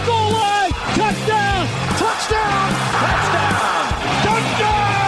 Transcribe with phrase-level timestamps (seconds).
[0.00, 0.06] Good!
[0.06, 0.72] Goal line!
[0.94, 1.66] Touchdown!
[1.98, 2.72] Touchdown!
[3.00, 3.84] Touchdown!
[4.24, 5.00] Touchdown!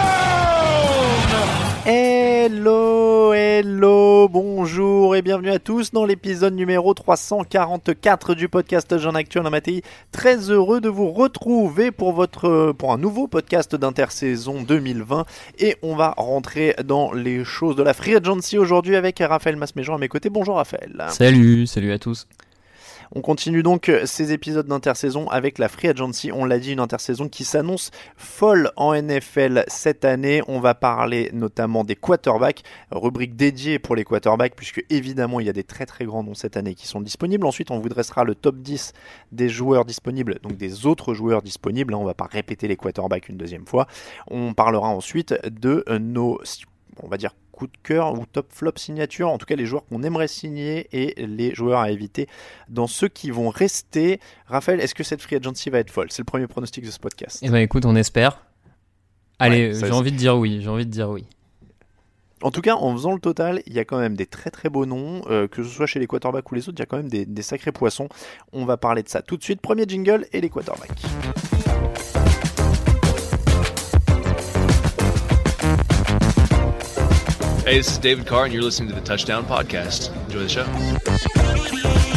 [1.85, 9.43] Hello, hello, bonjour et bienvenue à tous dans l'épisode numéro 344 du podcast Jean Actuel
[9.49, 9.81] Matéi.
[10.11, 15.25] Très heureux de vous retrouver pour votre pour un nouveau podcast d'intersaison 2020
[15.59, 19.95] et on va rentrer dans les choses de la free agency aujourd'hui avec Raphaël Masméjean
[19.95, 20.29] à mes côtés.
[20.29, 21.05] Bonjour Raphaël.
[21.09, 22.27] Salut, salut à tous.
[23.15, 26.31] On continue donc ces épisodes d'intersaison avec la Free Agency.
[26.31, 30.41] On l'a dit, une intersaison qui s'annonce folle en NFL cette année.
[30.47, 35.49] On va parler notamment des quarterbacks, rubrique dédiée pour les quarterbacks, puisque évidemment il y
[35.49, 37.45] a des très très grands noms cette année qui sont disponibles.
[37.45, 38.93] Ensuite, on vous dressera le top 10
[39.31, 41.93] des joueurs disponibles, donc des autres joueurs disponibles.
[41.93, 43.85] On va pas répéter les quarterbacks une deuxième fois.
[44.31, 46.41] On parlera ensuite de nos,
[47.03, 49.85] on va dire, coup de cœur ou top flop signature, en tout cas les joueurs
[49.85, 52.27] qu'on aimerait signer et les joueurs à éviter
[52.67, 54.19] dans ceux qui vont rester.
[54.47, 56.07] Raphaël, est-ce que cette free agency va être folle?
[56.11, 57.39] C'est le premier pronostic de ce podcast.
[57.41, 58.39] Eh ben écoute, on espère.
[59.39, 61.25] Allez, Ouais, j'ai envie de dire oui, j'ai envie de dire oui.
[62.41, 64.67] En tout cas, en faisant le total, il y a quand même des très très
[64.69, 66.85] beaux noms, euh, que ce soit chez les quarterbacks ou les autres, il y a
[66.85, 68.09] quand même des, des sacrés poissons.
[68.51, 69.61] On va parler de ça tout de suite.
[69.61, 70.89] Premier jingle et les quarterbacks.
[77.63, 80.13] Hey, this is David Carr, and you're listening to the Touchdown Podcast.
[80.25, 82.12] Enjoy the show.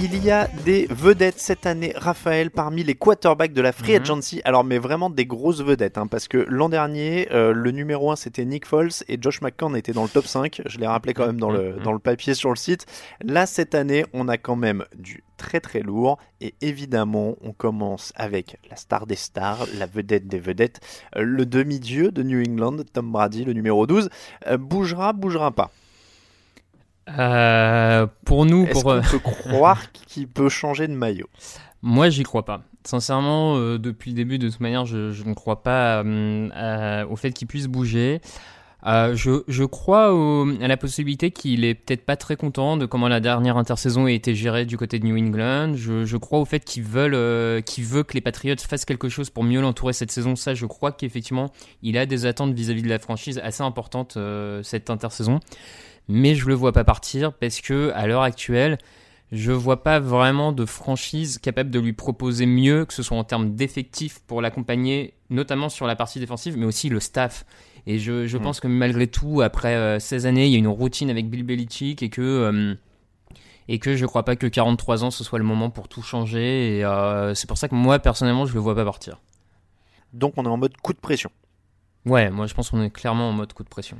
[0.00, 4.02] Il y a des vedettes cette année, Raphaël, parmi les quarterbacks de la Free Mhm.
[4.02, 4.40] Agency.
[4.44, 8.16] Alors, mais vraiment des grosses vedettes, hein, parce que l'an dernier, euh, le numéro 1
[8.16, 10.62] c'était Nick Foles et Josh McCown était dans le top 5.
[10.66, 11.82] Je l'ai rappelé quand même dans le, Mhm.
[11.82, 12.86] dans le papier sur le site.
[13.24, 16.18] Là, cette année, on a quand même du très très lourd.
[16.40, 20.78] Et évidemment, on commence avec la star des stars, la vedette des vedettes,
[21.16, 24.10] euh, le demi-dieu de New England, Tom Brady, le numéro 12.
[24.46, 25.70] Euh, bougera, bougera pas.
[27.18, 31.28] Euh, pour nous, Est-ce pour qu'on euh, peut croire qu'il peut changer de maillot?
[31.82, 32.62] Moi, j'y crois pas.
[32.84, 37.16] Sincèrement, euh, depuis le début, de toute manière, je, je ne crois pas euh, au
[37.16, 38.20] fait qu'il puisse bouger.
[38.84, 43.08] Je, je crois au- à la possibilité qu'il est peut-être pas très content de comment
[43.08, 45.72] la dernière intersaison a été gérée du côté de New England.
[45.74, 49.28] Je, je crois au fait qu'il veulent, qu'il veut que les Patriots fassent quelque chose
[49.30, 50.36] pour mieux l'entourer cette saison.
[50.36, 51.50] Ça, je crois qu'effectivement,
[51.82, 54.16] il a des attentes vis-à-vis de la franchise assez importantes
[54.62, 55.40] cette intersaison.
[56.08, 58.78] Mais je le vois pas partir parce que à l'heure actuelle,
[59.30, 63.24] je vois pas vraiment de franchise capable de lui proposer mieux, que ce soit en
[63.24, 67.44] termes d'effectifs pour l'accompagner, notamment sur la partie défensive, mais aussi le staff.
[67.86, 68.40] Et je, je Mm.
[68.42, 71.42] pense que malgré tout, après euh, 16 années, il y a une routine avec Bill
[71.42, 72.74] Belichick et que, euh,
[73.68, 76.78] et que je crois pas que 43 ans ce soit le moment pour tout changer.
[76.78, 79.20] Et euh, c'est pour ça que moi, personnellement, je le vois pas partir.
[80.14, 81.30] Donc on est en mode coup de pression.
[82.06, 83.98] Ouais, moi je pense qu'on est clairement en mode coup de pression.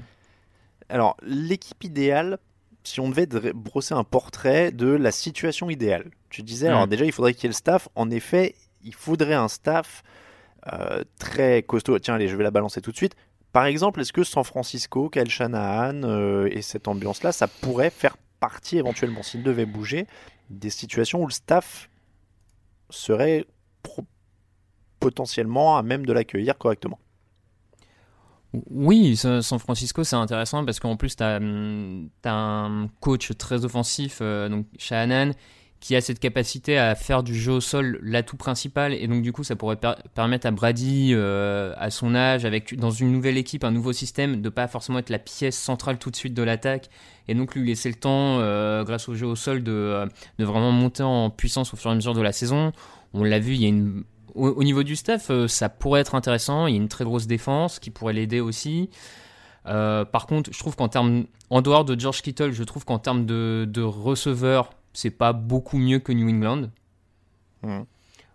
[0.88, 2.38] Alors, l'équipe idéale,
[2.84, 6.90] si on devait brosser un portrait de la situation idéale, tu disais, alors Mm.
[6.90, 7.88] déjà, il faudrait qu'il y ait le staff.
[7.94, 10.02] En effet, il faudrait un staff
[10.72, 11.98] euh, très costaud.
[11.98, 13.14] Tiens, allez, je vais la balancer tout de suite.
[13.52, 18.16] Par exemple, est-ce que San Francisco, Kyle Shanahan euh, et cette ambiance-là, ça pourrait faire
[18.40, 20.06] partie éventuellement, s'il devait bouger,
[20.50, 21.90] des situations où le staff
[22.90, 23.44] serait
[25.00, 26.98] potentiellement à même de l'accueillir correctement?
[28.70, 34.18] Oui, San Francisco, c'est intéressant parce qu'en plus, tu as, hum, un coach très offensif,
[34.22, 34.66] euh, donc
[35.80, 38.94] qui a cette capacité à faire du jeu au sol l'atout principal.
[38.94, 39.78] Et donc, du coup, ça pourrait
[40.14, 44.40] permettre à Brady, euh, à son âge, avec dans une nouvelle équipe, un nouveau système,
[44.40, 46.88] de pas forcément être la pièce centrale tout de suite de l'attaque.
[47.28, 50.08] Et donc, lui laisser le temps, euh, grâce au jeu au sol, de,
[50.38, 52.72] de vraiment monter en puissance au fur et à mesure de la saison.
[53.12, 54.04] On l'a vu, il y a une
[54.34, 56.66] au, niveau du staff, euh, ça pourrait être intéressant.
[56.66, 58.90] Il y a une très grosse défense qui pourrait l'aider aussi.
[59.66, 62.98] Euh, par contre, je trouve qu'en termes, en dehors de George Kittle, je trouve qu'en
[62.98, 66.70] termes de, de receveur, c'est pas beaucoup mieux que New England.
[67.62, 67.80] Mmh.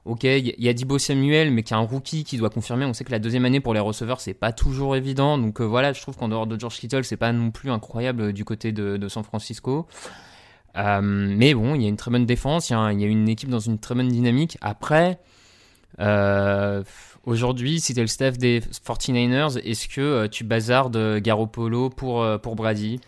[0.05, 2.83] Ok, il y a Dibo Samuel, mais qui est un rookie qui doit confirmer.
[2.83, 5.37] On sait que la deuxième année pour les receveurs, c'est pas toujours évident.
[5.37, 8.33] Donc euh, voilà, je trouve qu'en dehors de George Kittle, c'est pas non plus incroyable
[8.33, 9.87] du côté de, San Francisco.
[10.75, 13.49] mais bon, il y a une très bonne défense, il y, y, a une équipe
[13.49, 14.57] dans une très bonne dynamique.
[14.59, 15.19] Après,
[15.99, 16.83] euh,
[17.25, 22.21] aujourd'hui, si tu es le staff des 49ers, est-ce que euh, tu bazardes Garoppolo pour,
[22.21, 22.99] euh, pour Brady?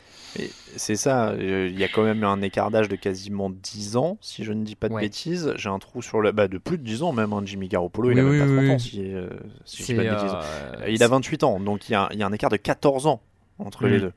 [0.75, 4.43] C'est ça, il y a quand même un écart d'âge de quasiment 10 ans, si
[4.43, 5.53] je ne dis pas de bêtises.
[5.55, 6.33] J'ai un trou sur le.
[6.33, 8.69] Bah, de plus de 10 ans même, hein, Jimmy Garoppolo, il a même pas 30
[8.71, 8.89] ans, si,
[9.63, 10.35] si je dis pas de bêtises.
[10.89, 13.07] il a 28 ans, donc il y a, il y a un écart de 14
[13.07, 13.21] ans
[13.59, 14.01] entre les mm.
[14.01, 14.13] deux.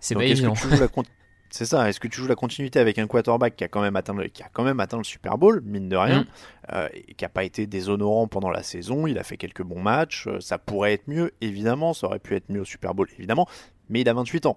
[0.00, 0.54] C'est pas évident.
[1.50, 1.88] C'est ça.
[1.88, 4.28] Est-ce que tu joues la continuité avec un quarterback qui a quand même atteint le,
[4.28, 6.26] qui a quand même atteint le Super Bowl, mine de rien, mm.
[6.74, 9.80] euh, et qui n'a pas été déshonorant pendant la saison Il a fait quelques bons
[9.80, 10.26] matchs.
[10.26, 11.94] Euh, ça pourrait être mieux, évidemment.
[11.94, 13.48] Ça aurait pu être mieux au Super Bowl, évidemment.
[13.88, 14.56] Mais il a 28 ans.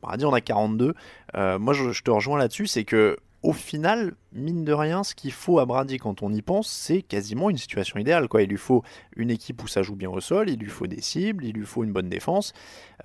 [0.00, 0.94] Brady on a 42.
[1.36, 2.66] Euh, moi, je, je, te rejoins là-dessus.
[2.66, 6.42] C'est que au final, mine de rien, ce qu'il faut à Brady quand on y
[6.42, 8.28] pense, c'est quasiment une situation idéale.
[8.28, 8.42] Quoi.
[8.42, 8.82] Il lui faut
[9.16, 11.66] une équipe où ça joue bien au sol, il lui faut des cibles, il lui
[11.66, 12.52] faut une bonne défense.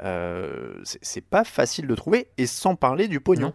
[0.03, 3.53] Euh, c'est pas facile de trouver, et sans parler du pognon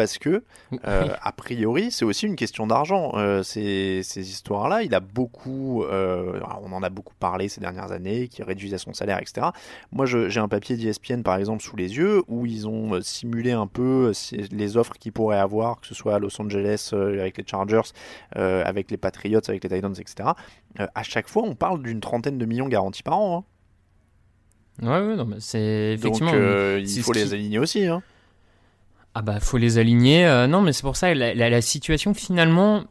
[0.00, 0.42] parce que,
[0.86, 3.12] euh, a priori, c'est aussi une question d'argent.
[3.16, 8.28] Euh, ces, histoires-là, il a beaucoup, euh, on en a beaucoup parlé ces dernières années,
[8.28, 9.48] qui réduisait son salaire, etc.
[9.92, 13.66] Moi, j'ai un papier d'ESPN, par exemple, sous les yeux, où ils ont simulé un
[13.66, 14.12] peu
[14.50, 17.92] les offres qu'il pourrait avoir, que ce soit à Los Angeles avec les Chargers,
[18.36, 20.30] avec les Patriots, avec les Titans, etc.
[20.78, 23.44] à chaque fois, on parle d'une trentaine de millions garantis par an.
[24.80, 24.86] Hein.
[24.86, 26.32] Ouais, ouais, non, mais c'est effectivement.
[26.32, 27.84] Donc, il faut les aligner aussi.
[27.84, 28.02] Hein.
[29.20, 30.26] Ah bah faut les aligner.
[30.26, 32.84] Euh, non mais c'est pour ça la, situation finalement,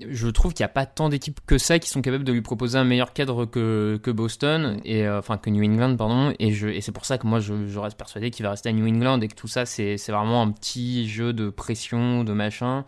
[0.00, 2.42] je trouve qu'il n'y a pas tant d'équipes que ça qui sont capables de lui
[2.42, 6.34] proposer un meilleur cadre que, que Boston et euh, enfin que New England pardon.
[6.40, 9.20] Et, c'est pour ça que moi je, reste persuadé qu'il va rester à New England
[9.20, 12.84] et que tout ça c'est, c'est vraiment un petit jeu de pression de machin.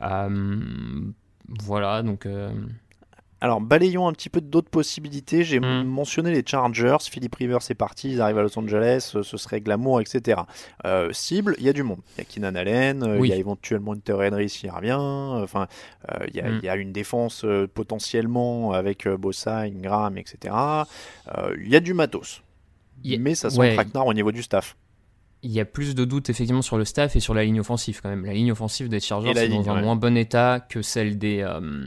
[0.00, 1.10] Euh,
[1.46, 2.26] voilà donc.
[3.42, 5.42] Alors, balayons un petit peu d'autres possibilités.
[5.42, 5.82] J'ai hmm.
[5.82, 6.98] mentionné les Chargers.
[7.10, 10.42] Philippe Rivers est parti, ils arrivent à Los Angeles, euh, ce serait glamour, etc.
[10.86, 11.98] Euh, cible, il y a du monde.
[12.16, 14.96] Il y a Keenan Allen, euh, il y a éventuellement Hunter Henry s'il revient.
[14.96, 15.66] Enfin,
[16.28, 16.58] il, y a, hmm.
[16.62, 17.44] il, y a, une défense
[17.74, 20.54] potentiellement avec Bossa, Ingram, etc.
[21.58, 22.42] il y a du matos.
[23.04, 23.76] Mais ça sent ouais.
[24.06, 24.76] au niveau du staff
[25.42, 28.00] il y a plus de doutes effectivement sur le staff et sur la ligne offensive
[28.00, 28.24] quand même.
[28.24, 31.86] La ligne offensive des Chargers est dans un moins bon état que celle des euh,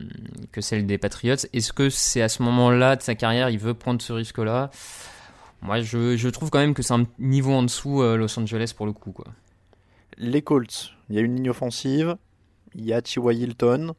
[0.51, 1.35] que celle des Patriots.
[1.53, 4.71] Est-ce que c'est à ce moment-là de sa carrière il veut prendre ce risque-là?
[5.61, 8.73] Moi, je, je, trouve quand même que c'est un niveau en dessous euh, Los Angeles
[8.75, 9.25] pour le coup quoi.
[10.17, 12.17] Les Colts, il y a une ligne offensive,
[12.75, 13.41] il y a T.Y.
[13.41, 13.95] Hilton,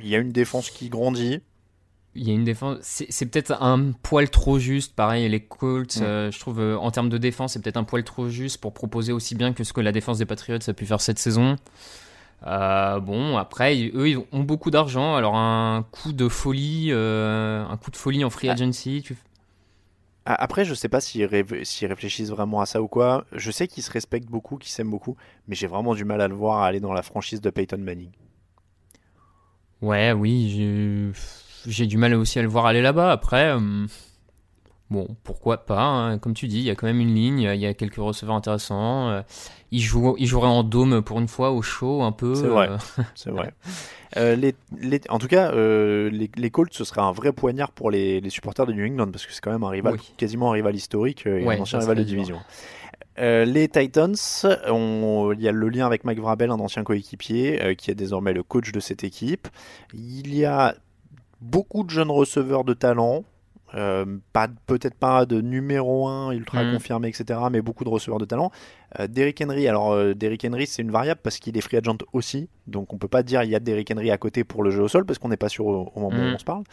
[0.00, 1.40] il y a une défense qui grandit
[2.14, 2.78] il y a une défense.
[2.82, 4.94] C'est peut-être un poil trop juste.
[4.94, 8.02] Pareil, les Colts, euh, je trouve, euh, en termes de défense, c'est peut-être un poil
[8.02, 10.86] trop juste pour proposer aussi bien que ce que la défense des Patriots a pu
[10.86, 11.56] faire cette saison.
[12.46, 15.14] Euh, bon, après, eux, ils ont beaucoup d'argent.
[15.14, 18.52] Alors, un coup de folie, un coup de folie en free ah.
[18.52, 19.04] agency.
[20.26, 23.24] Après, je sais pas s'ils réfléchissent vraiment à ça ou quoi.
[23.32, 25.16] Je sais qu'ils se respectent beaucoup, qu'ils s'aiment beaucoup,
[25.48, 28.10] mais j'ai vraiment du mal à le voir aller dans la franchise de Peyton Manning.
[29.80, 31.12] Ouais, oui,
[31.66, 33.10] j'ai du mal aussi à le voir aller là-bas.
[33.10, 33.86] Après, euh,
[34.90, 36.18] bon, pourquoi pas hein.
[36.18, 38.36] Comme tu dis, il y a quand même une ligne, il y a quelques receveurs
[38.36, 39.08] intéressants.
[39.08, 39.22] Euh,
[39.70, 42.34] il, joue, il jouerait en dôme pour une fois, au show, un peu.
[42.34, 42.68] C'est vrai.
[42.70, 43.02] Euh.
[43.14, 43.52] C'est vrai.
[44.16, 48.20] les, les, en tout cas, les, les, Colts, ce serait un vrai poignard pour les,
[48.20, 50.74] les supporters de New England parce que c'est quand même un rival, quasiment un rival
[50.74, 52.40] historique et un ancien rival de division.
[53.18, 57.94] les Titans, il y a le lien avec Mike Vrabel, un ancien coéquipier, qui est
[57.94, 59.46] désormais le coach de cette équipe.
[59.94, 60.74] Il y a
[61.40, 63.24] beaucoup de jeunes receveurs de talent.
[63.76, 66.72] Euh, pas peut-être pas de numéro 1 ultra mm.
[66.72, 68.50] confirmé etc mais beaucoup de receveurs de talent
[68.98, 71.98] euh, Derrick Henry alors euh, Derrick Henry c'est une variable parce qu'il est free agent
[72.12, 74.72] aussi donc on peut pas dire il y a Derrick Henry à côté pour le
[74.72, 76.34] jeu au sol parce qu'on n'est pas sûr au, moment où mm.
[76.34, 76.64] on se parle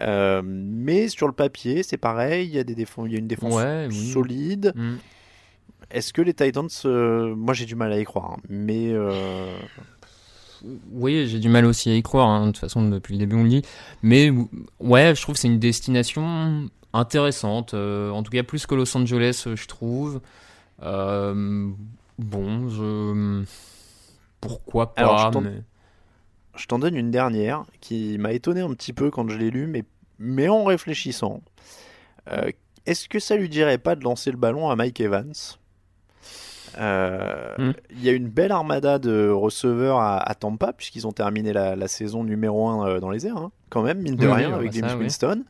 [0.00, 3.28] euh, mais sur le papier c'est pareil il y a des il y a une
[3.28, 3.60] défense
[3.90, 4.96] solide mm.
[5.90, 8.92] Est-ce que les Titans, euh, moi j'ai du mal à y croire, hein, mais
[10.92, 13.36] Oui, j'ai du mal aussi à y croire, hein, de toute façon, depuis le début
[13.36, 13.62] on le dit.
[14.02, 14.30] Mais
[14.80, 18.96] ouais, je trouve que c'est une destination intéressante, euh, en tout cas plus que Los
[18.96, 20.20] Angeles, euh, je trouve.
[20.82, 21.68] Euh,
[22.18, 23.44] bon, je.
[24.40, 25.62] Pourquoi pas Alors, je t'en- mais-
[26.56, 29.66] je t'en donne une dernière qui m'a étonné un petit peu quand je l'ai lu,
[29.66, 29.84] mais,
[30.18, 31.40] mais en réfléchissant.
[32.32, 32.50] Euh,
[32.86, 35.32] Est-ce que ça lui dirait pas de lancer le ballon à Mike Evans?
[36.78, 37.72] Euh, Hmm.
[37.90, 41.74] Il y a une belle armada de receveurs à, à Tampa, puisqu'ils ont terminé la,
[41.76, 44.54] la saison numéro 1 dans les airs, hein, quand même, mine de Oui, rien, oui,
[44.54, 45.02] avec bah James ça, oui.
[45.02, 45.44] Winston.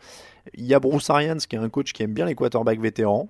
[0.54, 3.28] Il y a Bruce Arians, qui est un coach qui aime bien les quarterbacks vétérans.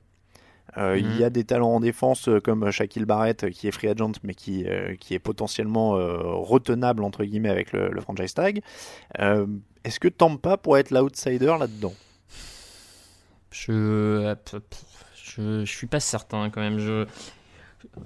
[0.76, 3.70] Euh, Il y a des talents en défense euh, comme Shaquille Barrett euh, qui est
[3.70, 8.00] free agent mais qui, euh, qui est potentiellement euh, retenable entre guillemets avec le, le
[8.02, 8.60] franchise tag.
[9.18, 9.46] Euh,
[9.84, 11.94] Est-ce que Tampa pourrait être l'outsider là-dedans?
[13.50, 14.34] Je,
[15.14, 16.78] je, je suis pas certain quand même.
[16.78, 17.06] Je,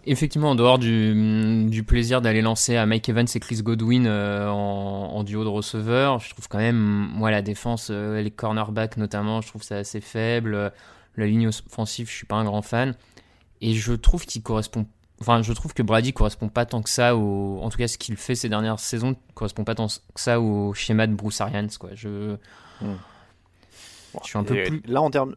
[0.05, 4.49] effectivement, en dehors du, du plaisir d'aller lancer à Mike Evans et Chris Godwin euh,
[4.49, 8.97] en, en duo de receveurs, je trouve quand même, moi, la défense, euh, les cornerbacks
[8.97, 10.73] notamment, je trouve ça assez faible.
[11.17, 12.95] La ligne offensive, je suis pas un grand fan.
[13.61, 14.87] Et je trouve qu'il correspond.
[15.21, 17.61] Enfin, je trouve que Brady correspond pas tant que ça au.
[17.62, 20.73] En tout cas, ce qu'il fait ces dernières saisons correspond pas tant que ça au
[20.73, 21.91] schéma de Bruce Arians, quoi.
[21.95, 22.37] Je.
[22.81, 24.83] Je suis un peu Et plus.
[24.87, 25.37] Là en termes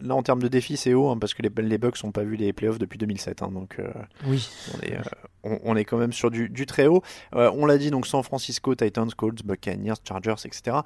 [0.00, 2.24] Là, en termes de défi, c'est haut, hein, parce que les, les Bucks n'ont pas
[2.24, 3.42] vu les playoffs depuis 2007.
[3.42, 3.90] hein, donc, euh,
[4.26, 4.48] Oui.
[4.74, 5.02] on, est, euh,
[5.44, 7.02] on, on est quand même sur du, du très haut.
[7.34, 10.78] Euh, on l'a dit, donc San Francisco, Titans, Colts, Buccaneers, Chargers, etc.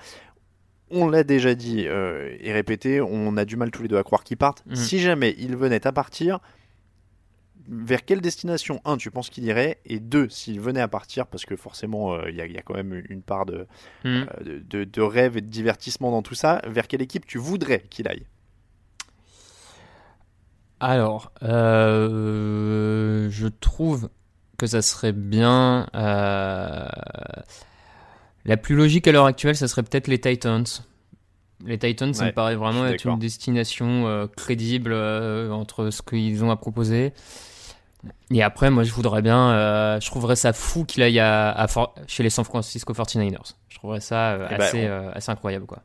[0.91, 4.23] On l'a déjà dit et répété, on a du mal tous les deux à croire
[4.23, 4.65] qu'ils partent.
[4.67, 4.77] Mhm.
[4.77, 6.39] Si jamais ils venaient à partir,
[7.69, 11.45] vers quelle destination, un, tu penses qu'il irait Et deux, s'ils venaient à partir, parce
[11.45, 13.67] que forcément, euh, il y, a- il y a quand même une part de,
[14.05, 14.09] Mm.
[14.09, 14.27] euh,
[14.65, 18.07] de- de rêve et de divertissement dans tout ça, vers quelle équipe tu voudrais qu'il
[18.07, 18.25] aille
[20.81, 24.09] Alors, euh, je trouve
[24.59, 25.87] que ça serait bien.
[25.95, 26.87] euh,
[28.45, 30.65] la plus logique à l'heure actuelle, ça serait peut-être les Titans.
[31.65, 34.93] Les Titans, ça Ouais, me paraît vraiment être une destination euh, crédible
[35.53, 37.13] entre ce qu'ils ont à proposer.
[38.31, 39.99] Et après, moi, je voudrais bien.
[40.01, 41.67] je trouverais ça fou qu'il aille à,
[42.07, 43.55] chez les San Francisco 49ers.
[43.69, 45.83] Je trouverais ça Eh ben, on- assez incroyable, quoi.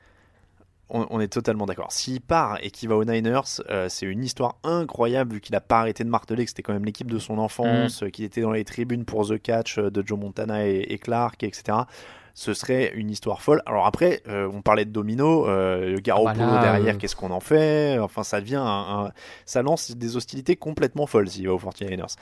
[0.91, 1.91] On, on est totalement d'accord.
[1.91, 5.61] S'il part et qu'il va aux Niners, euh, c'est une histoire incroyable vu qu'il n'a
[5.61, 8.41] pas arrêté de marteler que c'était quand même l'équipe de son enfance, euh, qu'il était
[8.41, 11.87] dans les tribunes pour The Catch euh, de Joe Montana et, et Clark, etc.
[12.33, 13.61] Ce serait une histoire folle.
[13.65, 17.15] Alors après, euh, on parlait de domino, euh, Garoppolo Ah bah là, derrière, euh, qu'est-ce
[17.15, 17.99] qu'on en fait?
[17.99, 19.11] Enfin, ça devient un, un-
[19.45, 22.15] ça lance des hostilités complètement folles s'il va aux 49ers.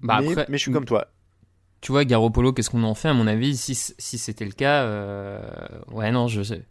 [0.00, 1.06] Bah, mais, après- mais je suis comme toi.
[1.80, 3.08] Tu vois, Garoppolo, qu'est-ce qu'on en fait?
[3.08, 4.86] À mon avis, si, si c'était le cas,
[5.92, 6.62] ouais, non, je sais.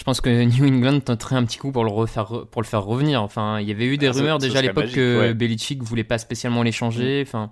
[0.00, 2.82] Je pense que New England tenterait un petit coup pour le, refaire, pour le faire
[2.82, 3.22] revenir.
[3.22, 5.34] Enfin, il y avait eu des Ah, rumeurs déjà à l'époque que ouais.
[5.34, 7.22] Belichick voulait pas spécialement l'échanger.
[7.26, 7.50] Enfin,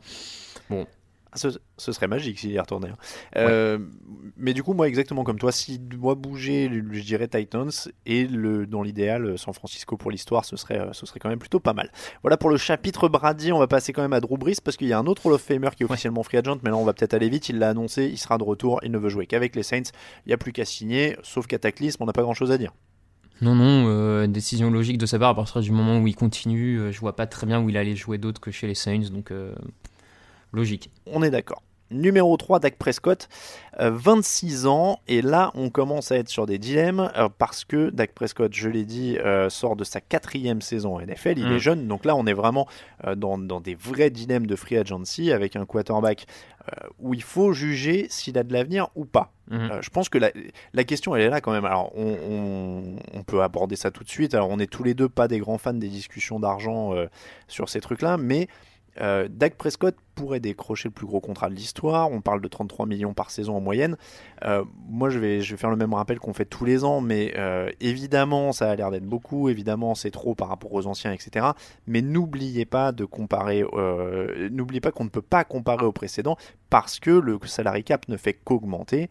[0.70, 0.74] Ah,
[1.34, 2.88] Ce, ce serait magique s'il y retournait.
[2.88, 2.96] hein.
[3.36, 3.78] Euh,
[4.36, 7.70] Mais du coup, moi, exactement comme toi, s'il doit bouger, je dirais Titans.
[8.06, 11.38] Et le, dans l'idéal, San Francisco pour l'histoire, ce serait, euh, ce serait quand même
[11.38, 11.90] plutôt pas mal.
[12.22, 13.52] Voilà pour le chapitre Brady.
[13.52, 15.34] On va passer quand même à Drew Brees parce qu'il y a un autre Hall
[15.34, 16.58] of Famer qui est officiellement free agent.
[16.62, 17.48] Mais là, on va peut-être aller vite.
[17.50, 18.06] Il l'a annoncé.
[18.06, 18.80] Il sera de retour.
[18.82, 19.82] Il ne veut jouer qu'avec les Saints.
[20.24, 21.16] Il n'y a plus qu'à signer.
[21.22, 22.72] Sauf Cataclysme, on n'a pas grand chose à dire.
[23.40, 26.78] non, non, euh, décision logique de sa part à partir du moment où il continue.
[26.80, 29.10] euh, je vois pas très bien où il allait jouer d'autre que chez les Saints,
[29.12, 29.54] donc euh,
[30.52, 30.90] logique.
[31.06, 31.62] On est d'accord.
[31.90, 33.30] Numéro 3, Dak Prescott,
[33.80, 37.88] euh, 26 ans, et là on commence à être sur des dilemmes, euh, parce que
[37.88, 41.52] Dak Prescott, je l'ai dit, euh, sort de sa quatrième saison en NFL, il Mm.
[41.52, 42.68] est jeune, donc là on est vraiment
[43.06, 46.26] euh, dans, dans des vrais dilemmes de free agency, avec un quarterback
[46.70, 49.32] euh, où il faut juger s'il a de l'avenir ou pas.
[49.50, 50.30] Euh, je pense que la,
[50.74, 51.64] la question elle est là quand même.
[51.64, 54.34] Alors on, on- on peut aborder ça tout de suite.
[54.34, 57.06] Alors on est tous les deux pas des grands fans des discussions d'argent euh,
[57.46, 58.46] sur ces trucs-là, mais
[59.00, 62.10] euh, Dak Prescott pourrait décrocher le plus gros contrat de l'histoire.
[62.10, 63.96] On parle de 33 millions par saison en moyenne.
[64.44, 67.00] Euh, moi, je vais, je vais faire le même rappel qu'on fait tous les ans,
[67.00, 69.48] mais euh, évidemment, ça a l'air d'être beaucoup.
[69.48, 71.46] Évidemment, c'est trop par rapport aux anciens, etc.
[71.86, 73.64] Mais n'oubliez pas de comparer.
[73.74, 76.36] euh, n'oubliez pas qu'on ne peut pas comparer aux précédents
[76.70, 79.08] parce que le salary cap ne fait qu'augmenter.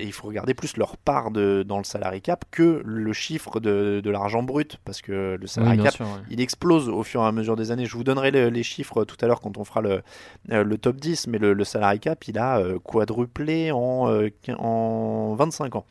[0.00, 3.60] Et il faut regarder plus leur part de, dans le salary cap que le chiffre
[3.60, 6.12] de, de l'argent brut, parce que le salary cap sûr, ouais.
[6.30, 7.86] il explose au fur et à mesure des années.
[7.86, 10.02] Je vous donnerai le- les chiffres tout à l'heure quand on fera le,
[10.46, 15.34] le top 10, mais le, le salary cap, il a euh, quadruplé en, euh, en
[15.36, 15.84] 25 ans.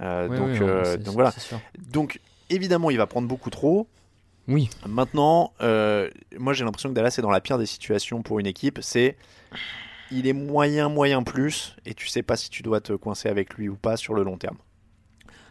[0.00, 1.32] Euh, Ouais, donc, ouais, euh, donc voilà.
[1.92, 2.20] Donc
[2.50, 3.86] évidemment, il va prendre beaucoup trop.
[4.48, 4.68] Oui.
[4.88, 8.46] Maintenant, euh, moi j'ai l'impression que Dallas est dans la pire des situations pour une
[8.46, 8.78] équipe.
[8.82, 9.16] C'est
[10.10, 13.54] il est moyen, moyen plus, et tu sais pas si tu dois te coincer avec
[13.54, 14.56] lui ou pas sur le long terme.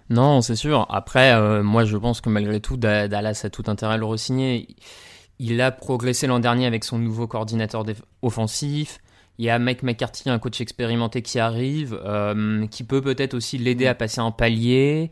[0.10, 0.86] Non, c'est sûr.
[0.90, 4.06] Après, euh, moi, je pense que malgré tout, Da- Dallas a tout intérêt à le
[4.06, 4.68] re-signer.
[5.42, 7.84] Il a progressé l'an dernier avec son nouveau coordinateur
[8.22, 9.00] offensif.
[9.40, 13.58] Il y a Mike McCarthy, un coach expérimenté qui arrive, euh, qui peut peut-être aussi
[13.58, 15.10] l'aider à passer un palier.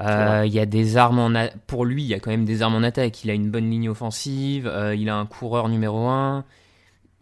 [0.00, 2.62] Euh, il y a des armes en pour lui, il y a quand même des
[2.62, 3.24] armes en attaque.
[3.24, 6.46] Il a une bonne ligne offensive, euh, il a un coureur numéro 1.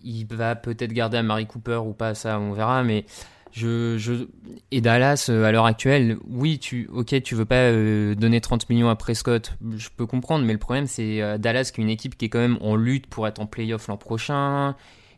[0.05, 3.07] Il va peut-être garder à Mary Cooper ou pas, ça on verra, mais
[3.53, 4.27] je, je...
[4.71, 8.69] Et Dallas, euh, à l'heure actuelle, oui, tu, ok, tu veux pas euh, donner 30
[8.69, 11.91] millions à Prescott, je peux comprendre, mais le problème, c'est euh, Dallas qui est une
[11.91, 14.77] équipe qui est quand même en lutte pour être en playoff l'an prochain,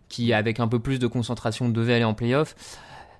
[0.08, 2.54] qui, avec un peu plus de concentration, devait aller en playoff.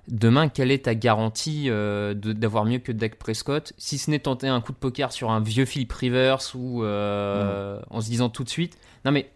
[0.09, 3.71] Demain, quelle est ta garantie d'avoir mieux que Dak Prescott?
[3.77, 8.01] Si ce n'est tenter un coup de poker sur un vieux Philip Rivers ou en
[8.01, 9.31] se disant tout de suite, non mais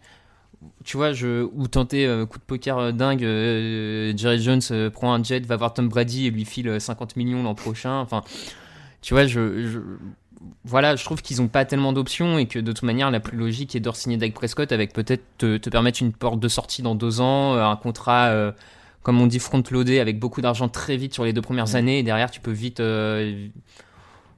[0.84, 4.90] tu vois, je, ou tenter un euh, coup de poker euh, dingue, euh, Jerry Jones
[4.90, 8.00] prend un jet, va voir Tom Brady et lui file 50 millions l'an prochain.
[8.00, 8.22] Enfin,
[9.00, 9.80] tu vois, je,
[10.64, 13.36] voilà, je trouve qu'ils n'ont pas tellement d'options et que de toute manière, la plus
[13.36, 16.94] logique est de signer Dak Prescott avec peut-être te, permettre une porte de sortie dans
[16.94, 18.52] deux ans, un contrat,
[19.02, 22.02] comme on dit, front-loadé avec beaucoup d'argent très vite sur les deux premières années et
[22.02, 22.82] derrière, tu peux vite,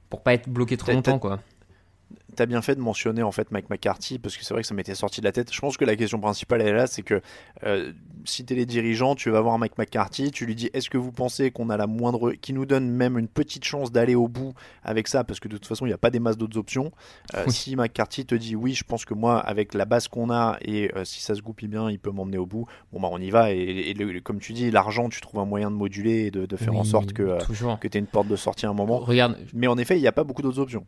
[0.09, 1.39] pour pas être bloqué trop longtemps, quoi.
[2.35, 4.73] T'as bien fait de mentionner en fait Mike McCarthy parce que c'est vrai que ça
[4.73, 5.53] m'était sorti de la tête.
[5.53, 7.21] Je pense que la question principale elle est là, c'est que
[7.63, 7.91] euh,
[8.25, 11.11] si t'es les dirigeants, tu vas voir Mike McCarthy, tu lui dis est-ce que vous
[11.11, 14.53] pensez qu'on a la moindre, qui nous donne même une petite chance d'aller au bout
[14.83, 16.91] avec ça parce que de toute façon il n'y a pas des masses d'autres options.
[17.35, 20.57] Euh, si McCarthy te dit oui, je pense que moi avec la base qu'on a
[20.61, 22.65] et euh, si ça se goupille bien, il peut m'emmener au bout.
[22.93, 25.75] Bon bah on y va et, comme tu dis l'argent, tu trouves un moyen de
[25.75, 27.37] moduler et de, faire en sorte que
[27.79, 28.99] que t'aies une porte de sortie à un moment.
[28.99, 30.85] Regarde, mais en effet il n'y a pas beaucoup d'autres options.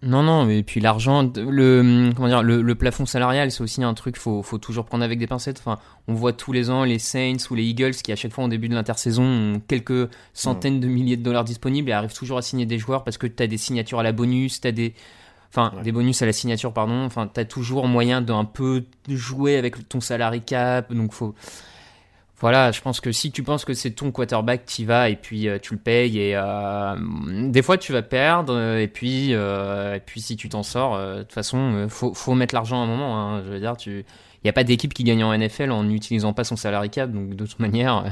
[0.00, 4.16] Non, non, et puis l'argent, le, comment dire, le, plafond salarial, c'est aussi un truc
[4.16, 5.58] faut, faut toujours prendre avec des pincettes.
[5.58, 8.44] Enfin, on voit tous les ans les Saints ou les Eagles qui, à chaque fois,
[8.44, 12.38] au début de l'intersaison, ont quelques centaines de milliers de dollars disponibles et arrivent toujours
[12.38, 14.72] à signer des joueurs parce que tu as des signatures à la bonus, tu as
[14.72, 14.94] des.
[15.50, 17.04] Enfin, des bonus à la signature, pardon.
[17.04, 20.92] Enfin, tu as toujours moyen d'un peu jouer avec ton salary cap.
[20.92, 21.34] Donc, faut
[22.40, 25.48] voilà, je pense que si tu penses que c'est ton quarterback, tu vas et puis
[25.48, 26.94] euh, tu le payes et euh,
[27.48, 31.22] des fois tu vas perdre et puis euh, et puis si tu t'en sors, de
[31.22, 33.18] toute façon, faut faut mettre l'argent à un moment.
[33.18, 34.04] Hein, je veux dire, tu
[34.44, 37.30] n'y a pas d'équipe qui gagne en NFL en n'utilisant pas son salary cap, donc
[37.30, 38.04] de toute manière.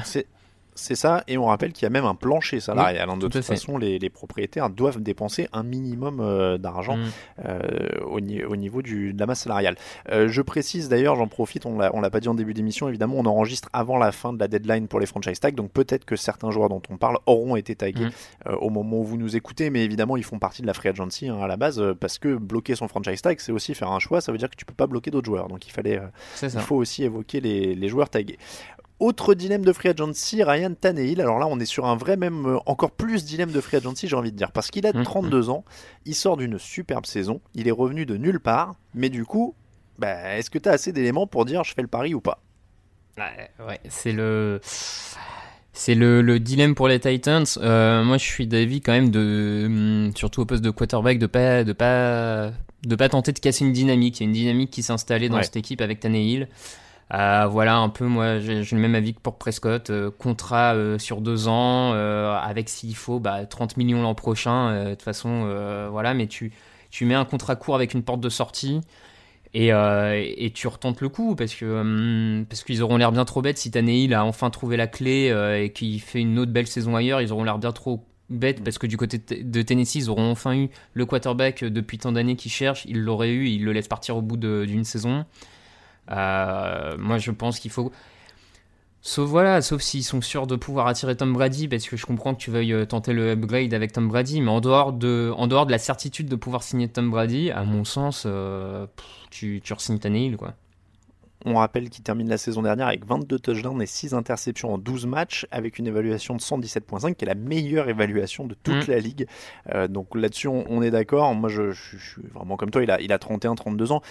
[0.94, 3.08] Ça, et on rappelle qu'il y a même un plancher salarial.
[3.08, 3.16] Hein.
[3.16, 7.04] de toute façon, les, propriétaires doivent dépenser un minimum euh, d'argent mm.
[7.44, 7.60] euh,
[8.06, 9.76] au, niveau du, de la masse salariale.
[10.10, 13.16] Euh, je précise d'ailleurs, j'en profite, on l'a, l'a pas dit en début d'émission, évidemment,
[13.18, 16.16] on enregistre avant la fin de la deadline pour les franchise tags, donc peut-être que
[16.16, 18.54] certains joueurs dont on parle auront été tagués mm.
[18.60, 21.28] au moment où vous nous écoutez, mais évidemment, ils font partie de la free agency
[21.28, 24.20] hein, à la base, parce que bloquer son franchise tag, c'est aussi faire un choix,
[24.20, 26.00] ça veut dire que tu peux pas bloquer d'autres joueurs, donc il fallait,
[26.42, 28.38] il faut aussi évoquer les, les joueurs tagués.
[28.98, 31.20] Autre dilemme de free agency, Ryan Tannehill.
[31.20, 34.08] Alors là, on est sur un vrai même, euh, encore plus dilemme de free agency,
[34.08, 35.50] j'ai envie de dire, parce qu'il a 32 mmh, mmh.
[35.50, 35.64] ans,
[36.06, 39.54] il sort d'une superbe saison, il est revenu de nulle part, mais du coup,
[39.98, 42.40] bah, est-ce que tu as assez d'éléments pour dire je fais le pari ou pas?
[43.18, 44.60] Ouais, c'est le.
[45.72, 47.44] C'est le, dilemme pour les Titans.
[47.58, 51.26] Euh, moi, je suis d'avis quand même de, hum, surtout au poste de quarterback, de
[51.26, 52.50] pas, de pas,
[52.86, 54.20] de pas tenter de casser une dynamique.
[54.20, 56.48] Il y a une dynamique qui s'est installée dans cette équipe avec Tannehill.
[57.14, 60.98] Euh, voilà un peu moi j'ai le même avis que pour Prescott euh, contrat euh,
[60.98, 65.46] sur deux ans avec s'il faut bah, 30 millions l'an prochain de toute façon
[65.90, 66.52] voilà mais tu
[67.02, 68.80] mets un contrat court avec une porte de sortie
[69.54, 73.40] et, et tu retentes le coup parce que hum, parce qu'ils auront l'air bien trop
[73.40, 73.58] bêtes.
[73.58, 77.20] Si Tannehill a enfin trouvé la clé et qu'il fait une autre belle saison ailleurs
[77.22, 80.56] ils auront l'air bien trop bêtes parce que du côté de Tennessee ils auront enfin
[80.56, 82.84] eu le quarterback depuis tant d'années qu'ils cherchent.
[82.86, 85.24] Ils l'auraient eu ils le laissent partir au bout d'une saison
[86.08, 87.92] moi, je pense qu'il faut.
[89.06, 92.34] Sauf voilà, sauf s'ils sont sûrs de pouvoir attirer Tom Brady, parce que je comprends
[92.34, 95.46] que tu veuilles euh, tenter le upgrade avec Tom Brady, mais en dehors de, en
[95.46, 98.84] dehors de la certitude de pouvoir signer Tom Brady, à mon sens, euh,
[99.30, 100.54] tu, tu re-signes Tannehill, quoi.
[101.44, 105.06] On rappelle qu'il termine la saison dernière avec 22 touchdowns et 6 interceptions en 12
[105.06, 108.90] matchs, avec une évaluation de 117.5, qui est la meilleure évaluation de toute mm.
[108.90, 109.28] la ligue.
[109.88, 111.32] donc là-dessus, on, est d'accord.
[111.36, 112.82] Moi, je, je, suis vraiment comme toi.
[112.82, 114.02] Il a, il a 31-32 ans.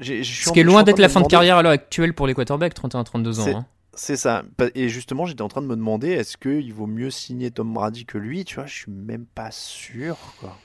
[0.00, 2.74] Ce qui est loin d'être la fin de carrière à l'heure actuelle pour les quarterbacks,
[2.74, 3.58] 31-32 ans.
[3.58, 3.66] Hein.
[3.94, 4.42] C'est ça.
[4.74, 8.06] Et justement, j'étais en train de me demander est-ce qu'il vaut mieux signer Tom Brady
[8.06, 8.44] que lui?
[8.44, 10.16] Tu vois, je suis même pas sûr.
[10.40, 10.56] Quoi.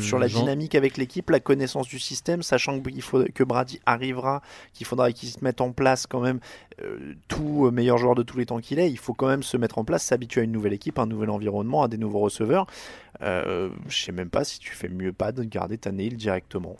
[0.00, 4.42] Sur la dynamique avec l'équipe, la connaissance du système, sachant qu'il faut, que Brady arrivera,
[4.72, 6.40] qu'il faudra qu'il se mette en place quand même,
[6.82, 9.44] euh, tout euh, meilleur joueur de tous les temps qu'il est, il faut quand même
[9.44, 12.18] se mettre en place, s'habituer à une nouvelle équipe, un nouvel environnement, à des nouveaux
[12.18, 12.66] receveurs.
[13.22, 16.76] Euh, je sais même pas si tu fais mieux pas de garder ta nail directement.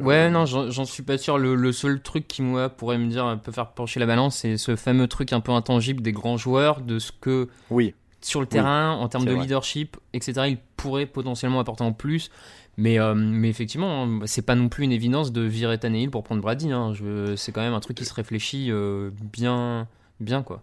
[0.00, 1.38] Ouais, non, j'en suis pas sûr.
[1.38, 4.76] Le, seul truc qui, moi, pourrait me dire, peut faire pencher la balance, c'est ce
[4.76, 7.48] fameux truc un peu intangible des grands joueurs, de ce que.
[7.70, 7.94] Oui.
[8.20, 9.42] sur le terrain, en termes de vrai.
[9.42, 12.30] leadership, etc., il pourrait potentiellement apporter en plus.
[12.76, 16.24] Mais, euh, mais effectivement, hein, c'est pas non plus une évidence de virer Tannehill pour
[16.24, 16.72] prendre Brady.
[16.72, 16.92] hein.
[17.36, 19.86] C'est quand même un truc qui se réfléchit euh, bien,
[20.20, 20.62] bien quoi.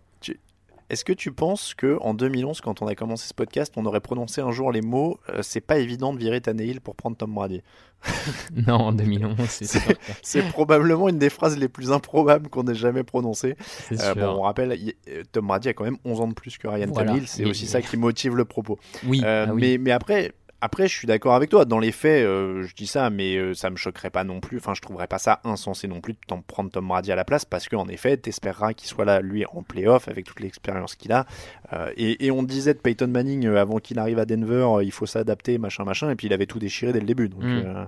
[0.92, 4.02] Est-ce que tu penses que en 2011, quand on a commencé ce podcast, on aurait
[4.02, 7.34] prononcé un jour les mots euh, c'est pas évident de virer Tannehill pour prendre Tom
[7.34, 7.62] Brady
[8.68, 9.38] Non, en 2011,
[10.22, 13.56] c'est probablement une des phrases les plus improbables qu'on ait jamais prononcées.
[13.92, 16.58] Euh, bon, on rappelle, il- euh, Tom Brady a quand même 11 ans de plus
[16.58, 17.12] que Ryan Voilà.
[17.12, 18.78] Tannehill, c'est aussi ça qui motive le propos.
[19.06, 19.62] Oui, Euh, ah oui.
[19.62, 21.66] mais, mais après, après, je suis d'accord avec toi.
[21.66, 24.58] Dans les faits, euh, je dis ça, mais euh, ça me choquerait pas non plus.
[24.58, 27.26] Enfin, je trouverais pas ça insensé non plus de t'en prendre Tom Brady à la
[27.26, 31.12] place, parce qu'en effet, t'espéreras qu'il soit là, lui, en playoff, avec toute l'expérience qu'il
[31.12, 31.26] a.
[31.74, 34.84] Euh, et, et on disait de Peyton Manning euh, avant qu'il arrive à Denver, euh,
[34.84, 37.28] il faut s'adapter, machin, machin, et puis il avait tout déchiré dès le début.
[37.30, 37.88] Donc, Mm.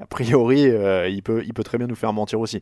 [0.00, 2.60] A priori, euh, il peut, il peut très bien nous faire mentir aussi.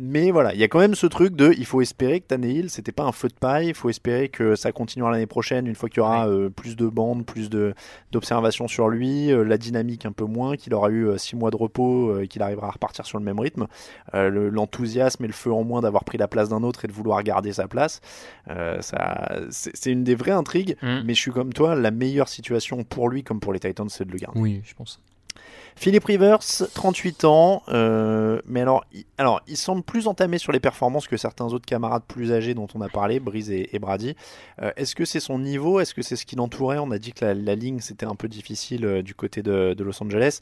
[0.00, 2.70] Mais voilà, il y a quand même ce truc de il faut espérer que Tannehill,
[2.70, 5.74] c'était pas un feu de paille, il faut espérer que ça continuera l'année prochaine, une
[5.74, 7.74] fois qu'il y aura euh, plus de bandes, plus de
[8.12, 11.56] d'observations sur lui, euh, la dynamique un peu moins, qu'il aura eu 6 mois de
[11.56, 13.66] repos et qu'il arrivera à repartir sur le même rythme,
[14.12, 16.92] le- l'enthousiasme et le feu en moins d'avoir pris la place d'un autre et de
[16.92, 18.00] vouloir garder sa place.
[18.80, 21.00] Ça, c'est c'est une des vraies intrigues, Mm.
[21.06, 24.04] mais je suis comme toi, la meilleure situation pour lui comme pour les Titans, c'est
[24.04, 24.38] de le garder.
[24.38, 25.00] Oui, je pense.
[25.78, 26.40] Philip Rivers,
[26.74, 31.16] 38 ans, euh, mais alors il, alors, il semble plus entamé sur les performances que
[31.16, 34.16] certains autres camarades plus âgés dont on a parlé, Breeze et, et Brady.
[34.60, 35.78] Euh, Est-ce que c'est son niveau?
[35.78, 38.16] Est-ce que c'est ce qui l'entourait On a dit que la, la ligne c'était un
[38.16, 40.40] peu difficile euh, du côté de, de Los Angeles,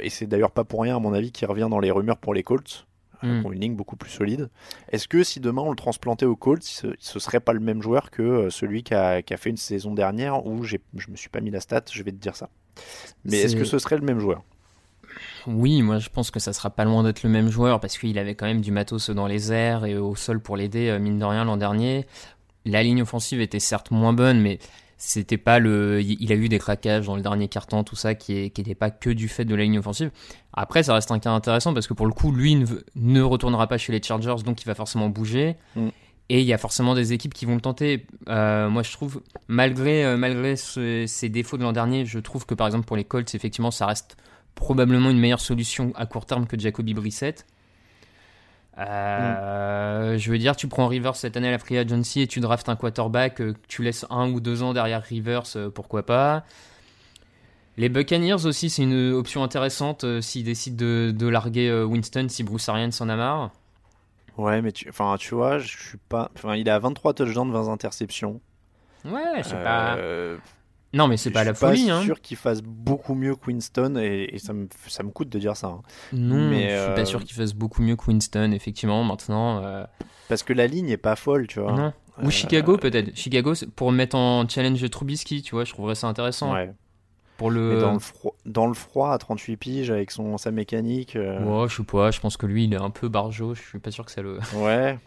[0.00, 2.32] et c'est d'ailleurs pas pour rien à mon avis qu'il revient dans les rumeurs pour
[2.32, 2.86] les Colts.
[3.24, 3.46] euh, Mm.
[3.46, 4.48] ont une ligne beaucoup plus solide.
[4.90, 7.80] Est-ce que si demain on le transplantait aux Colts, ce, ce serait pas le même
[7.80, 10.76] joueur que celui qui a, fait une saison dernière où je
[11.08, 12.48] me suis pas mis la stat, je vais te dire ça.
[13.24, 14.42] Mais est-ce que ce serait le même joueur?
[15.46, 18.18] Oui, moi je pense que ça sera pas loin d'être le même joueur parce qu'il
[18.18, 21.18] avait quand même du matos dans les airs et au sol pour l'aider, euh, mine
[21.18, 22.06] de rien, l'an dernier.
[22.64, 24.58] La ligne offensive était certes moins bonne, mais
[24.96, 26.00] c'était pas le.
[26.00, 29.10] Il a eu des craquages dans le dernier carton, tout ça, qui n'était pas que
[29.10, 30.12] du fait de la ligne offensive.
[30.52, 33.78] Après, ça reste un cas intéressant parce que pour le coup, lui ne, retournera pas
[33.78, 35.56] chez les Chargers, donc il va forcément bouger.
[35.74, 35.88] Mm.
[36.28, 38.06] Et il y a forcément des équipes qui vont le tenter.
[38.28, 42.46] Euh, moi, je trouve, malgré, euh, malgré ce- ces défauts de l'an dernier, je trouve
[42.46, 44.16] que par exemple pour les Colts, effectivement, ça reste
[44.54, 47.46] probablement une meilleure solution à court terme que Jacoby Brissett.
[48.78, 52.40] Euh, Je veux dire, tu prends Rivers cette année à la Free Agency et tu
[52.40, 56.44] draftes un quarterback, euh, tu laisses un ou deux ans derrière Rivers, euh, pourquoi pas.
[57.76, 62.26] Les Buccaneers aussi, c'est une option intéressante euh, s'ils décident de, de larguer euh, Winston
[62.28, 63.50] si Bruce Arians en a marre.
[64.38, 66.30] Ouais, mais tu, enfin, tu vois, je suis pas.
[66.36, 68.40] Enfin, il a 23 touchdowns, 20 interceptions.
[69.04, 69.96] Ouais, c'est pas.
[70.94, 72.02] Euh, Non, mais c'est pas je la suis folie, pas hein.
[72.02, 75.38] sûr qu'il fasse beaucoup mieux que Winston et, et ça, me, ça me coûte de
[75.38, 75.68] dire ça.
[75.68, 75.82] hein.
[76.12, 79.02] Non, mais, je suis euh, pas sûr qu'il fasse beaucoup mieux que Winston, effectivement.
[79.04, 79.84] Maintenant, euh,
[80.28, 81.72] Parce que la ligne est pas folle, tu vois.
[81.72, 81.92] non.
[82.22, 83.16] Ou Euh, Chicago peut-être.
[83.16, 86.52] Chicago pour mettre en challenge Trubisky, tu vois, je trouverais ça intéressant.
[86.52, 86.70] Ouais.
[87.38, 87.80] Pour le.
[87.80, 91.16] dans le, froid, dans le froid, à 38 piges, avec son, sa mécanique.
[91.16, 93.62] euh, Ouais, je sais pas, je pense que lui il est un peu barjo, je
[93.62, 94.38] suis pas sûr que ça le.
[94.56, 94.98] ouais.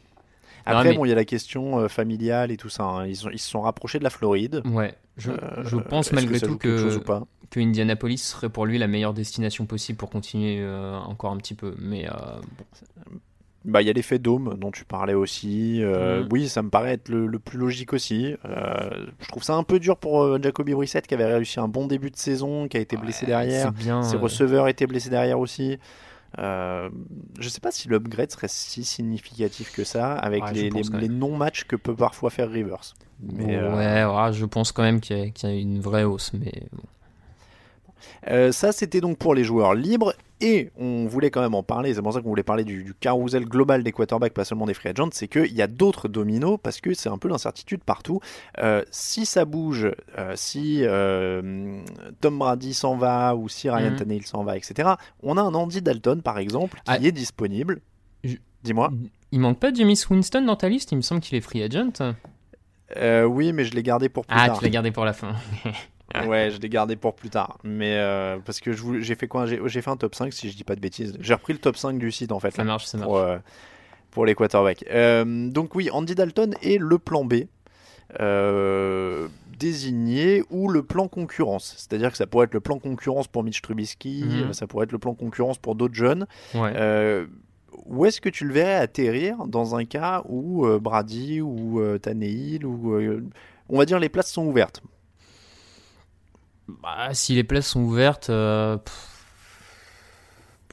[0.66, 2.84] Après, mais- bon, il y a la question euh, familiale et tout ça.
[2.84, 3.06] hein.
[3.06, 4.62] Ils, ont- ils se sont rapprochés de la Floride.
[4.66, 6.98] Ouais, je, Euh, je pense malgré tout que,
[7.52, 11.54] que Indianapolis serait pour lui la meilleure destination possible pour continuer euh, encore un petit
[11.54, 11.76] peu.
[11.80, 13.16] Mais bon.
[13.68, 15.80] Bah, il y a l'effet dôme dont tu parlais aussi.
[15.82, 16.30] Euh, Mhm.
[16.32, 18.36] Oui, ça me paraît être le, le plus logique aussi.
[18.46, 21.68] Euh, je trouve ça un peu dur pour euh, Jacoby Brissett qui avait réussi un
[21.68, 23.72] bon début de saison, qui a été blessé derrière.
[23.72, 24.04] bien.
[24.04, 25.80] Ses receveurs étaient blessés derrière aussi.
[26.38, 26.90] Euh,
[27.40, 31.76] je sais pas si l'upgrade serait si significatif que ça avec Ouais, les, non-matchs que
[31.76, 32.94] peut parfois faire Rivers.
[33.22, 36.04] Mais, euh, Ouais, ouais, je pense quand même qu'il y, qu'il y a une vraie
[36.04, 36.32] hausse.
[36.34, 36.84] Mais bon.
[38.30, 40.14] Euh, ça, c'était donc pour les joueurs libres.
[40.42, 42.94] Et on voulait quand même en parler, c'est pour ça qu'on voulait parler du, du
[42.94, 46.60] carousel global des quarterbacks, pas seulement des free agents, c'est qu'il y a d'autres dominos,
[46.62, 48.20] parce que c'est un peu l'incertitude partout.
[48.62, 51.80] Euh, si ça bouge, euh, si euh,
[52.20, 53.96] Tom Brady s'en va, ou si Ryan Mhm.
[53.96, 54.90] Tannehill s'en va, etc.,
[55.24, 56.98] on a un Andy Dalton, par exemple, qui Ah.
[57.02, 57.80] est disponible.
[58.64, 58.92] Dis-moi.
[59.32, 60.92] Il manque pas James Winston dans ta liste?
[60.92, 61.94] Il me semble qu'il est free agent.
[63.26, 64.58] Oui, mais je l'ai gardé pour plus Ah, tard.
[64.58, 65.34] tu l'as gardé pour la fin.
[66.28, 67.58] Ouais, je l'ai gardé pour plus tard.
[67.64, 70.64] Mais euh, parce que j'ai fait quoi J'ai fait un top 5 si je dis
[70.64, 71.18] pas de bêtises.
[71.20, 72.52] J'ai repris le top 5 du site en fait.
[72.52, 73.08] ça là, marche, ça marche.
[73.08, 73.38] pour, euh,
[74.12, 74.86] pour les quarterbacks.
[74.92, 77.46] Euh, donc oui, Andy Dalton est le plan B.
[79.58, 81.76] désigné ou le plan concurrence.
[81.78, 84.50] C'est-à-dire que ça pourrait être le plan concurrence pour Mitch Trubisky, Mhm.
[84.50, 86.28] euh, ça pourrait être le plan concurrence pour d'autres jeunes.
[86.54, 87.26] Ouais.
[87.88, 91.98] Où est-ce que tu le verrais atterrir dans un cas où euh, Brady ou euh,
[91.98, 93.22] Tannehill ou euh,
[93.68, 94.82] on va dire les places sont ouvertes
[96.68, 98.30] Bah, si les places sont ouvertes.
[98.30, 98.78] euh,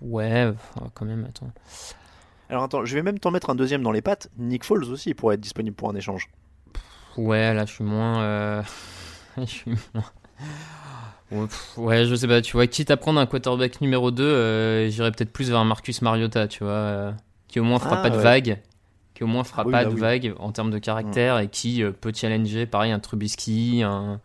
[0.01, 1.53] Ouais, enfin, quand même, attends.
[2.49, 4.31] Alors attends, je vais même t'en mettre un deuxième dans les pattes.
[4.39, 6.29] Nick Foles aussi pourrait être disponible pour un échange.
[7.17, 8.23] Ouais, là, je suis moins.
[8.23, 8.63] euh,
[9.39, 10.05] je suis moins.
[11.31, 14.23] Ouais, pff, Ouais, je sais pas, tu vois, quitte à prendre un quarterback numéro 2,
[14.25, 17.13] euh, j'irais peut-être plus vers un Marcus Mariota, tu vois, euh,
[17.49, 18.61] qui au moins fera Ah, pas de vagues,
[19.15, 20.01] qui au moins fera Ah oui, pas bah de oui.
[20.01, 24.21] vagues en termes de caractère et qui euh, peut challenger, pareil, un Trubisky, un.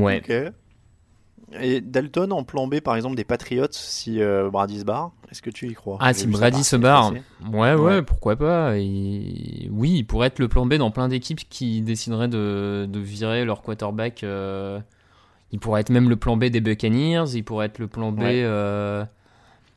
[0.00, 0.22] Ouais.
[1.60, 5.42] Et Dalton en plan B, par exemple, des Patriots, si euh, Brady se barre, est-ce
[5.42, 5.96] que tu y crois?
[6.00, 7.20] Ah, si Brady se barre, ouais,
[7.52, 8.02] ouais, Ouais.
[8.02, 8.76] pourquoi pas.
[8.78, 9.68] Et...
[9.70, 13.44] Oui, il pourrait être le plan B dans plein d'équipes qui décideraient de, de virer
[13.44, 14.24] leur quarterback.
[14.24, 14.80] euh,
[15.52, 18.18] Il pourrait être même le plan B des Buccaneers, il pourrait être le plan B.
[18.22, 18.42] Ouais.
[18.42, 19.04] euh,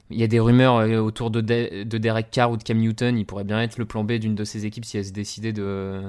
[0.10, 3.15] Il y a des rumeurs autour de, De- de Derek Carr ou de Cam Newton,
[3.15, 5.53] il pourrait bien être le plan B d'une de ces équipes si elles se décidaient
[5.53, 6.01] de.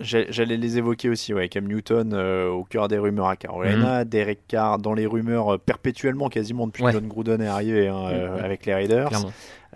[0.00, 1.48] J'allais les évoquer aussi, ouais.
[1.48, 5.58] Cam Newton euh, au cœur des rumeurs à Carolina, Derek Carr dans les rumeurs euh,
[5.58, 6.82] perpétuellement, quasiment depuis.
[6.82, 6.92] Ouais.
[6.92, 9.08] que John Gruden est arrivé hein, euh, avec les Raiders.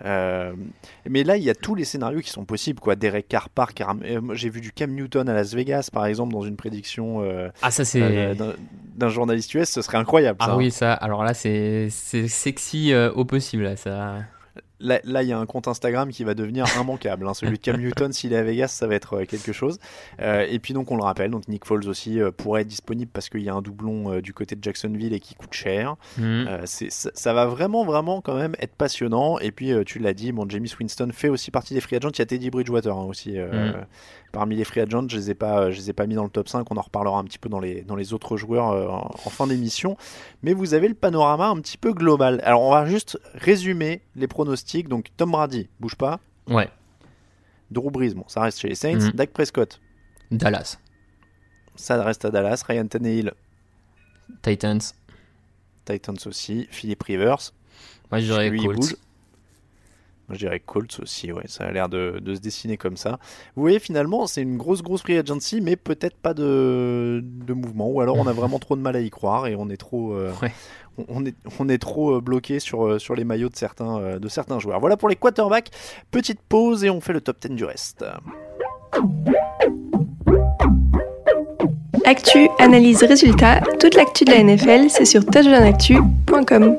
[0.03, 2.95] Mais là, il y a tous les scénarios qui sont possibles, quoi.
[2.95, 3.95] Derek Carr part, car-
[4.33, 7.23] j'ai vu du Cam Newton à Las Vegas, par exemple, dans une prédiction
[7.61, 8.35] Ah, ça c'est.
[8.35, 10.37] d'un- journaliste US, ce serait incroyable.
[10.41, 10.55] Ah hein.
[10.57, 14.15] oui, ça, alors là c'est c'est sexy au possible, là, ça.
[14.81, 17.27] Là, il y a un compte Instagram qui va devenir immanquable.
[17.27, 17.33] hein.
[17.33, 19.77] Celui de Cam Newton, s'il est à Vegas, ça va être euh, quelque chose.
[20.21, 23.11] Euh, et puis, donc, on le rappelle, donc Nick Foles aussi euh, pourrait être disponible
[23.13, 25.95] parce qu'il y a un doublon euh, du côté de Jacksonville et qui coûte cher.
[26.65, 29.37] C'est- ça, ça va vraiment, vraiment quand même être passionnant.
[29.39, 32.09] Et puis, tu l'as dit, bon, James Winston fait aussi partie des free agents.
[32.13, 33.37] Il y a Teddy Bridgewater hein, aussi.
[33.37, 33.73] Mm.
[34.31, 36.29] Parmi les free agents, je les ai pas, je les ai pas mis dans le
[36.29, 36.65] top 5.
[36.71, 39.47] On en reparlera un petit peu dans les, dans les autres joueurs en, en fin
[39.47, 39.97] d'émission.
[40.43, 42.39] Mais vous avez le panorama un petit peu global.
[42.43, 44.68] Alors, on va juste résumer les pronostics.
[44.87, 46.19] Donc, Tom Brady, bouge pas.
[46.47, 46.69] Ouais,
[47.71, 48.99] Drew Brees, bon, ça reste chez les Saints.
[48.99, 49.11] Mhm.
[49.11, 49.79] Dak Prescott,
[50.31, 50.77] Dallas,
[51.75, 52.63] ça reste à Dallas.
[52.67, 53.33] Ryan Tannehill,
[54.41, 54.81] Titans.
[55.85, 56.67] Titans aussi.
[56.71, 57.51] Philip Rivers,
[58.11, 58.95] Moi je dirais Colts.
[60.29, 63.17] Moi, je dirais Colts aussi, ouais, ça a l'air de, de se dessiner comme ça.
[63.55, 67.89] Vous voyez, finalement, c'est une grosse, grosse free agency, mais peut-être pas de, de mouvement,
[67.89, 70.13] ou alors on a vraiment trop de mal à y croire et on est trop,
[70.13, 70.51] euh, Ouais.
[70.99, 74.19] on, on est, on est trop euh, bloqué sur, euh, sur les maillots de certains,
[74.19, 74.79] de certains joueurs.
[74.79, 75.71] Voilà pour les quarterbacks.
[76.11, 78.05] Petite pause et on fait le top 10 du reste.
[82.05, 86.75] Actu, analyse, résultat, toute l'actu de la NFL, c'est sur touchdownactu.com.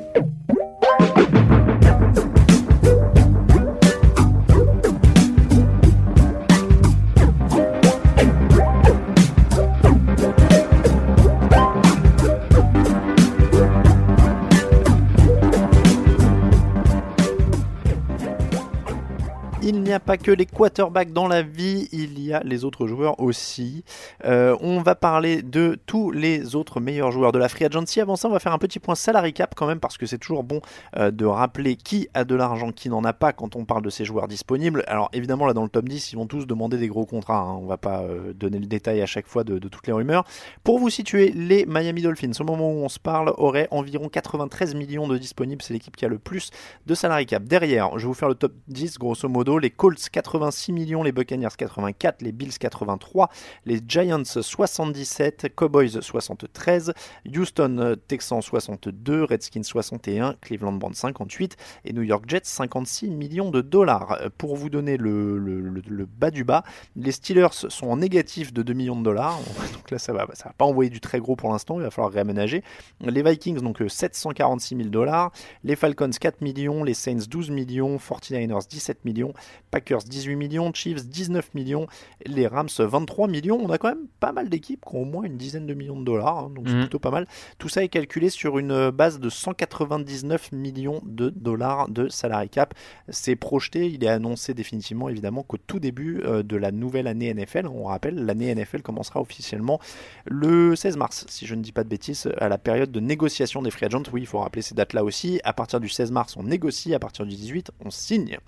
[19.98, 23.85] pas que les quarterbacks dans la vie, il y a les autres joueurs aussi.
[24.24, 28.00] Euh, on va parler de tous les autres meilleurs joueurs de la Free Agency.
[28.00, 30.18] Avant ça, on va faire un petit point salary cap quand même, parce que c'est
[30.18, 30.61] toujours bon
[30.96, 33.90] euh, de rappeler qui a de l'argent, qui n'en a pas quand on parle de
[33.90, 34.85] ces joueurs disponibles.
[34.87, 37.38] Alors évidemment, là dans le top 10, ils vont tous demander des gros contrats.
[37.40, 37.59] hein.
[37.61, 40.24] On va pas euh, donner le détail à chaque fois de, de toutes les rumeurs.
[40.62, 44.74] Pour vous situer, les Miami Dolphins, au moment où on se parle, auraient environ 93
[44.74, 45.62] millions de disponibles.
[45.62, 46.50] C'est l'équipe qui a le plus
[46.87, 47.44] de salary cap.
[47.44, 49.59] Derrière, je vais vous faire le top 10 grosso modo.
[49.59, 53.30] Les Colts 86 millions, les Buccaneers 84, les Bills 83,
[53.64, 56.92] les Giants 77, Cowboys 73,
[57.34, 63.50] Houston euh, Texans 62, Redskins 61, Cleveland Browns 58 et New York Jets 56 millions
[63.50, 64.18] de dollars.
[64.20, 66.62] Euh, Pour vous donner le, bas du bas,
[66.94, 69.38] les Steelers sont en négatif de 2 millions de dollars.
[69.72, 71.80] Donc là, ça va, ça va pas envoyer du très gros pour l'instant.
[71.80, 72.62] Il va falloir réaménager.
[73.00, 75.32] Les Vikings donc euh, 746 000 dollars.
[75.64, 79.32] Les Falcons 4 millions, les Saints 12 millions, 49ers 17 millions,
[79.70, 81.87] Packers 18 millions, Chiefs 19 millions,
[82.26, 83.59] les Rams 23 millions.
[83.62, 85.98] On a quand même pas mal d'équipes qui ont au moins une dizaine de millions
[85.98, 86.80] de dollars, hein, donc c'est Mhm.
[86.83, 87.26] plutôt pas mal.
[87.59, 92.74] Tout ça est calculé sur une base de 199 millions de dollars de salary cap.
[93.09, 97.33] C'est projeté, il est annoncé définitivement évidemment qu'au tout début euh, de la nouvelle année
[97.33, 99.80] NFL, on rappelle, l'année NFL commencera officiellement
[100.26, 103.62] le 16 mars, si je ne dis pas de bêtises, à la période de négociation
[103.62, 104.02] des free agents.
[104.12, 105.40] Oui, il faut rappeler ces dates-là aussi.
[105.44, 106.94] À partir du 16 mars, on négocie.
[106.94, 108.38] À partir du 18, on signe.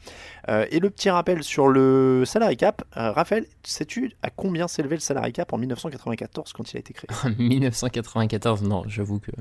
[0.48, 4.96] Euh, et le petit rappel sur le salary cap, euh, Raphaël, sais-tu à combien s'élevait
[4.96, 7.08] le salary cap en 1994 quand il a été créé?
[7.38, 9.32] 1994, non, j'avoue que.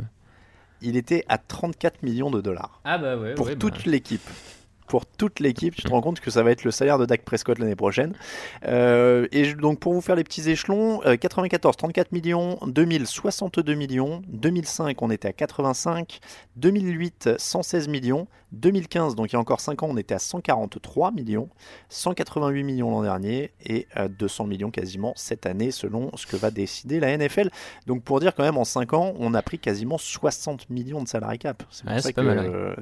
[0.82, 3.60] Il était à 34 millions de dollars Ah bah ouais, pour ouais, bah.
[3.60, 4.28] toute l'équipe.
[4.92, 7.22] Pour toute l'équipe, tu te rends compte que ça va être le salaire de Dak
[7.22, 8.14] Prescott l'année prochaine.
[8.68, 13.74] Euh, et donc pour vous faire les petits échelons, euh, 94, 34 millions, 2000, 62
[13.74, 16.20] millions, 2005, on était à 85,
[16.58, 21.12] 2008, 116 millions, 2015, donc il y a encore 5 ans, on était à 143
[21.12, 21.48] millions,
[21.88, 26.52] 188 millions l'an dernier et euh, 200 millions quasiment cette année selon ce que va
[26.52, 27.50] décider la NFL.
[27.88, 31.08] Donc pour dire quand même en 5 ans, on a pris quasiment 60 millions de
[31.08, 31.64] salary cap.
[31.70, 32.76] C'est Ouais, pas que, mal, ouais.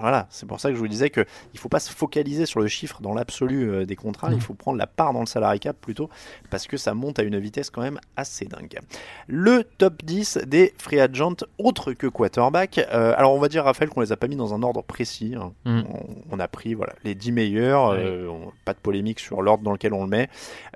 [0.00, 2.60] Voilà, c'est pour ça que je vous disais qu'il ne faut pas se focaliser sur
[2.60, 5.60] le chiffre dans l'absolu euh, des contrats, il faut prendre la part dans le salary
[5.60, 6.08] cap plutôt,
[6.50, 8.78] parce que ça monte à une vitesse quand même assez dingue.
[9.26, 12.78] Le top 10 des free agents autres que quarterback.
[12.92, 15.34] Euh, alors on va dire Raphaël qu'on les a pas mis dans un ordre précis.
[15.36, 15.52] hein.
[15.64, 15.82] Mm.
[15.92, 16.06] On,
[16.36, 19.72] on a pris voilà les 10 meilleurs, euh, on- pas de polémique sur l'ordre dans
[19.72, 20.28] lequel on le met.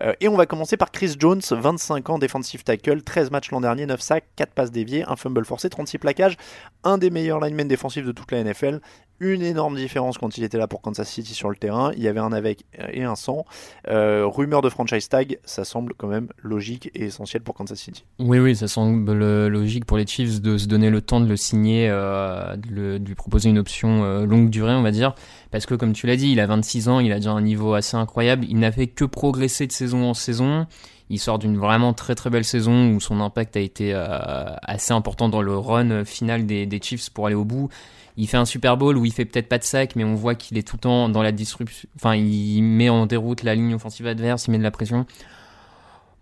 [0.03, 3.61] Euh, et on va commencer par Chris Jones, 25 ans, defensive tackle, 13 matchs l'an
[3.61, 6.37] dernier, 9 sacs, 4 passes déviées, un fumble forcé, 36 plaquages,
[6.85, 8.81] un des meilleurs linemen défensifs de toute la NFL.
[9.23, 11.93] Une énorme différence quand il était là pour Kansas City sur le terrain.
[11.95, 13.45] Il y avait un avec et un sans.
[13.89, 18.03] Euh, rumeur de franchise tag, ça semble quand même logique et essentiel pour Kansas City.
[18.19, 19.13] Oui, oui, ça semble
[19.49, 23.15] logique pour les Chiefs de se donner le temps de le signer, euh, de, lui
[23.15, 25.15] proposer une option euh, longue durée, on va dire.
[25.51, 27.75] Parce que, comme tu l'as dit, il a 26 ans, il a déjà un niveau
[27.75, 28.47] assez incroyable.
[28.49, 30.67] Il n'a fait que progresser de saison en saison.
[31.11, 35.29] Il sort d'une vraiment très très belle saison où son impact a été assez important
[35.29, 37.69] dans le run final des Chiefs pour aller au bout.
[38.17, 40.35] Il fait un Super Bowl où il fait peut-être pas de sac, mais on voit
[40.35, 41.89] qu'il est tout le temps dans la disruption.
[41.97, 45.07] Enfin, il met en déroute la ligne offensive adverse, il met de la pression.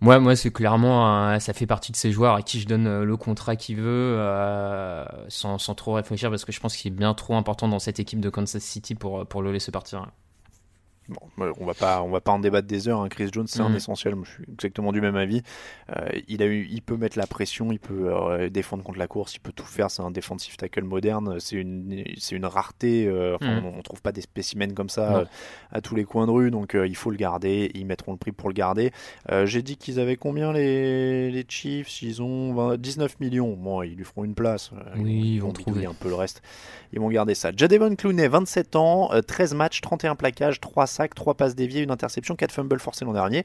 [0.01, 3.03] Moi, moi, c'est clairement, ça fait partie de ces joueurs à qui je donne euh,
[3.03, 6.95] le contrat qu'il veut, euh, sans, sans trop réfléchir, parce que je pense qu'il est
[6.95, 10.07] bien trop important dans cette équipe de Kansas City pour, pour le laisser partir.
[11.09, 13.01] Bon, on va pas, on va pas en débattre des heures.
[13.01, 13.09] hein.
[13.09, 13.75] Chris Jones, c'est un Mhm.
[13.77, 14.15] essentiel.
[14.15, 15.41] Moi, je suis exactement du même avis.
[15.95, 19.07] Euh, il a eu, il peut mettre la pression, il peut euh, défendre contre la
[19.07, 19.89] course, il peut tout faire.
[19.89, 21.39] C'est un defensive tackle moderne.
[21.39, 23.07] C'est une, c'est une rareté.
[23.07, 23.65] euh, Mhm.
[23.65, 25.23] on, on trouve pas des spécimens comme ça
[25.71, 26.51] à tous les coins de rue.
[26.51, 27.71] Donc, il faut le garder.
[27.73, 28.91] Ils mettront le prix pour le garder.
[29.45, 32.01] J'ai dit qu'ils avaient combien les, les Chiefs?
[32.03, 33.53] Ils ont 20 19 millions.
[33.55, 34.71] Bon, ils lui feront une place.
[34.97, 35.85] Oui, ils vont trouver.
[35.85, 36.41] un peu le reste.
[36.93, 37.51] Ils vont garder ça.
[37.55, 41.91] Jadevon Clooney, 27 ans, euh, 13 matchs, 31 plaquages, 3 sacs, 3 passes déviées, une
[41.91, 43.43] interception, 4 fumbles forcés l'an dernier.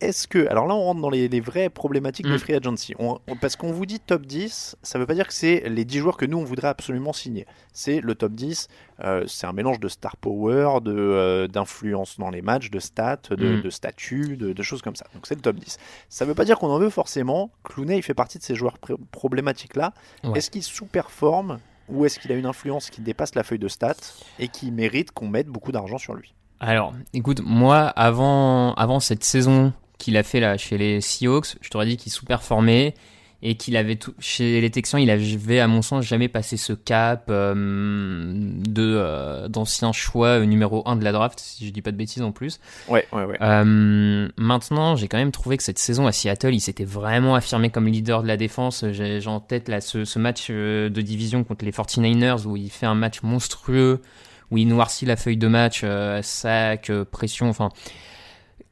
[0.00, 0.48] Est-ce que.
[0.48, 2.38] Alors là, on rentre dans les, les vraies problématiques de Mm.
[2.38, 2.94] free agency.
[2.98, 5.84] On- on- parce qu'on vous dit top 10, ça veut pas dire que c'est les
[5.84, 7.46] 10 joueurs que nous, on voudrait absolument signer.
[7.72, 8.68] C'est le top 10.
[9.04, 13.18] euh, c'est un mélange de star power, de, euh, d'influence dans les matchs, de stats,
[13.30, 13.62] de, Mm.
[13.62, 15.06] de statuts, de, de choses comme ça.
[15.14, 15.78] Donc c'est le top 10.
[16.08, 17.50] Ça veut pas dire qu'on en veut forcément.
[17.64, 18.78] Clooney, il fait partie de ces joueurs
[19.12, 19.92] problématiques-là.
[20.24, 20.38] Ouais.
[20.38, 23.94] Est-ce qu'il sous-performe ou est-ce qu'il a une influence qui dépasse la feuille de stats
[24.38, 26.34] et qui mérite qu'on mette beaucoup d'argent sur lui?
[26.66, 31.68] Alors, écoute, moi, avant, avant cette saison qu'il a fait là chez les Seahawks, je
[31.68, 32.94] t'aurais dit qu'il sous-performait
[33.42, 36.72] et qu'il avait tout, chez les Texans, il avait, à mon sens, jamais passé ce
[36.72, 41.92] cap euh, de euh, d'ancien choix numéro 1 de la draft, si je dis pas
[41.92, 42.58] de bêtises en plus.
[42.88, 43.36] Ouais, ouais, ouais.
[43.42, 47.68] Euh, maintenant, j'ai quand même trouvé que cette saison à Seattle, il s'était vraiment affirmé
[47.68, 48.86] comme leader de la défense.
[48.92, 52.86] J'ai en tête là ce, ce match de division contre les 49ers où il fait
[52.86, 54.00] un match monstrueux,
[54.50, 57.48] où il noircit la feuille de match, euh, sac, euh, pression.
[57.48, 57.70] Enfin,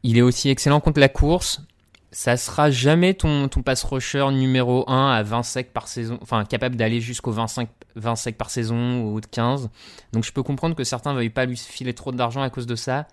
[0.03, 1.63] il est aussi excellent contre la course.
[2.11, 6.45] Ça sera jamais ton, ton pass rusher numéro 1 à 20 secs par saison, enfin
[6.45, 9.71] capable d'aller jusqu'aux 25 20 secs par saison ou de 15.
[10.13, 12.77] Donc je peux comprendre que certains veuillent pas lui filer trop d'argent à cause de
[12.77, 13.07] ça.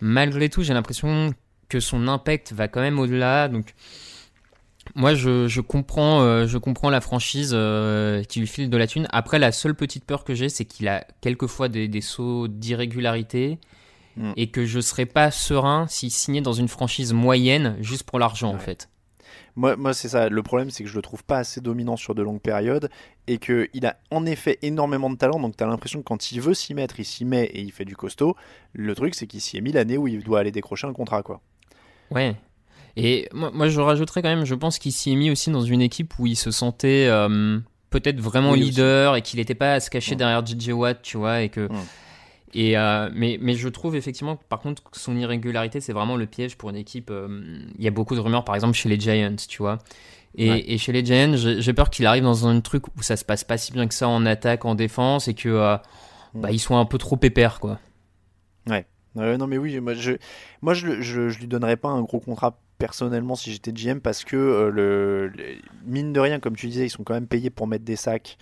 [0.00, 1.34] Malgré tout, j'ai l'impression
[1.68, 3.48] que son impact va quand même au-delà.
[3.48, 3.74] Donc
[4.94, 8.86] moi je, je comprends euh, je comprends la franchise euh, qui lui file de la
[8.86, 9.08] thune.
[9.10, 13.58] Après la seule petite peur que j'ai c'est qu'il a quelquefois des, des sauts d'irrégularité
[14.16, 14.32] Mm.
[14.36, 18.52] et que je serais pas serein s'il signait dans une franchise moyenne juste pour l'argent
[18.52, 18.88] en fait.
[19.56, 20.28] Moi, moi c'est ça.
[20.28, 22.90] Le problème, c'est que je le trouve pas assez dominant sur de longues périodes
[23.26, 25.40] et qu'il a en effet énormément de talent.
[25.40, 27.72] Donc, tu as l'impression que quand il veut s'y mettre, il s'y met et il
[27.72, 28.34] fait du costaud.
[28.72, 31.22] Le truc, c'est qu'il s'y est mis l'année où il doit aller décrocher un contrat,
[31.22, 31.40] quoi.
[32.10, 32.34] Ouais.
[32.96, 35.62] Et moi, moi, je rajouterais quand même, je pense qu'il s'y est mis aussi dans
[35.62, 37.58] une équipe où il se sentait euh,
[37.90, 38.70] peut-être vraiment Oui, aussi.
[38.70, 40.16] leader et qu'il n'était pas à se cacher Ouais.
[40.16, 41.68] derrière JJ Watt, tu vois, et que.
[41.70, 41.78] Ouais.
[42.54, 46.26] Et euh, mais, mais je trouve effectivement par contre que son irrégularité c'est vraiment le
[46.26, 47.10] piège pour une équipe.
[47.10, 49.78] euh, Il y a beaucoup de rumeurs par exemple chez les Giants, tu vois.
[50.36, 50.64] Et, Ouais.
[50.66, 53.42] et chez les Giants, j'ai peur qu'il arrive dans un truc où ça se passe
[53.42, 55.78] pas si bien que ça en attaque, en défense et que euh,
[56.34, 57.78] bah, ils soient un peu trop pépères quoi.
[59.14, 60.12] Ouais, non mais oui, moi je,
[60.62, 64.00] moi je, le- je, je lui donnerais pas un gros contrat personnellement si j'étais GM
[64.00, 65.54] parce que euh, le, le-
[65.86, 68.36] mine de rien, comme tu disais, ils sont quand même payés pour mettre des sacs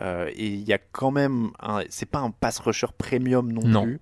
[0.00, 3.62] euh, et il y a quand même, un- c'est pas un pass rusher premium non,
[3.66, 3.82] Non.
[3.84, 4.00] plus.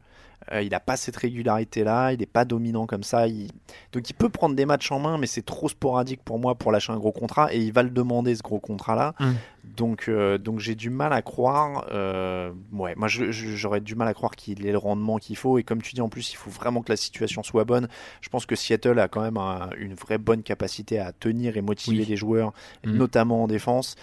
[0.52, 3.26] Euh, il a pas cette régularité là, il est pas dominant comme ça.
[3.26, 3.50] il-
[3.92, 6.70] Donc il peut prendre des matchs en main, mais c'est trop sporadique pour moi pour
[6.72, 9.14] lâcher un gros contrat et il va le demander ce gros contrat là.
[9.20, 9.32] Mm.
[9.76, 11.86] Donc, euh, donc j'ai du mal à croire.
[11.92, 15.56] euh, ouais, moi j'aurais du mal à croire qu'il ait le rendement qu'il faut.
[15.58, 17.88] Et comme tu dis, en plus, il faut vraiment que la situation soit bonne.
[18.20, 21.62] Je pense que Seattle a quand même un- une vraie bonne capacité à tenir et
[21.62, 22.04] motiver Oui.
[22.06, 22.52] les joueurs,
[22.84, 22.96] Mhm.
[22.96, 23.96] notamment en défense.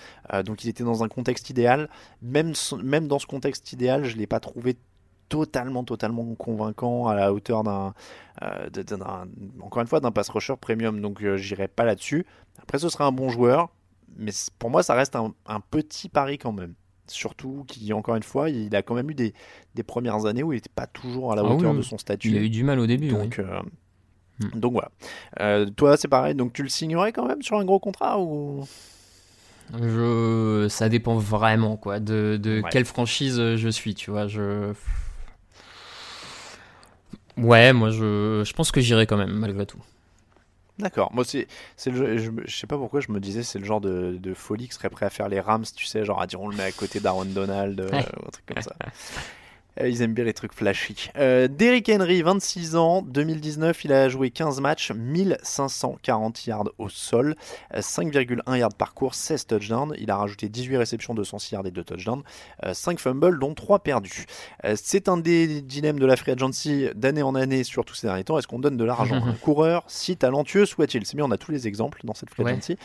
[0.45, 1.89] Donc il était dans un contexte idéal.
[2.23, 2.53] Même,
[2.83, 4.77] même dans ce contexte idéal, je l'ai pas trouvé
[5.31, 7.93] totalement, totalement convaincant à la hauteur d'un,
[8.43, 9.25] euh, d'un-
[9.61, 10.99] encore une fois, d'un pass rusher premium.
[11.01, 12.25] Donc euh, j'irai pas là-dessus.
[12.61, 13.69] Après, ce sera un bon joueur,
[14.17, 16.73] mais pour moi, ça reste un, un petit pari quand même.
[17.07, 19.33] surtout, qui, encore une fois, il a quand même eu des,
[19.75, 21.97] des premières années où il n'était pas toujours à la Ah hauteur oui, de son
[21.97, 22.29] statut.
[22.29, 23.07] Il a eu du mal au début.
[23.09, 23.43] Donc, oui.
[23.47, 23.59] euh,
[24.39, 24.59] Hmm.
[24.59, 25.65] donc voilà.
[25.75, 26.33] Toi, c'est pareil.
[26.35, 28.65] Donc tu le signerais quand même sur un gros contrat ou?
[29.73, 30.67] Je...
[30.69, 32.69] Ça dépend vraiment quoi de, de Ouais.
[32.71, 34.27] quelle franchise je suis, tu vois.
[34.27, 34.73] Je...
[37.41, 39.79] Ouais, moi je, je pense que j'irai quand même malgré tout.
[40.79, 41.11] D'accord.
[41.13, 43.81] Moi, c'est, c'est le, je, je sais pas pourquoi je me disais c'est le genre
[43.81, 46.41] de, de folie que serait prêt à faire les Rams, tu sais, genre à dire
[46.41, 48.05] on le met à côté d'Aaron Donald euh, Ouais.
[48.17, 48.75] ou un truc comme ça.
[49.79, 51.09] Euh, Ils aiment bien les trucs flashy.
[51.17, 57.35] Euh, Derrick Henry, 26 ans, 2019, il a joué 15 matchs, 1540 yards au sol,
[57.75, 59.93] euh, 5,1 yards par course, 16 touchdowns.
[59.97, 62.23] Il a rajouté 18 réceptions, 206 yards et 2 touchdowns,
[62.65, 64.25] euh, 5 fumbles, dont 3 perdus.
[64.65, 68.23] Euh, C'est un des dilemmes de la free agency d'année en année, surtout ces derniers
[68.23, 68.37] temps.
[68.37, 71.05] Est-ce qu'on donne de l'argent à un coureur, si talentueux soit-il?
[71.05, 72.77] C'est bien, on a tous les exemples dans cette free agency.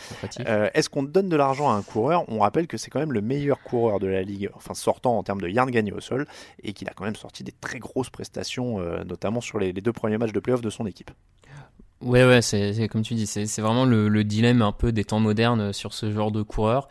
[0.47, 2.25] Euh, Est-ce qu'on donne de l'argent à un coureur?
[2.29, 5.23] On rappelle que c'est quand même le meilleur coureur de la ligue, enfin sortant en
[5.23, 6.27] termes de yards gagnés au sol,
[6.63, 9.93] et qu'il a quand même sorti des très grosses prestations, euh, notamment sur les, deux
[9.93, 11.11] premiers matchs de playoff de son équipe.
[12.03, 15.19] Ouais, ouais, c'est comme tu dis, c'est vraiment le, le dilemme un peu des temps
[15.19, 16.89] modernes sur ce genre de coureur.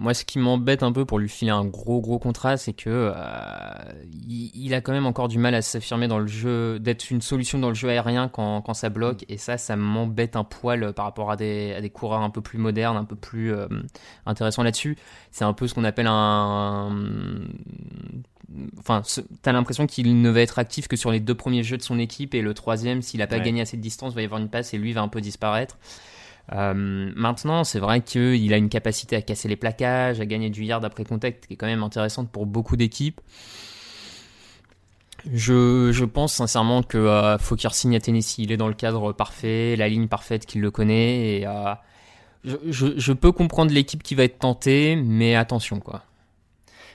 [0.00, 2.88] Moi, ce qui m'embête un peu pour lui filer un gros gros contrat, c'est que
[2.88, 3.92] euh,
[4.26, 7.58] il, a quand même encore du mal à s'affirmer dans le jeu, d'être une solution
[7.58, 9.26] dans le jeu aérien quand, quand ça bloque.
[9.28, 12.96] Et ça, ça m'embête un poil par rapport à des, coureurs un peu plus modernes,
[12.96, 13.68] un peu plus euh,
[14.24, 14.96] intéressants là-dessus.
[15.32, 16.96] C'est un peu ce qu'on appelle un.
[18.78, 19.02] Enfin,
[19.42, 21.98] t'as l'impression qu'il ne va être actif que sur les deux premiers jeux de son
[21.98, 23.42] équipe et le troisième, s'il n'a pas Ouais.
[23.42, 25.78] gagné assez de distance, va y avoir une passe et lui va un peu disparaître.
[26.52, 30.64] Euh, maintenant, c'est vrai qu'il a une capacité à casser les plaquages, à gagner du
[30.64, 33.20] yard après contact qui est quand même intéressante pour beaucoup d'équipes.
[35.32, 38.38] Je, je pense sincèrement que euh, faut qu'il signe à Tennessee.
[38.38, 41.38] Il est dans le cadre parfait, la ligne parfaite qu'il le connaît.
[41.40, 41.74] Et, euh,
[42.44, 46.02] je, je, je peux comprendre l'équipe qui va être tentée, mais attention quoi.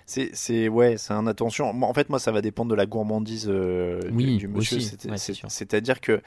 [0.08, 1.66] C'est, c'est ouais, c'est un attention.
[1.84, 4.78] En fait, moi, ça va dépendre de la gourmandise euh, du- Oui, du, monsieur.
[4.78, 5.14] Ouais.
[5.50, 6.22] C'est-à-dire que,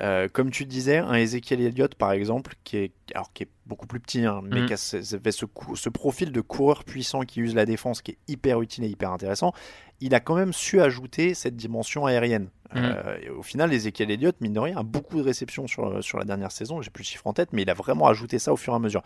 [0.00, 3.86] euh, comme tu disais, un Ezekiel Elliott, par exemple, qui est, alors, qui est beaucoup
[3.86, 4.66] plus petit, hein, mais Mhm.
[4.66, 8.00] qui a ce, ce- ce cou- ce profil de coureur puissant qui use la défense,
[8.02, 9.52] qui est hyper utile et hyper intéressant,
[10.00, 12.48] il a quand même su ajouter cette dimension aérienne.
[12.74, 12.82] Mhm.
[12.84, 16.18] Euh, et au final, Ezekiel Elliott, mine de rien, a beaucoup de réceptions sur, sur
[16.18, 16.82] la dernière saison.
[16.82, 18.76] J'ai plus le chiffre en tête, mais il a vraiment ajouté ça au fur et
[18.76, 19.02] à mesure.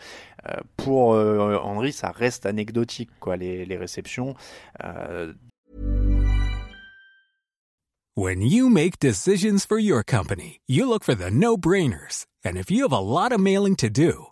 [0.48, 4.34] Euh, pour euh, Henry, ça reste anecdotique, quoi, les, les réceptions.
[4.84, 5.32] Euh,
[8.14, 12.26] When you make decisions for your company, you look for the no-brainers.
[12.44, 14.31] And if you have a lot of mailing to do,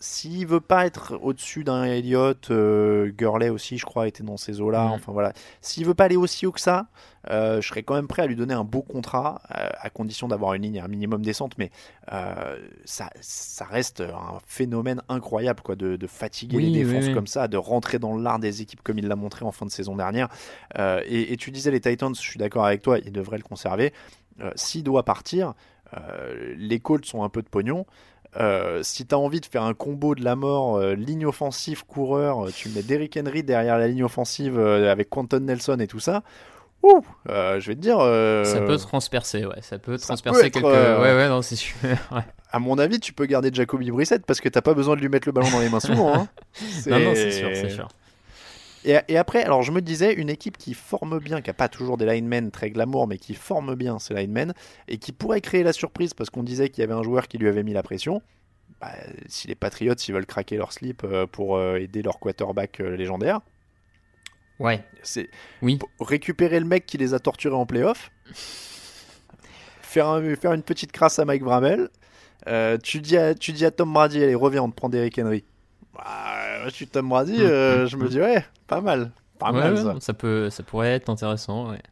[0.00, 4.60] s'il veut pas être au-dessus d'un Elliott, euh, Gurley aussi, je crois, était dans ces
[4.60, 4.84] eaux-là.
[4.94, 6.86] Enfin voilà, s'il veut pas aller aussi haut que ça,
[7.30, 10.28] euh, je serais quand même prêt à lui donner un beau contrat, euh, à condition
[10.28, 11.58] d'avoir une ligne un minimum décente.
[11.58, 11.70] Mais
[12.84, 17.14] ça, ça reste un phénomène incroyable, quoi, de, de fatiguer Oui, les défenses oui.
[17.14, 19.70] comme ça, de rentrer dans l'art des équipes comme il l'a montré en fin de
[19.70, 20.28] saison dernière.
[20.78, 23.92] Et, et tu disais les Titans, je suis d'accord avec toi, ils devraient le conserver.
[24.54, 25.54] S'il doit partir,
[26.56, 27.84] les Colts sont un peu de pognon.
[28.36, 31.84] Euh, si tu as envie de faire un combo de la mort, euh, ligne offensive,
[31.86, 35.86] coureur, euh, tu mets Derrick Henry derrière la ligne offensive euh, avec Quentin Nelson et
[35.86, 36.22] tout ça.
[36.82, 37.98] Ouh, je vais te dire.
[37.98, 39.60] Ça peut transpercer, ouais.
[39.62, 40.64] Ça peut ça transpercer peut être, quelques.
[40.66, 41.74] Ouais, ouais, non, c'est sûr.
[42.12, 42.22] Ouais.
[42.50, 45.08] À mon avis, tu peux garder Jacoby Brissett parce que t'as pas besoin de lui
[45.10, 46.14] mettre le ballon dans les mains souvent.
[46.14, 46.28] hein.
[46.86, 47.88] Non, non, c'est sûr, c'est sûr.
[48.84, 51.68] Et, et après, alors je me disais, une équipe qui forme bien, qui a pas
[51.68, 54.54] toujours des linemen très glamour, mais qui forme bien ces linemen,
[54.86, 57.38] et qui pourrait créer la surprise parce qu'on disait qu'il y avait un joueur qui
[57.38, 58.22] lui avait mis la pression.
[58.80, 58.92] Bah,
[59.26, 62.96] si les Patriots ils veulent craquer leur slip euh, pour euh, aider leur quarterback euh,
[62.96, 63.40] légendaire,
[64.60, 64.84] Ouais.
[65.02, 65.28] c'est
[65.62, 65.78] Oui.
[66.00, 68.10] récupérer le mec qui les a torturés en playoff,
[69.82, 71.42] faire, un- faire une petite crasse à Mike
[72.46, 75.18] euh, tu, dis à, tu dis à Tom Brady, allez, reviens, on te prend Derrick
[75.18, 75.44] Henry.
[75.98, 79.10] Bah, suis Tom Brady, euh, je me dis, ouais, pas mal.
[79.38, 80.14] Pas Mm, Ouais, mal ouais, ça.
[80.14, 81.82] peut, ça pourrait être intéressant, ouais.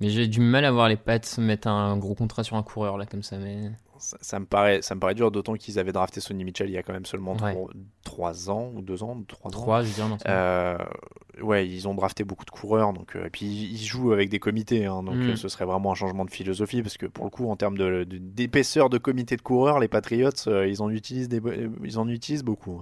[0.00, 2.96] Mais j'ai du mal à voir les Pats mettre un gros contrat sur un coureur
[2.98, 3.36] là comme ça.
[3.36, 6.68] Mais Ça, ça me paraît, ça me paraît dur, d'autant qu'ils avaient drafté Sonny Mitchell
[6.68, 7.56] il y a quand même seulement Ouais.
[8.04, 9.20] 3 ans ou 2 ans.
[9.26, 9.50] 3 ans.
[9.50, 10.08] trois, je veux dire.
[10.08, 10.78] Non, Euh,
[11.42, 14.38] ouais, ils ont drafté beaucoup de coureurs, donc euh, et puis ils jouent avec des
[14.38, 15.30] comités, hein, donc Mm.
[15.30, 17.76] euh, ce serait vraiment un changement de philosophie parce que pour le coup, en termes
[17.78, 21.52] de- d'épaisseur de, comité de coureurs, les Patriots, euh, ils en utilisent des, bo-
[21.84, 22.80] ils en utilisent beaucoup.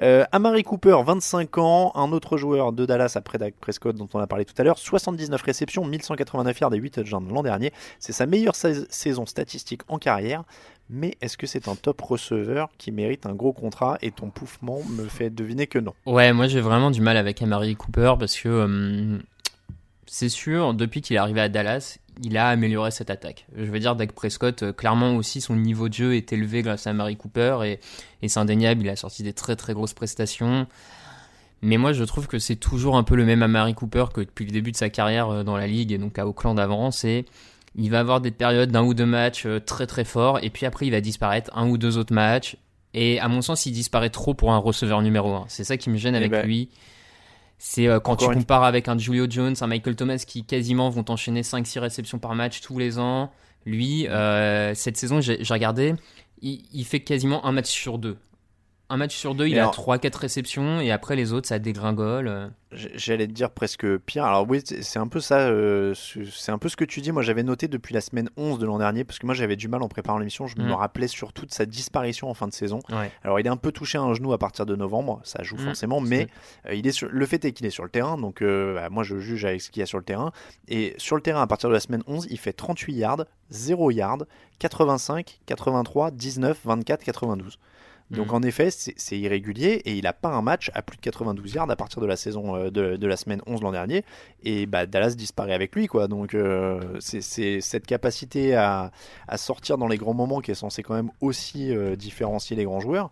[0.00, 0.24] hein.
[0.32, 4.26] Amari Cooper, 25 ans, un autre joueur de Dallas après Dak Prescott dont on a
[4.26, 7.72] parlé tout à l'heure, 79 réceptions, 1189 yards et 8 touchdowns l'an dernier.
[7.98, 10.44] C'est sa meilleure sais- saison statistique en carrière.
[10.90, 14.80] Mais est-ce que c'est un top receveur qui mérite un gros contrat et ton pouffement
[14.90, 15.92] me fait deviner que non?
[16.06, 19.18] Ouais, moi j'ai vraiment du mal avec Amari Cooper parce que euh,
[20.06, 23.46] c'est sûr, depuis qu'il est arrivé à Dallas, il a amélioré cette attaque.
[23.56, 26.86] Je veux dire, Dak Prescott, euh, clairement aussi, son niveau de jeu est élevé grâce
[26.86, 30.66] à Amari Cooper et, c'est indéniable, il a sorti des très très grosses prestations.
[31.60, 34.44] Mais moi je trouve que c'est toujours un peu le même Amari Cooper que depuis
[34.44, 36.90] le début de sa carrière euh, dans la ligue et donc à Auckland avant.
[36.90, 37.26] C'est
[37.78, 40.66] il va avoir des périodes d'un ou deux matchs euh, très très forts et puis
[40.66, 42.56] après il va disparaître un ou deux autres matchs.
[42.92, 45.44] Et à mon sens, il disparaît trop pour un receveur numéro 1.
[45.48, 46.70] C'est ça qui me gêne Eh avec ben, lui.
[47.58, 51.04] C'est euh, quand tu compares avec un Julio Jones, un Michael Thomas qui quasiment vont
[51.08, 53.30] enchaîner 5-6 réceptions par match tous les ans.
[53.66, 55.94] Lui, euh, cette saison, j'ai j'ai regardé,
[56.40, 58.16] il, il fait quasiment un match sur deux.
[58.90, 61.58] Un match sur deux, il Et a alors- 3-4 réceptions et après les autres, ça
[61.58, 62.26] dégringole.
[62.28, 62.48] euh.
[62.72, 64.24] J'allais te dire presque pire.
[64.24, 67.12] Alors oui, c'est un peu ça, euh, c'est un peu ce que tu dis.
[67.12, 69.68] Moi, j'avais noté depuis la semaine 11 de l'an dernier, parce que moi, j'avais du
[69.68, 70.46] mal en préparant l'émission.
[70.46, 70.72] Je me Mm.
[70.72, 72.80] rappelais surtout de sa disparition en fin de saison.
[72.90, 73.10] Ouais.
[73.24, 75.56] Alors, il est un peu touché à un genou à partir de novembre, ça joue
[75.56, 76.28] Mm, forcément, mais
[76.66, 77.08] euh, il est sur...
[77.10, 79.60] le fait est qu'il est sur le terrain, donc euh, bah, moi, je juge avec
[79.62, 80.32] ce qu'il y a sur le terrain.
[80.68, 83.90] Et sur le terrain, à partir de la semaine 11, il fait 38 yards, 0
[83.90, 84.24] yards,
[84.58, 87.58] 85, 83, 19, 24, 92.
[88.10, 88.34] Donc Mhm.
[88.36, 91.70] en effet, c'est irrégulier et il n'a pas un match à plus de 92 yards
[91.70, 94.02] à partir de la saison euh, de, de la semaine 11 l'an dernier.
[94.44, 95.88] Et bah, Dallas disparaît avec lui.
[95.88, 96.08] quoi.
[96.08, 98.92] Donc euh, c'est- cette capacité à,
[99.26, 102.64] à sortir dans les grands moments qui est censé quand même aussi euh, différencier les
[102.64, 103.10] grands joueurs.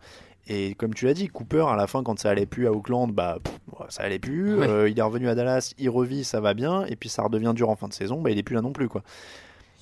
[0.48, 3.10] Et comme tu l'as dit, Cooper, à la fin, quand ça allait plus à Auckland,
[3.12, 3.52] bah, pff,
[3.90, 4.54] ça allait plus.
[4.56, 4.66] Ouais.
[4.68, 6.84] Euh, il est revenu à Dallas, il revit, ça va bien.
[6.86, 8.72] Et puis ça redevient dur en fin de saison, bah, il est plus là non
[8.72, 8.88] plus.
[8.88, 9.02] quoi.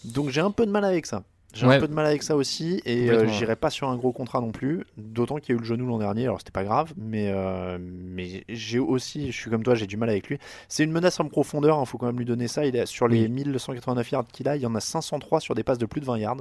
[0.05, 1.23] Donc j'ai un peu de mal avec ça.
[1.55, 1.77] J'ai Ouais.
[1.77, 4.41] un peu de mal avec ça aussi et euh, j'irai pas sur un gros contrat
[4.41, 4.85] non plus.
[4.97, 7.79] D'autant qu'il y a eu le genou l'an dernier, alors c'était pas grave, mais, euh,
[7.81, 10.39] mais j'ai aussi, je suis comme toi, j'ai du mal avec lui.
[10.69, 12.67] C'est une menace en profondeur, il faut quand même lui donner ça.
[12.67, 13.29] Il est sur les Oui.
[13.29, 16.07] 1189 yards qu'il a, il y en a 503 sur des passes de plus de
[16.07, 16.37] 20 yards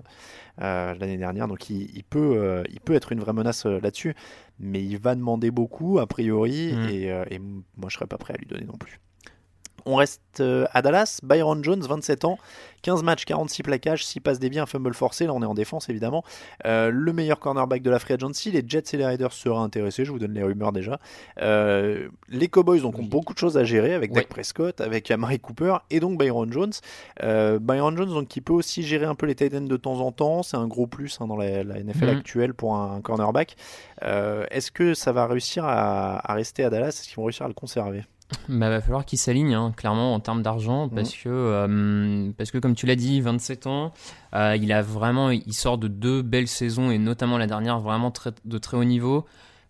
[0.62, 4.16] euh, l'année dernière, donc il, il peut, il peut être une vraie menace là-dessus,
[4.60, 6.90] mais il va demander beaucoup a priori Mm.
[6.90, 9.00] et, et moi je serais pas prêt à lui donner non plus.
[9.86, 11.20] On reste euh, à Dallas.
[11.24, 12.38] Byron Jones, 27 ans,
[12.84, 15.26] 15 matchs, 46 plaquages, 6 passes déviées, un fumble forcé.
[15.26, 16.24] Là, on est en défense, évidemment.
[16.66, 18.52] Euh, le meilleur cornerback de la free agency.
[18.52, 20.06] Les Jets et les Raiders seraient intéressés.
[20.06, 21.00] Je vous donne les rumeurs déjà.
[21.42, 24.28] Euh, les Cowboys donc, ont beaucoup de choses à gérer avec Dak.
[24.30, 26.72] Prescott, avec Amari Cooper et donc Byron Jones.
[27.22, 30.00] Euh, Byron Jones, donc, qui peut aussi gérer un peu les tight ends de temps
[30.00, 30.44] en temps.
[30.44, 32.18] C'est un gros plus hein, dans la, la NFL Mhm.
[32.18, 33.56] actuelle pour un, un cornerback.
[34.02, 36.88] Est-ce que ça va réussir à, à rester à Dallas?
[36.90, 38.04] Est-ce qu'ils vont réussir à le conserver?
[38.50, 42.58] Bah, va falloir qu'il s'aligne, hein, clairement, en termes d'argent, parce, que, euh, parce que,
[42.58, 43.92] comme tu l'as dit, 27 ans,
[44.34, 48.12] euh, il a vraiment, il sort de deux belles saisons, et notamment la dernière, vraiment
[48.12, 49.26] très, de très haut niveau.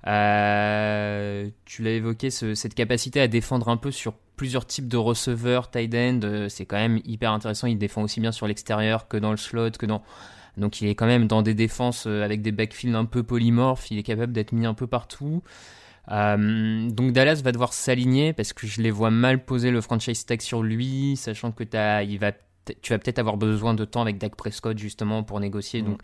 [0.07, 4.97] Euh, tu l'as évoqué, ce- cette capacité à défendre un peu sur plusieurs types de
[4.97, 7.67] receveurs, tight end, c'est quand même hyper intéressant.
[7.67, 10.03] Il défend aussi bien sur l'extérieur que dans le slot, que dans
[10.57, 13.97] Donc il est quand même dans des défenses avec des backfields un peu polymorphes, il
[13.97, 15.41] est capable d'être mis un peu partout.
[16.07, 20.41] Donc Dallas va devoir s'aligner parce que je les vois mal poser le franchise tag
[20.41, 22.31] sur lui, sachant que as, il va,
[22.81, 25.81] tu vas peut-être avoir besoin de temps avec Dak Prescott justement pour négocier.
[25.81, 25.85] Mm.
[25.85, 26.01] Donc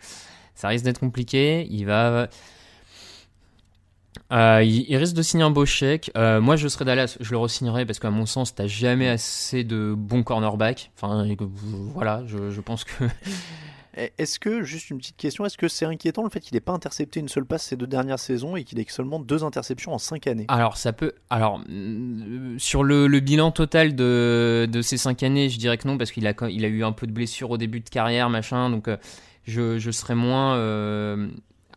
[0.54, 1.66] ça risque d'être compliqué.
[1.70, 2.28] Il va
[4.32, 6.10] euh, il, risque de signer un beau chèque.
[6.16, 9.64] Euh, moi, je serais Dallas, je le re-signerais parce qu'à mon sens, t'as jamais assez
[9.64, 10.92] de bons cornerbacks.
[10.96, 11.26] Enfin,
[11.94, 13.04] voilà, je, pense que.
[13.94, 16.72] Est-ce que, juste une petite question, est-ce que c'est inquiétant le fait qu'il n'ait pas
[16.72, 19.98] intercepté une seule passe ces deux dernières saisons et qu'il ait seulement deux interceptions en
[19.98, 20.44] cinq années?
[20.48, 21.12] Alors, ça peut.
[21.28, 26.12] Alors, mm, sur le, bilan total de, ces cinq années, je dirais que non, parce
[26.12, 28.70] qu'il a, eu un peu de blessures au début de carrière, machin.
[28.70, 28.96] Donc, euh,
[29.44, 30.56] je, je serais moins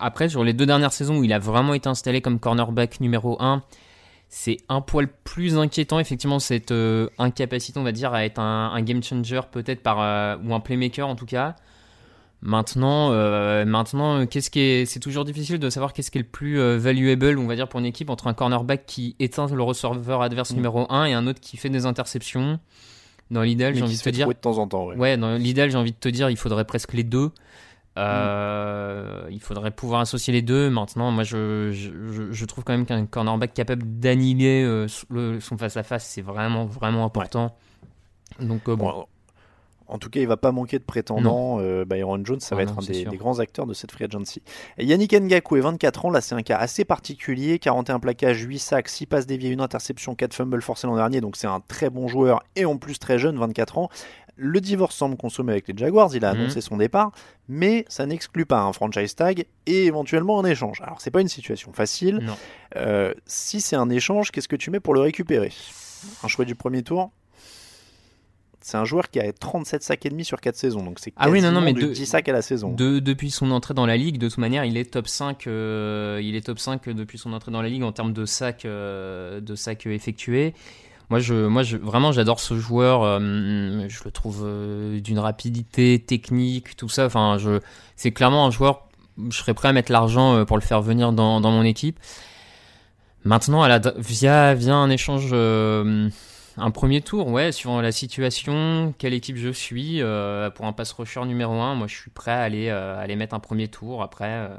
[0.03, 3.41] après, sur les deux dernières saisons où il a vraiment été installé comme cornerback numéro
[3.41, 3.64] 1,
[4.28, 8.82] c'est un poil plus inquiétant, effectivement, cette euh, incapacité, on va dire, à être un,
[8.82, 11.55] game changer, peut-être, par euh, ou un playmaker en tout cas.
[12.46, 16.28] Maintenant, euh, maintenant qu'est-ce qui est, c'est toujours difficile de savoir qu'est-ce qui est le
[16.28, 20.22] plus valuable, on va dire, pour une équipe entre un cornerback qui éteint le receveur
[20.22, 20.56] adverse mm.
[20.56, 22.60] numéro 1 et un autre qui fait des interceptions.
[23.32, 24.28] Dans l'idéal, j'ai envie de te dire.
[24.28, 26.94] De temps en temps, ouais dans l'idéal, j'ai envie de te dire, il faudrait presque
[26.94, 27.32] les deux.
[27.98, 30.70] Euh, il faudrait pouvoir associer les deux.
[30.70, 34.88] Maintenant, moi, je, je, trouve quand même qu'un cornerback capable d'annihiler euh,
[35.39, 37.56] son face-à-face, c'est vraiment, vraiment important.
[38.39, 39.06] Donc, euh, bon.
[39.88, 41.60] En tout cas, il va pas manquer de prétendants.
[41.86, 44.42] Byron Jones, ça va être un des, grands acteurs de cette free agency.
[44.78, 46.10] Et Yannick Ngaku est 24 ans.
[46.10, 47.60] Là, c'est un cas assez particulier.
[47.60, 51.22] 41 plaquages, 8 sacs, 6 passes déviées, une interception, 4 fumbles forcés l'an dernier.
[51.22, 53.90] Donc, c'est un très bon joueur et en plus très jeune, 24 ans.
[54.36, 56.42] Le divorce semble consommé avec les Jaguars, il a mhm.
[56.42, 57.12] annoncé son départ,
[57.48, 60.82] mais ça n'exclut pas un franchise tag et éventuellement un échange.
[60.82, 62.26] Alors c'est pas une situation facile.
[62.76, 65.52] Euh, si c'est un échange, qu'est-ce que tu mets pour le récupérer?
[66.24, 67.12] Un choix du premier tour?
[68.64, 71.30] C'est un joueur qui a 37 sacs et demi sur 4 saisons, donc c'est ah
[71.30, 72.74] oui, non, non, mais 10 sacs à la saison.
[72.74, 76.36] depuis son entrée dans la ligue, de toute manière, il est top 5, euh, il
[76.36, 79.55] est top 5 depuis son entrée dans la ligue en termes de sacs, euh, de
[79.55, 80.53] sacs effectués.
[81.09, 83.03] Moi, je, moi je, vraiment, j'adore ce joueur.
[83.03, 83.20] Euh,
[83.89, 84.49] je le trouve
[85.01, 87.05] d'une rapidité technique, tout ça.
[87.05, 87.59] Enfin, je,
[87.97, 88.88] c'est clairement un joueur.
[89.30, 91.99] Je serais prêt à mettre l'argent pour le faire venir dans, dans mon équipe.
[93.26, 95.34] Maintenant, à la, via, via un échange,
[96.58, 100.01] un premier tour, ouais, suivant la situation, quelle équipe je suis,
[100.56, 103.39] pour un pass rusher numéro 1, moi je suis prêt à aller, aller mettre un
[103.39, 104.04] premier tour.
[104.04, 104.49] Après.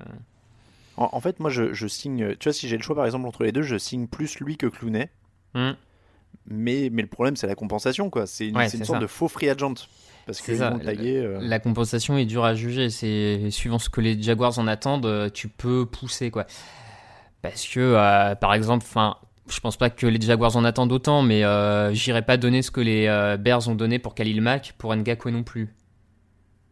[0.96, 2.36] En, fait, moi je, je, signe.
[2.38, 4.56] Tu vois, si j'ai le choix par exemple entre les deux, je signe plus lui
[4.56, 5.08] que Clooney.
[5.54, 5.72] Hmm
[6.46, 8.10] mais, mais le problème, c'est la compensation.
[8.10, 8.26] quoi.
[8.26, 9.74] C'est une, sorte de faux free agent.
[10.26, 12.90] Parce que euh, la, compensation est dure à juger.
[12.90, 16.46] C'est suivant ce que les Jaguars en attendent, euh, tu peux pousser quoi.
[17.42, 19.16] Parce que euh, par exemple, enfin,
[19.48, 21.42] je pense pas que les Jaguars en attendent autant, mais
[21.94, 25.42] j'irai pas donner ce que les Bears ont donné pour Khalil Mack pour Ngakwe non
[25.42, 25.74] plus.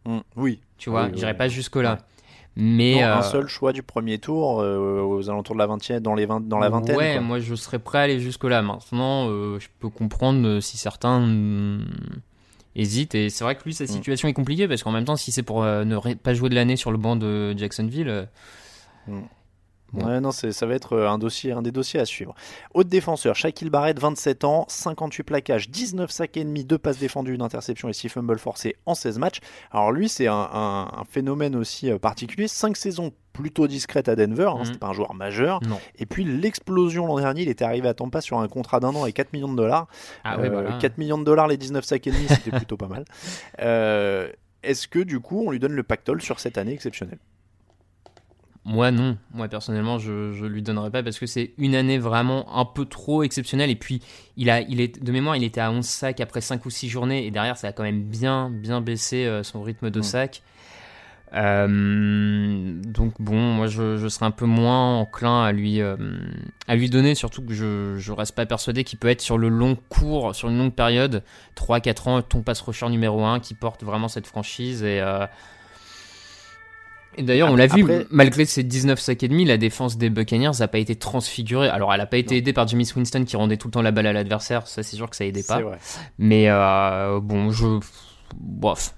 [0.04, 0.60] Mmh, oui.
[0.78, 1.98] Tu vois, oui, j'irai pas jusque là.
[2.54, 6.14] Mais un euh, seul choix du premier tour euh, aux alentours de la vingtième, dans
[6.14, 6.96] les 20, dans la vingtaine.
[6.96, 8.60] Ouais, moi je serais prêt à aller jusque là.
[8.60, 11.86] Maintenant, euh, je peux comprendre si certains hmm,
[12.76, 13.14] hésitent.
[13.14, 13.88] Et c'est vrai que lui, sa mm.
[13.88, 16.76] situation est compliquée parce qu'en même temps, si c'est pour ne pas jouer de l'année
[16.76, 18.28] sur le banc de Jacksonville.
[19.06, 19.20] Mm.
[19.94, 22.34] Ouais, non, ça va être euh, un, dossier, un des dossiers à suivre.
[22.72, 27.34] Autre défenseur, Shaquille Barrett, 27 ans, 58 plaquages, 19 sacs et demi, 2 passes défendues,
[27.34, 29.40] une interception et 6 fumbles forcés en 16 matchs.
[29.70, 32.48] Alors lui, c'est un, phénomène aussi euh, particulier.
[32.48, 34.64] 5 saisons plutôt discrètes à Denver, hein, mhm.
[34.64, 35.60] c'était pas un joueur majeur.
[35.98, 39.04] Et puis l'explosion l'an dernier, il était arrivé à Tampa sur un contrat d'un an
[39.06, 39.88] et 4 millions de dollars.
[40.24, 43.04] Ah, 4 euh, millions de dollars, les 19 sacs et demi, c'était plutôt pas mal.
[44.62, 47.18] Est-ce que du coup, on lui donne le pactole sur cette année exceptionnelle?
[48.64, 52.56] Moi non, moi personnellement je, je lui donnerais pas parce que c'est une année vraiment
[52.56, 53.70] un peu trop exceptionnelle.
[53.70, 54.00] Et puis
[54.36, 56.88] il a, il est, de mémoire il était à 11 sacs après 5 ou 6
[56.88, 57.26] journées.
[57.26, 60.42] Et derrière ça a quand même bien bien baissé euh, son rythme de sac.
[61.34, 65.96] Euh, donc bon, moi je, je, serais un peu moins enclin à lui, euh,
[66.68, 69.48] à lui donner, surtout que je, je reste pas persuadé qu'il peut être sur le
[69.48, 71.22] long cours, sur une longue période,
[71.56, 74.82] 3-4 ans, ton pass rusher numéro 1 qui porte vraiment cette franchise.
[74.82, 75.00] Et
[77.16, 80.52] et d'ailleurs, on l'a vu, malgré ces 19 sacs et demi, la défense des Buccaneers
[80.60, 81.68] n'a pas été transfigurée.
[81.68, 83.90] Alors, elle n'a pas été aidée par Jimmy Winston qui rendait tout le temps la
[83.90, 84.66] balle à l'adversaire.
[84.66, 85.60] Ça, c'est sûr que ça aidait pas.
[86.18, 87.80] Mais euh, bon, je.
[88.34, 88.94] Bof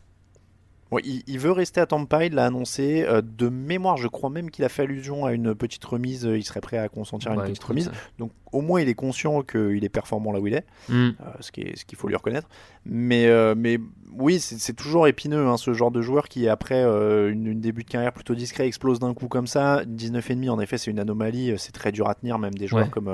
[1.05, 3.05] il, veut rester à Tampa, il l'a annoncé.
[3.09, 6.26] Euh, de mémoire, je crois même qu'il a fait allusion à une petite remise.
[6.26, 7.90] Euh, il serait prêt à consentir à une petite remise.
[8.18, 10.95] Donc au moins, il est conscient qu'il est performant là où il est, mm.
[10.95, 12.49] euh, ce qu'il faut lui reconnaître.
[12.86, 13.78] Mais, mais
[14.16, 18.12] oui, c'est toujours épineux, hein, ce genre de joueur qui, après une, début de carrière
[18.12, 19.82] plutôt discret, explose d'un coup comme ça.
[19.84, 21.55] 19,5, en effet, c'est une anomalie.
[21.57, 23.07] C'est très dur à tenir, même des joueurs comme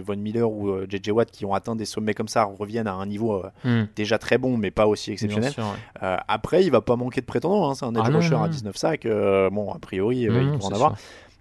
[0.00, 3.06] Von Miller ou JJ Watt qui ont atteint des sommets comme ça reviennent à un
[3.06, 3.84] niveau mm.
[3.94, 5.52] déjà très bon, mais pas aussi exceptionnel.
[6.00, 7.70] après, il va pas manquer de prétendant.
[7.70, 7.74] Hein.
[7.74, 8.52] C'est un edge Ah rusher non, à non.
[8.52, 9.06] 19 sacs.
[9.06, 10.96] euh, bon, a priori, euh, Non, il en avoir.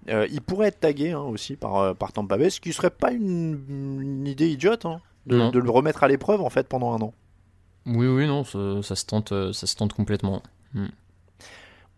[0.10, 3.12] Euh, il pourrait être tagué hein, aussi par, par Tampa Bay, ce qui serait pas
[3.12, 7.14] une, une idée idiote hein, de, le remettre à l'épreuve en fait pendant un an.
[7.88, 10.42] Oui, oui, non, ça, ça se tente, ça se tente complètement.
[10.74, 10.86] Mm.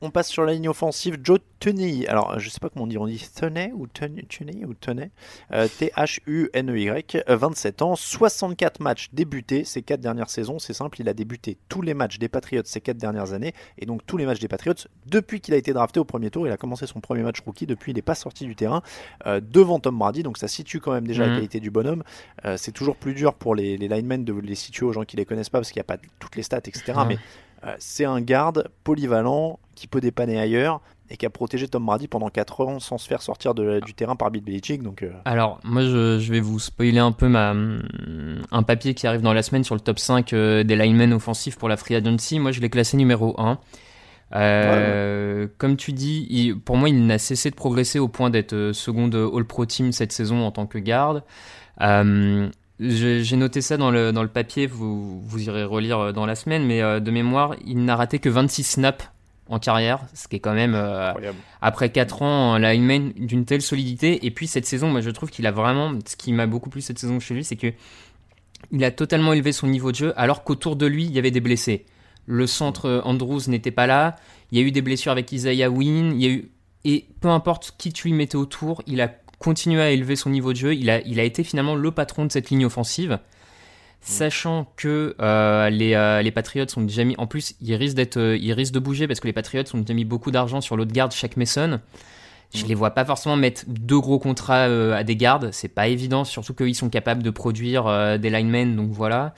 [0.01, 1.17] On passe sur la ligne offensive.
[1.21, 2.07] Joe Tunney.
[2.07, 2.97] Alors, je sais pas comment on dit.
[2.97, 4.23] On dit Tunney ou Tunney,
[4.65, 5.11] ou Tunney.
[5.51, 7.23] Euh, T-H-U-N-E-Y.
[7.29, 7.95] euh, 27 ans.
[7.95, 10.59] 64 matchs débutés ces 4 dernières saisons.
[10.59, 11.01] C'est simple.
[11.01, 13.53] Il a débuté tous les matchs des Patriots ces 4 dernières années.
[13.77, 14.73] Et donc tous les matchs des Patriots
[15.05, 16.47] depuis qu'il a été drafté au premier tour.
[16.47, 17.65] Il a commencé son premier match rookie.
[17.65, 18.81] Depuis, il n'est pas sorti du terrain
[19.25, 20.23] euh, devant Tom Brady.
[20.23, 21.35] Donc ça situe quand même déjà la Mhm.
[21.35, 22.03] qualité du bonhomme.
[22.45, 25.17] Euh, c'est toujours plus dur pour les, les linemen de les situer aux gens qui
[25.17, 26.93] les connaissent pas parce qu'il n'y a pas toutes les stats, etc.
[27.07, 27.17] Mais euh,
[27.79, 30.81] c'est un garde polyvalent qui peut dépanner ailleurs
[31.11, 33.93] et qui a protégé Tom Brady pendant 4 ans sans se faire sortir de- du
[33.95, 34.83] terrain par Bill Belichick.
[34.83, 37.55] Donc, euh, Alors, moi, je, je vais vous spoiler un peu ma,
[38.51, 41.57] un papier qui arrive dans la semaine sur le top 5 euh, des linemen offensifs
[41.57, 42.39] pour la Free Agency.
[42.39, 43.57] Moi, je l'ai classé numéro 1.
[44.35, 48.53] Euh, Comme tu dis, il- pour moi, il n'a cessé de progresser au point d'être
[48.53, 51.23] euh, seconde All-Pro Team cette saison en tant que garde.
[51.81, 52.49] Euh,
[52.79, 56.35] j'ai noté ça dans le, dans le papier, vous, vous irez relire euh, dans la
[56.35, 59.05] semaine, mais euh, de mémoire, il n'a raté que 26 snaps
[59.49, 61.11] en carrière, ce qui est quand même, euh,
[61.61, 64.25] après 4 ans, un lineman d'une telle solidité.
[64.25, 66.81] Et puis cette saison, moi je trouve qu'il a vraiment, ce qui m'a beaucoup plu
[66.81, 67.73] cette saison chez lui, c'est que
[68.71, 71.31] il a totalement élevé son niveau de jeu, alors qu'autour de lui, il y avait
[71.31, 71.85] des blessés.
[72.27, 74.15] Le centre Andrews n'était pas là,
[74.51, 76.51] il y a eu des blessures avec Isaiah Wynn, il y a eu...
[76.85, 80.53] et peu importe qui tu lui mettais autour, il a continué à élever son niveau
[80.53, 83.19] de jeu, il a, il a été finalement le patron de cette ligne offensive.
[84.01, 87.15] Sachant que euh, les, euh, les Patriots sont déjà mis.
[87.17, 89.79] En plus, ils risquent, d'être, euh, ils risquent de bouger parce que les Patriots ont
[89.79, 91.81] déjà mis beaucoup d'argent sur l'autre garde, Shaq Mason.
[92.53, 96.23] Je les vois pas forcément mettre deux gros contrats à des gardes, c'est pas évident,
[96.23, 99.35] surtout qu'ils sont capables de produire des linemen, donc voilà.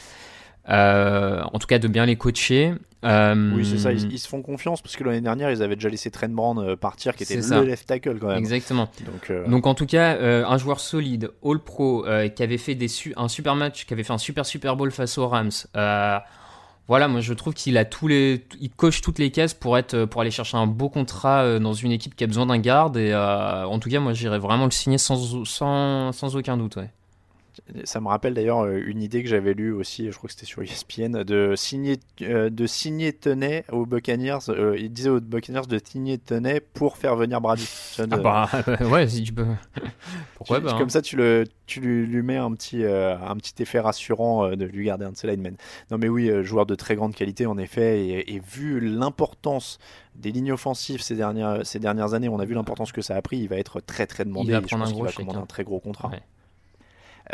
[0.66, 2.76] En tout cas, de bien les coacher.
[3.04, 3.92] Euh, Oui, c'est ça.
[3.92, 6.60] Ils, ils se font confiance parce que l'année dernière, ils avaient déjà laissé Trent Brown
[6.60, 7.62] euh, partir, qui était le ça.
[7.64, 8.38] left tackle quand même.
[8.38, 8.90] Exactement.
[9.06, 12.76] Donc, euh, Donc en tout cas, euh, un joueur solide, All Pro, qui avait fait
[12.76, 15.50] des su- un super match, qui avait fait un super Super Bowl face aux Rams.
[16.88, 20.04] Voilà, moi je trouve qu'il a tous les, il coche toutes les cases pour être,
[20.06, 22.98] pour aller chercher un beau contrat dans une équipe qui a besoin d'un garde.
[22.98, 26.76] Et en tout cas, moi j'irais vraiment le signer sans, sans, sans aucun doute.
[26.76, 26.90] Ouais.
[27.86, 30.46] Ça me rappelle d'ailleurs euh, une idée que j'avais lue aussi, je crois que c'était
[30.46, 34.50] sur ESPN, de signer, euh, de signer Tenay aux Buccaneers.
[34.50, 37.68] euh, il disait aux Buccaneers de signer Tenay pour faire venir Brady.
[38.00, 38.50] Ah bah
[38.92, 39.46] ouais, si tu peux.
[40.36, 40.90] Pourquoi Tu- Comme hein.
[40.90, 44.56] ça, tu, le, tu lui, lui mets un petit, euh, un petit effet rassurant euh,
[44.56, 45.56] de lui garder un de ses linemen.
[45.92, 48.06] Non, mais oui, joueur de très grande qualité, en effet.
[48.06, 49.78] Et, et vu l'importance
[50.16, 53.22] des lignes offensives ces dernières, ces dernières années, on a vu l'importance que ça a
[53.22, 53.38] pris.
[53.38, 54.50] Il va être très, très demandé.
[54.50, 55.44] Il va prendre pense un va chèque, commander hein.
[55.44, 56.10] un très gros contrat.
[56.10, 56.22] Ouais.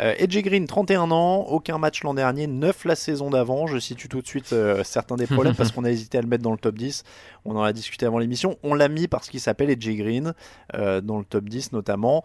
[0.00, 3.66] Euh, Edgy Green, 31 ans, aucun match l'an dernier, 9 la saison d'avant.
[3.66, 6.28] Je situe tout de suite euh, certains des problèmes parce qu'on a hésité à le
[6.28, 7.02] mettre dans le top 10.
[7.44, 8.56] On en a discuté avant l'émission.
[8.62, 10.34] On l'a mis parce qu'il s'appelle Edgy Green,
[10.74, 12.24] euh, dans le top 10 notamment.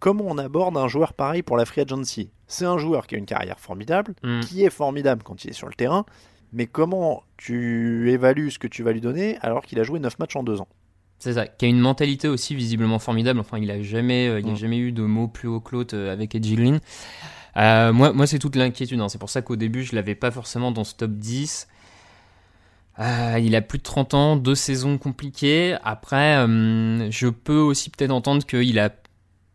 [0.00, 2.30] Comment on aborde un joueur pareil pour la Free Agency?
[2.46, 4.40] C'est un joueur qui a une carrière formidable, Mm.
[4.40, 6.04] qui est formidable quand il est sur le terrain,
[6.52, 10.18] mais comment tu évalues ce que tu vas lui donner alors qu'il a joué 9
[10.18, 10.68] matchs en 2 ans?
[11.18, 13.40] C'est ça, qui a une mentalité aussi visiblement formidable.
[13.40, 14.56] Enfin, il a jamais, euh, il a Mm.
[14.56, 16.80] jamais eu de mots plus haut que l'autre euh, avec Edgy Green.
[17.56, 19.00] Euh, moi, moi c'est toute l'inquiétude.
[19.00, 19.08] hein.
[19.08, 21.68] C'est pour ça qu'au début, je l'avais pas forcément dans ce top 10.
[23.00, 25.76] Euh, il a plus de 30 ans, deux saisons compliquées.
[25.82, 26.36] Après,
[27.10, 28.90] je peux aussi peut-être entendre qu'il a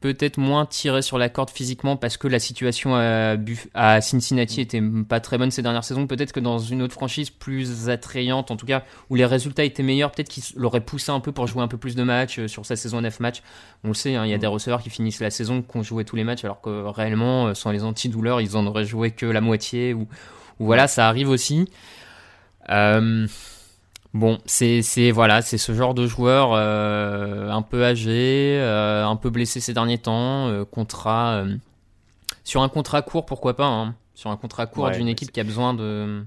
[0.01, 4.61] peut-être moins tiré sur la corde physiquement parce que la situation à, Buff- à Cincinnati
[4.61, 6.07] était pas très bonne ces dernières saisons.
[6.07, 9.83] Peut-être que dans une autre franchise plus attrayante, en tout cas, où les résultats étaient
[9.83, 12.47] meilleurs, peut-être qu'il l'aurait poussé un peu pour jouer un peu plus de matchs euh,
[12.47, 13.41] sur sa saison 9 matchs.
[13.83, 15.83] On le sait, hein, il y a des receveurs qui finissent la saison qui ont
[15.83, 19.11] joué tous les matchs alors que réellement, euh, sans les antidouleurs, ils en auraient joué
[19.11, 19.93] que la moitié.
[19.93, 20.07] Ou,
[20.59, 21.69] ou voilà, ça arrive aussi.
[22.69, 23.27] Euh,
[24.14, 29.30] Bon, c'est voilà, c'est ce genre de joueur euh, un peu âgé, euh, un peu
[29.30, 31.43] blessé ces derniers temps, euh, contrat
[32.43, 35.39] sur un contrat court, pourquoi pas, hein, sur un contrat court Ouais, d'une équipe qui
[35.39, 36.24] a besoin de.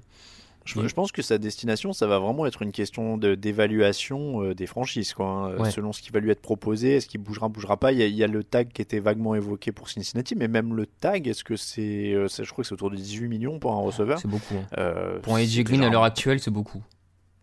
[0.65, 4.67] Je, je pense que sa destination, ça va vraiment être une question de- d'évaluation des
[4.69, 5.71] franchises, quoi, hein, Ouais.
[5.73, 7.91] selon ce qui va lui être proposé, est-ce qu'il bougera, bougera pas.
[7.91, 10.47] Il y, a, il y a le tag qui était vaguement évoqué pour Cincinnati, mais
[10.47, 13.73] même le tag, est-ce que c'est, je crois que c'est autour de 18 millions pour
[13.73, 14.21] un receveur.
[14.21, 14.55] C'est beaucoup.
[14.77, 14.95] hein.
[15.23, 16.81] Pour un AJ Green à l'heure actuelle, c'est beaucoup.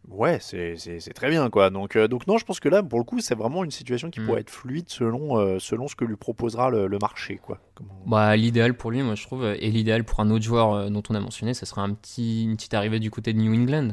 [0.10, 0.76] Ouais, c'est
[1.14, 1.70] très bien, quoi.
[1.70, 4.10] Donc, euh, donc non, je pense que là, pour le coup, c'est vraiment une situation
[4.10, 4.26] qui Mm.
[4.26, 7.60] pourrait être fluide selon, euh, selon ce que lui proposera le, le marché, quoi.
[7.76, 10.90] Comment- Bah, l'idéal pour lui, moi je trouve, et l'idéal pour un autre joueur euh,
[10.90, 13.54] dont on a mentionné, ce serait un petit, une petite arrivée du côté de New
[13.54, 13.90] England.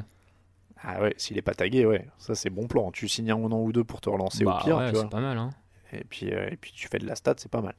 [0.83, 2.91] Ah ouais, s'il est pas tagué, ouais, ça c'est bon plan.
[2.93, 5.21] Tu signes un an ou deux pour te relancer Bah au pire, ouais, c'est pas
[5.21, 5.37] mal.
[5.37, 5.51] Hein.
[5.93, 7.75] Et puis, euh, et puis tu fais de la stat, c'est pas mal.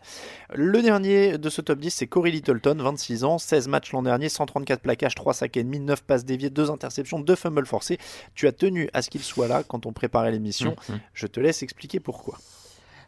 [0.54, 4.30] Le dernier de ce top 10, c'est Corey Littleton, 26 ans, 16 matchs l'an dernier,
[4.30, 7.98] 134 plaquages, 3 sacs et demi, 9 passes déviées, 2 interceptions, 2 fumbles forcés.
[8.36, 10.76] Tu as tenu à ce qu'il soit là quand on préparait l'émission.
[10.90, 11.00] Mhm.
[11.14, 12.38] Je te laisse expliquer pourquoi.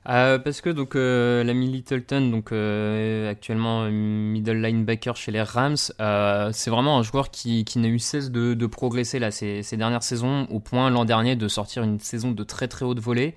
[0.07, 5.75] Euh, parce que donc euh, l'ami Littleton, donc euh, actuellement middle linebacker chez les Rams,
[5.77, 9.77] c'est vraiment un joueur qui, qui n'a eu cesse de, de progresser là ces, ces
[9.77, 13.35] dernières saisons, au point l'an dernier de sortir une saison de très très haute volée.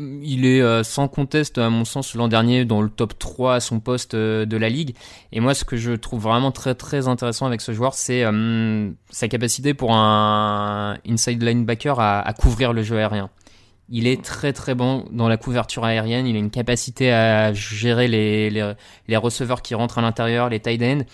[0.00, 3.60] Il est euh, sans conteste, à mon sens, l'an dernier dans le top 3 à
[3.60, 4.94] son poste euh, de la ligue.
[5.32, 8.90] Et moi, ce que je trouve vraiment très très intéressant avec ce joueur, c'est euh,
[9.10, 13.28] sa capacité pour un inside linebacker à, à couvrir le jeu aérien.
[13.88, 16.28] Il est très très bon dans la couverture aérienne.
[16.28, 18.74] Il a une capacité à gérer les, les,
[19.08, 21.04] les receveurs qui rentrent à l'intérieur, les tight ends.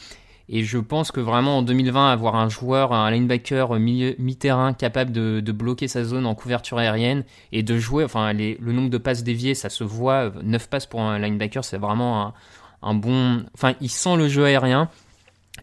[0.48, 5.52] Et je pense que vraiment en 2020, avoir un joueur, un linebacker mi-terrain capable de,
[5.52, 9.54] bloquer sa zone en couverture aérienne et de jouer, enfin le nombre de passes déviées,
[9.54, 10.32] ça se voit.
[10.42, 12.34] 9 passes pour un linebacker, c'est vraiment
[12.82, 13.44] un, bon...
[13.54, 14.90] Enfin, il sent le jeu aérien.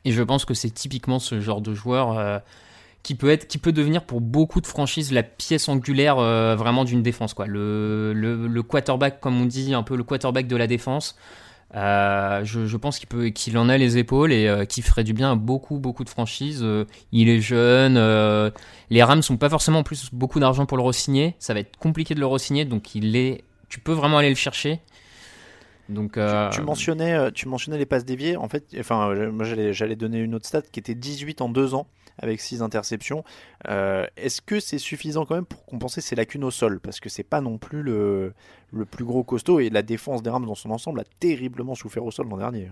[0.03, 2.39] Et je pense que c'est typiquement ce genre de joueur euh,
[3.03, 6.85] qui peut être, qui peut devenir pour beaucoup de franchises la pièce angulaire euh, vraiment
[6.85, 7.45] d'une défense, quoi.
[7.45, 11.17] Le, le quarterback, comme on dit, un peu le quarterback de la défense.
[11.73, 15.05] Euh, je, je pense qu'il peut, qu'il en a les épaules et euh, qu'il ferait
[15.05, 16.61] du bien à beaucoup, beaucoup de franchises.
[16.63, 17.95] Euh, il est jeune.
[17.97, 18.49] euh,
[18.89, 21.35] les Rams sont pas forcément en plus beaucoup d'argent pour le re-signer.
[21.39, 23.43] Ça va être compliqué de le re-signer, donc il est.
[23.69, 24.81] Tu peux vraiment aller le chercher.
[25.87, 26.17] Donc,
[26.51, 28.37] Tu mentionnais, tu mentionnais les passes déviées.
[28.37, 31.73] En fait, enfin, moi j'allais, j'allais donner une autre stat qui était 18 en 2
[31.73, 31.87] ans
[32.17, 33.23] avec 6 interceptions.
[33.67, 36.79] Euh, est-ce que c'est suffisant quand même pour compenser ses lacunes au sol?
[36.79, 38.33] Parce que c'est pas non plus le,
[38.71, 42.03] le plus gros costaud et la défense des Rams dans son ensemble a terriblement souffert
[42.05, 42.69] au sol l'an dernier.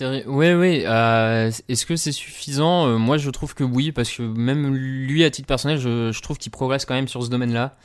[0.00, 0.84] Ouais, ouais.
[0.86, 2.86] euh, Est-ce que c'est suffisant?
[2.88, 6.38] Euh, Moi, je trouve que oui, parce que même lui, à titre personnel, je, trouve
[6.38, 7.76] qu'il progresse quand même sur ce domaine-là.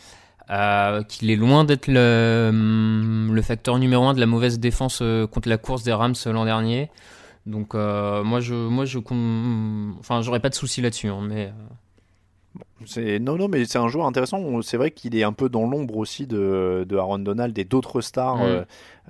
[1.10, 5.50] Qu'il est loin d'être le, hum, le facteur numéro un de la mauvaise défense contre
[5.50, 6.90] la course des Rams l'an dernier.
[7.48, 9.00] Donc, euh, moi, je, moi, je,
[10.00, 11.48] enfin, j'aurais pas de souci là-dessus, hein, mais.
[11.48, 11.52] euh,
[12.86, 14.62] C'est non non mais c'est un joueur intéressant.
[14.62, 18.02] C'est vrai qu'il est un peu dans l'ombre aussi de, de Aaron Donald et d'autres
[18.02, 18.66] stars Mm.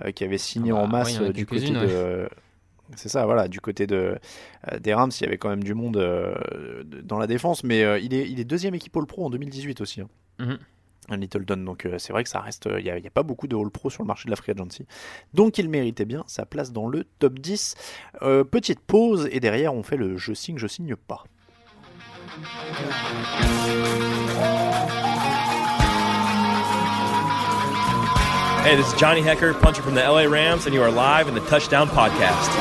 [0.06, 2.30] euh, qui avaient signé Ah bah, en masse ouais, en du côté de.
[2.96, 4.18] C'est ça, voilà, du côté de,
[4.72, 6.34] euh, des Rams, il y avait quand même du monde euh,
[6.86, 9.30] de- dans la défense, mais euh, il, est, il est deuxième équipe All Pro en
[9.30, 10.00] 2018 aussi.
[10.00, 10.08] hein.
[10.40, 10.58] Mhm.
[11.10, 13.12] Un Littleton, donc euh, c'est vrai que ça reste, il n'y a, il y a
[13.12, 14.86] pas beaucoup de All Pro sur le marché de la Free Agency.
[15.34, 17.76] Donc il méritait bien sa place dans le top 10.
[18.24, 21.24] Euh, petite pause, et derrière on fait le je signe, je signe pas.
[28.68, 31.34] Hey, this is Johnny Hecker, puncher from the LA Rams, and you are live in
[31.34, 32.52] the Touchdown Podcast.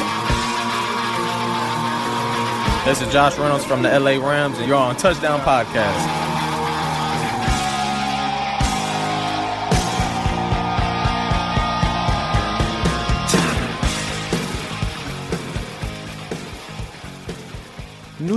[2.84, 6.35] This is Josh Reynolds from the LA Rams, and you're on Touchdown Podcast.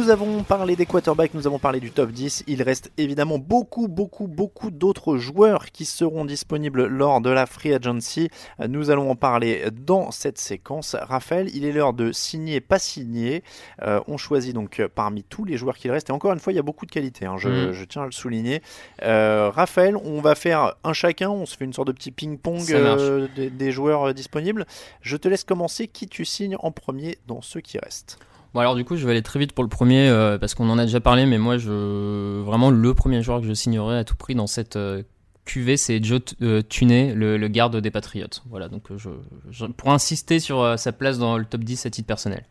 [0.10, 2.46] Nous avons parlé des quarterbacks, nous avons parlé du top 10.
[2.48, 7.76] Il reste évidemment beaucoup, beaucoup, beaucoup d'autres joueurs qui seront disponibles lors de la Free
[7.76, 8.32] Agency.
[8.68, 10.96] Nous allons en parler dans cette séquence.
[11.00, 13.44] Raphaël, il est l'heure de signer, pas signer.
[13.84, 16.10] Euh, on choisit donc euh, parmi tous les joueurs qu'il reste.
[16.10, 17.72] Et encore une fois, il y a beaucoup de qualité, hein, je, Mhm.
[17.74, 18.64] je tiens à le souligner.
[19.04, 21.30] Euh, Raphaël, on va faire un chacun.
[21.30, 24.66] On se fait une sorte de petit ping-pong euh, des, des joueurs disponibles.
[25.02, 25.88] Je te laisse commencer.
[25.88, 28.18] Qui tu signes en premier dans ceux qui restent?
[28.54, 30.70] Bon alors du coup je vais aller très vite pour le premier euh, parce qu'on
[30.70, 34.04] en a déjà parlé mais moi je vraiment le premier joueur que je signerai à
[34.04, 35.04] tout prix dans cette euh,
[35.46, 38.28] QV c'est Joe euh, le, garde des Patriots.
[38.50, 39.10] Voilà donc euh, je,
[39.52, 42.46] je pour insister sur sa place dans le top 10 à titre personnel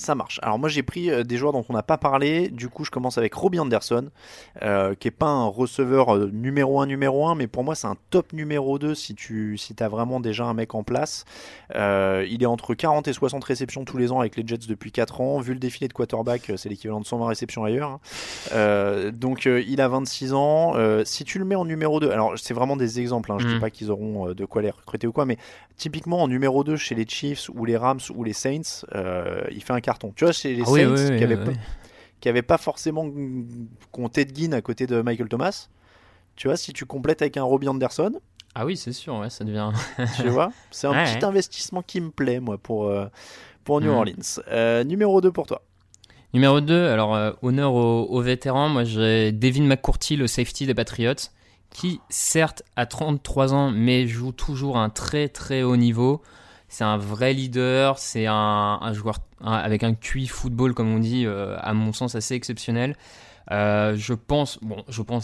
[0.00, 0.38] Ça marche.
[0.44, 2.50] Alors moi j'ai pris euh, des joueurs dont on n'a pas parlé.
[2.50, 4.10] Du coup je commence avec Robbie Anderson,
[4.62, 7.88] euh, qui est pas un receveur euh, numéro 1 numéro 1, mais pour moi c'est
[7.88, 11.24] un top numéro 2 si tu si as vraiment déjà un mec en place.
[11.74, 14.92] Euh, il est entre 40 et 60 réceptions tous les ans avec les Jets depuis
[14.92, 15.40] 4 ans.
[15.40, 17.90] Vu le défilé de quarterback, c'est l'équivalent de 120 réceptions ailleurs.
[17.90, 18.00] hein.
[18.52, 20.74] Euh, donc il a 26 ans.
[21.04, 23.54] Si tu le mets en numéro 2, alors c'est vraiment des exemples, hein, je dis
[23.54, 23.60] Mhm.
[23.60, 25.38] pas qu'ils auront de quoi les recruter ou quoi, mais
[25.76, 28.84] typiquement en numéro 2 chez les Chiefs ou les Rams ou les Saints,
[29.50, 30.12] il fait un carton.
[30.14, 31.36] Tu vois, chez les Ah oui, Saints oui, oui, qui, avaient
[32.30, 33.06] oui, pas, qui forcément
[33.92, 35.68] compté de Guin à côté de Michael Thomas,
[36.36, 38.12] tu vois, si tu complètes avec un Robbie Anderson,
[38.54, 39.70] ah oui c'est sûr ouais ça devient
[40.20, 41.24] tu vois, c'est un Ouais, petit ouais.
[41.24, 43.06] investissement qui me plaît, moi, pour, euh,
[43.64, 43.96] pour New Mhm.
[43.96, 44.40] Orleans.
[44.48, 45.62] Euh, numéro 2 pour toi.
[46.34, 50.74] Numéro 2, alors euh, honneur aux, aux vétérans, moi j'ai Devin McCourty, le safety des
[50.74, 51.30] Patriots,
[51.70, 56.20] qui certes a 33 ans, mais joue toujours à un très très haut niveau.
[56.68, 61.56] C'est un vrai leader, c'est un, joueur avec un QI football, comme on dit, euh,
[61.60, 62.94] à mon sens assez exceptionnel.
[63.50, 64.58] Euh, je pense,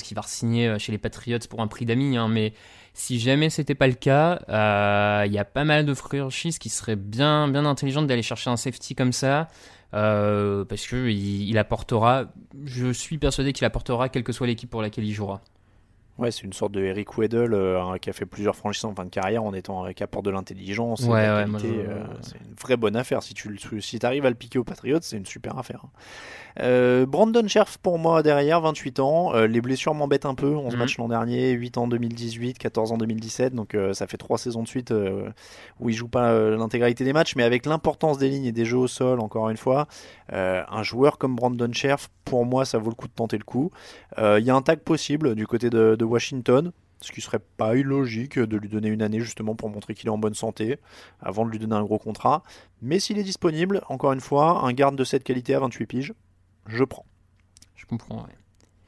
[0.03, 2.55] qu'il va signer chez les Patriots pour un prix d'amis, hein, mais
[2.95, 4.39] Si jamais c'était pas le cas,
[5.27, 8.57] il y a pas mal de franchises qui seraient bien, bien intelligentes d'aller chercher un
[8.57, 9.49] safety comme ça.
[9.93, 12.25] parce que il, apportera,
[12.65, 15.43] je suis persuadé qu'il apportera quelle que soit l'équipe pour laquelle il jouera.
[16.17, 19.05] Ouais, c'est une sorte de Eric Weddle euh, qui a fait plusieurs franchises en fin
[19.05, 21.01] de carrière en étant qui apporte de l'intelligence.
[21.03, 23.23] Ouais, ouais, euh, c'est une vraie bonne affaire.
[23.25, 25.81] Si tu si arrives à le piquer aux Patriots, c'est une super affaire.
[25.85, 25.89] Hein.
[26.61, 29.33] Euh, Brandon Scherf pour moi derrière, 28 ans.
[29.33, 30.55] les blessures m'embêtent un peu.
[30.55, 30.79] 11 mhm.
[30.79, 33.53] matchs l'an dernier, 8 ans 2018, 14 ans 2017.
[33.53, 34.95] Donc ça fait 3 saisons de suite
[35.81, 37.35] où il joue pas l'intégralité des matchs.
[37.35, 39.89] Mais avec l'importance des lignes et des jeux au sol, encore une fois,
[40.29, 43.73] un joueur comme Brandon Scherf, pour moi, ça vaut le coup de tenter le coup.
[44.17, 48.39] Il y a un tag possible du côté de Washington, ce qui serait pas illogique
[48.39, 50.79] de lui donner une année justement pour montrer qu'il est en bonne santé,
[51.21, 52.43] avant de lui donner un gros contrat.
[52.83, 56.15] Mais s'il est disponible, encore une fois, un garde de cette qualité à 28 piges,
[56.67, 57.05] je prends.
[57.77, 58.27] Je comprends,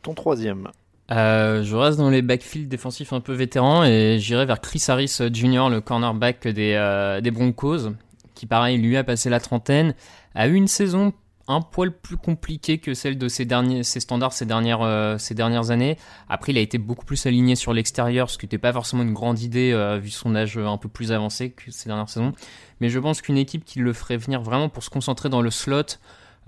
[0.02, 0.68] Ton troisième
[1.12, 5.18] euh, je reste dans les backfields défensifs un peu vétérans et j'irai vers Chris Harris
[5.32, 7.92] Jr., le cornerback des, euh, des Broncos,
[8.34, 9.94] qui pareil lui a passé la trentaine,
[10.34, 11.12] a eu une saison
[11.48, 15.70] un poil plus compliqué que celle de ses, derniers, standards ces dernières, euh, ces dernières
[15.70, 15.96] années.
[16.28, 19.12] Après, il a été beaucoup plus aligné sur l'extérieur, ce qui n'était pas forcément une
[19.12, 22.32] grande idée euh, vu son âge un peu plus avancé que ces dernières saisons.
[22.80, 25.50] Mais je pense qu'une équipe qui le ferait venir vraiment pour se concentrer dans le
[25.50, 25.98] slot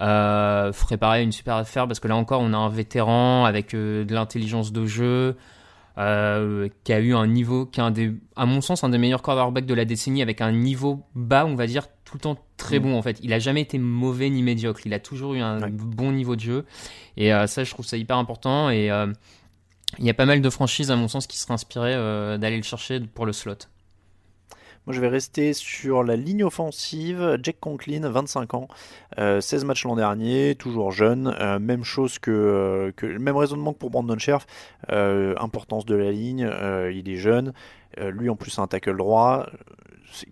[0.01, 3.75] euh, ferait pareil une super affaire parce que là encore, on a un vétéran avec
[3.75, 5.37] de l'intelligence de jeu.
[5.99, 9.23] Qui a eu un niveau, qui est un des, à mon sens, un des meilleurs
[9.23, 12.79] quarterbacks de la décennie, avec un niveau bas, on va dire, tout le temps très
[12.79, 12.83] mm.
[12.83, 13.19] bon en fait.
[13.23, 14.81] Il a jamais été mauvais ni médiocre.
[14.85, 16.65] Il a toujours eu un bon niveau de jeu.
[17.17, 18.71] Et euh, ça, je trouve ça hyper important.
[18.71, 19.07] Et euh,
[19.99, 22.57] il y a pas mal de franchises, à mon sens, qui seraient inspirées euh, d'aller
[22.57, 23.59] le chercher pour le slot.
[24.89, 27.39] Moi, je vais rester sur la ligne offensive.
[27.43, 28.69] Jack Conklin, 25 ans,
[29.19, 31.37] 16 matchs l'an dernier, toujours jeune.
[31.61, 34.47] même chose que, que, même raisonnement que pour Brandon Scherf.
[34.89, 36.51] importance de la ligne,
[36.91, 37.53] il est jeune.
[37.99, 39.51] lui, en plus, a un tackle droit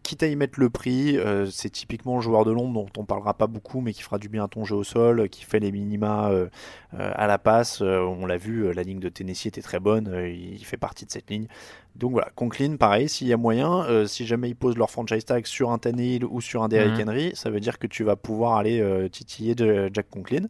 [0.02, 3.04] quitte à y mettre le prix, euh, c'est typiquement le joueur de l'ombre dont on
[3.04, 5.60] parlera pas beaucoup, mais qui fera du bien à ton jeu au sol, qui fait
[5.60, 6.48] les minima euh,
[6.94, 7.80] euh, à la passe.
[7.80, 11.30] on l'a vu, la ligne de Tennessee était très bonne, il fait partie de cette
[11.30, 11.46] ligne.
[11.94, 15.46] Donc voilà, Conklin, pareil, s'il y a moyen, si jamais ils posent leur franchise tag
[15.46, 17.08] sur un Tannehill ou sur un Derrick mhm.
[17.08, 20.46] Henry, ça veut dire que tu vas pouvoir aller titiller de Jack Conklin.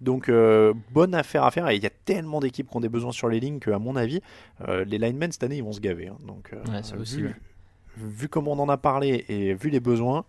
[0.00, 0.30] Donc
[0.92, 3.28] bonne affaire à faire et il y a tellement d'équipes qui ont des besoins sur
[3.28, 4.20] les lignes que à mon avis
[4.66, 6.08] les linemen cette année ils vont se gaver.
[6.08, 6.16] Hein.
[6.26, 6.52] Donc
[6.82, 7.34] c'est aussi vu
[8.30, 10.24] comment on en a parlé et vu les besoins.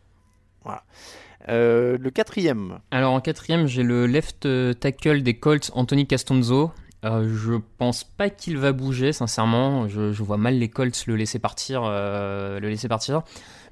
[1.50, 2.80] Euh, le quatrième.
[2.92, 4.48] Alors en quatrième, j'ai le left
[4.80, 6.72] tackle des Colts, Anthony Castonzo.
[7.06, 9.88] Euh, je pense pas qu'il va bouger, sincèrement.
[9.88, 13.22] Je, vois mal les Colts le laisser partir, euh, le laisser partir.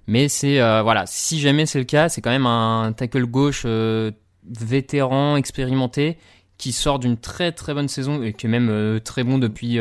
[0.07, 5.35] Mais c'est voilà, si jamais c'est le cas, c'est quand même un tackle gauche vétéran,
[5.35, 6.17] expérimenté,
[6.57, 9.79] qui sort d'une très très bonne saison et qui est même très bon depuis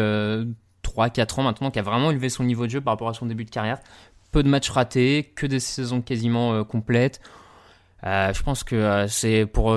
[0.95, 3.26] 3-4 ans maintenant, qui a vraiment élevé son niveau de jeu par rapport à son
[3.26, 3.78] début de carrière.
[4.32, 7.20] Peu de matchs ratés, que des saisons quasiment euh, complètes.
[8.05, 9.76] Euh, je pense que euh, c'est pour,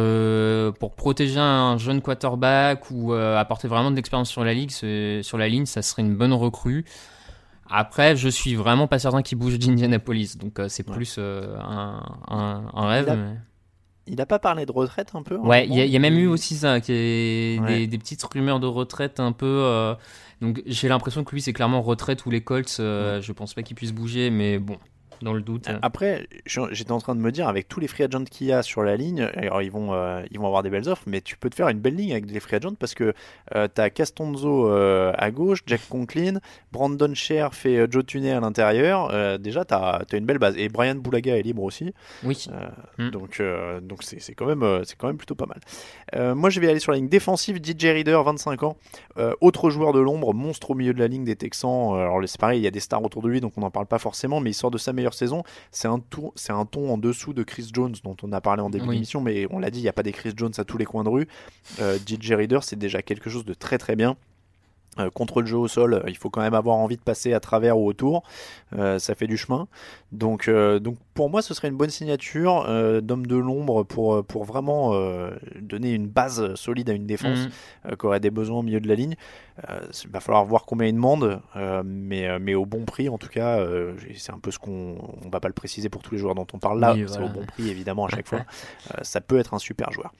[0.80, 5.48] pour protéger un jeune quarterback ou apporter vraiment de l'expérience sur la ligue, sur la
[5.48, 6.86] ligne, ça serait une bonne recrue.
[7.70, 13.38] Après, je suis vraiment pas certain qu'il bouge d'Indianapolis, donc c'est plus un, un, rêve.
[14.10, 16.56] Il n'a pas parlé de retraite un peu Ouais, il y, a même eu aussi
[16.56, 19.96] ça, qui est des, des, petites rumeurs de retraite un peu.
[20.42, 22.78] Donc j'ai l'impression que lui, c'est clairement retraite ou les Colts.
[22.80, 24.78] Euh, je pense pas qu'il puisse bouger, mais bon,
[25.22, 25.68] dans le doute.
[25.82, 28.64] Après, j'étais en train de me dire, avec tous les free agents qu'il y a
[28.64, 31.38] sur la ligne, alors ils vont, euh, ils vont avoir des belles offres, mais tu
[31.38, 33.14] peux te faire une belle ligne avec des free agents parce que
[33.56, 36.40] euh, tu as Castonzo euh, à gauche, Jack Conklin,
[36.72, 39.40] Brandon Scherf et Joe Tunney à l'intérieur.
[39.40, 40.56] déjà, tu as, as, une belle base.
[40.58, 41.94] Et Brian Boulaga est libre aussi.
[42.24, 42.48] Oui.
[42.98, 43.10] Hmm.
[43.10, 43.42] Donc,
[43.82, 46.36] donc c'est quand, même, c'est quand même plutôt pas mal.
[46.36, 47.58] moi, je vais aller sur la ligne défensive.
[47.64, 48.78] DJ Reader, 25 ans.
[49.42, 51.96] autre joueur de l'ombre, monstre au milieu de la ligne des Texans.
[51.96, 53.88] Alors, c'est pareil, il y a des stars autour de lui, donc on n'en parle
[53.88, 55.44] pas forcément, mais il sort de sa meilleure saison.
[55.72, 58.62] C'est un, ton, c'est un ton en dessous de Chris Jones dont on a parlé
[58.62, 60.64] en début d'émission, mais on l'a dit, il n'y a pas des Chris Jones à
[60.64, 61.28] tous les coins de rue.
[61.80, 64.18] Euh, DJ Reader, c'est déjà quelque chose de très très bien.
[65.00, 67.34] Euh, contre le jeu au sol, euh, il faut quand même avoir envie de passer
[67.34, 68.24] à travers ou autour.
[68.72, 69.68] ça fait du chemin.
[70.12, 72.66] Donc, donc pour moi, ce serait une bonne signature
[73.02, 74.94] d'homme de l'ombre pour, pour vraiment
[75.60, 77.96] donner une base solide à une défense mmh.
[77.96, 79.16] qui aurait des besoins au milieu de la ligne.
[79.68, 81.42] il va falloir voir combien il demande,
[81.86, 83.66] mais, mais au bon prix en tout cas.
[84.16, 86.48] c'est un peu ce qu'on on va pas le préciser pour tous les joueurs dont
[86.54, 86.96] on parle là.
[87.08, 88.46] c'est au bon prix évidemment à chaque fois.
[89.02, 90.14] ça peut être un super joueur.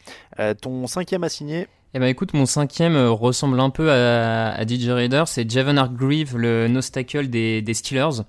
[0.62, 4.90] ton cinquième à signer eh ben écoute, mon cinquième euh, ressemble un peu à, DJ
[4.90, 8.24] Raider, c'est Javon Hargreave, le nostacle des, des Steelers.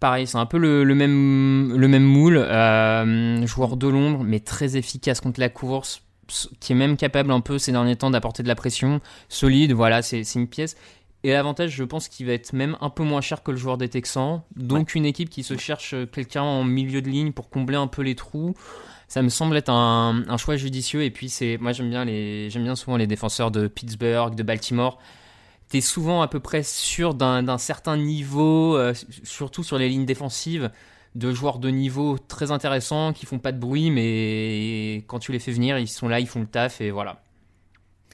[0.00, 4.40] Pareil, c'est un peu le, le, même, le même moule, euh, joueur de l'ombre, mais
[4.40, 6.02] très efficace contre la course,
[6.58, 10.00] qui est même capable un peu ces derniers temps d'apporter de la pression, solide, voilà,
[10.00, 10.74] c'est une pièce.
[11.22, 13.76] Et l'avantage, je pense qu'il va être même un peu moins cher que le joueur
[13.76, 14.42] des Texans.
[14.56, 18.02] Donc une équipe qui se cherche quelqu'un en milieu de ligne pour combler un peu
[18.02, 18.54] les trous.
[19.06, 21.02] Ça me semble être un, un choix judicieux.
[21.02, 24.42] Et puis c'est, moi j'aime bien les, j'aime bien souvent les défenseurs de Pittsburgh, de
[24.42, 24.98] Baltimore.
[25.68, 28.92] T'es souvent à peu près sûr d'un certain niveau, euh,
[29.22, 30.70] surtout sur les lignes défensives,
[31.14, 35.38] de joueurs de niveau très intéressants qui font pas de bruit, mais quand tu les
[35.38, 37.22] fais venir, ils sont là, ils font le taf et voilà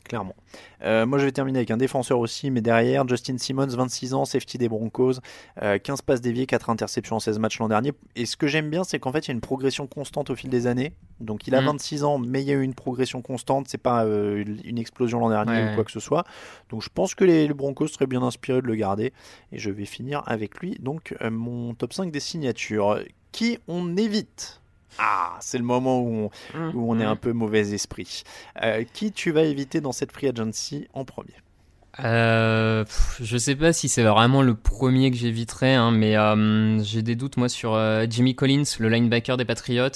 [0.07, 0.35] clairement.
[0.83, 4.25] Euh, moi, je vais terminer avec un défenseur aussi, mais derrière, Justin Simmons, 26 ans,
[4.25, 5.15] safety des Broncos,
[5.61, 7.93] 15 euh, passes déviées, 4 interceptions en 16 matchs l'an dernier.
[8.15, 10.37] Et ce que j'aime bien, c'est qu'en fait, il y a une progression constante au
[10.37, 10.93] fil des années.
[11.21, 12.05] Donc, il a 26 mm.
[12.05, 13.67] ans, mais il y a eu une progression constante.
[13.69, 16.25] C'est pas euh, une explosion l'an dernier ou quoi que ce soit.
[16.71, 19.13] Donc, je pense que les, Broncos seraient bien inspirés de le garder.
[19.53, 20.77] Et je vais finir avec lui.
[20.81, 23.01] Donc, mon top 5 des signatures.
[23.33, 24.61] Qui on évite?
[24.99, 26.75] Ah, c'est le moment où on, mmh.
[26.75, 27.09] où on est mmh.
[27.09, 28.23] un peu mauvais esprit.
[28.63, 31.35] Euh, qui tu vas éviter dans cette free agency en premier?
[32.01, 32.85] Euh,
[33.21, 37.17] je sais pas si c'est vraiment le premier que j'éviterais, hein, mais euh, j'ai des
[37.17, 39.89] doutes moi sur euh, Jimmy Collins, le linebacker des Patriots,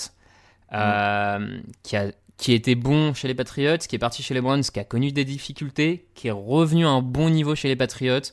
[0.72, 1.60] mmh.
[1.82, 4.80] qui a qui était bon chez les Patriots, qui est parti chez les Browns, qui
[4.80, 8.32] a connu des difficultés, qui est revenu à un bon niveau chez les Patriots.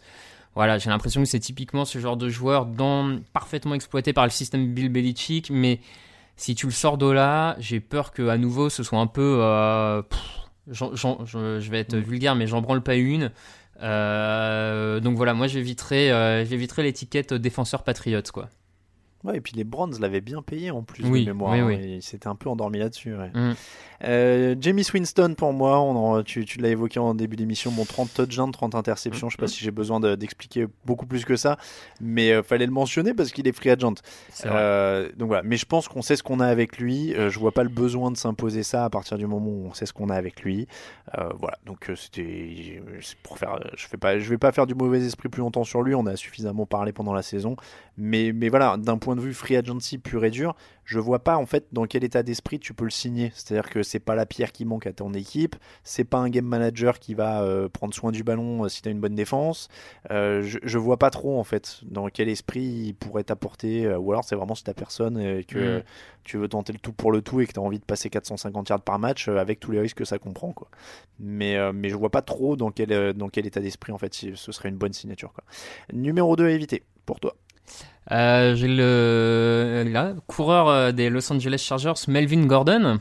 [0.56, 4.30] Voilà, j'ai l'impression que c'est typiquement ce genre de joueur dans, parfaitement exploité par le
[4.30, 5.82] système Bill Belichick, mais
[6.38, 9.40] si tu le sors de là, j'ai peur que à nouveau ce soit un peu.
[9.42, 10.02] Euh,
[10.68, 12.00] je, vais être mm.
[12.00, 13.32] vulgaire, mais j'en branle pas une.
[13.82, 18.50] Euh, donc voilà, moi j'éviterai, euh, j'éviterai l'étiquette défenseur patriote, quoi.
[19.24, 21.54] Ouais, et puis les Browns l'avaient bien payé en plus oui, de mémoire.
[21.54, 21.96] Oui, oui.
[21.96, 23.16] Il s'était un peu endormi là-dessus.
[23.16, 23.32] Ouais.
[23.34, 23.56] Mm.
[24.04, 28.14] Euh, Jamie Winston pour moi, on tu, tu l'as évoqué en début d'émission, bon 30
[28.14, 31.58] touchdowns, 30 interceptions, je sais pas si j'ai besoin d'expliquer beaucoup plus que ça,
[32.00, 33.96] mais euh, fallait le mentionner parce qu'il est free agent.
[34.46, 37.40] Euh, donc voilà, mais je pense qu'on sait ce qu'on a avec lui, euh, je
[37.40, 39.94] vois pas le besoin de s'imposer ça à partir du moment où on sait ce
[39.94, 40.68] qu'on a avec lui.
[41.40, 42.82] Voilà, donc c'était
[43.24, 45.82] pour faire, je fais pas, je vais pas faire du mauvais esprit plus longtemps sur
[45.82, 47.56] lui, on a suffisamment parlé pendant la saison,
[47.98, 50.56] mais mais voilà, d'un point de vue free agency pur et dur,
[50.88, 53.32] je vois pas en fait dans quel état d'esprit tu peux le signer.
[53.36, 56.46] C'est-à-dire que c'est pas la pierre qui manque à ton équipe, c'est pas un game
[56.46, 59.68] manager qui va euh, prendre soin du ballon euh, si tu as une bonne défense.
[60.12, 64.12] Euh, je, je, vois pas trop en fait dans quel esprit il pourrait t'apporter, ou
[64.12, 65.84] alors c'est vraiment si ta personne et que mm.
[66.24, 68.10] tu veux tenter le tout pour le tout et que tu as envie de passer
[68.10, 70.54] 450 yards par match avec tous les risques que ça comprend.
[70.54, 70.70] Quoi.
[71.20, 74.52] Mais, mais je vois pas trop dans quel, dans quel état d'esprit en fait ce
[74.54, 75.34] serait une bonne signature.
[75.34, 75.44] Quoi.
[75.92, 77.36] Numéro 2 à éviter pour toi.
[78.12, 83.00] Euh, j'ai le coureur euh, des Los Angeles Chargers, Melvin Gordon,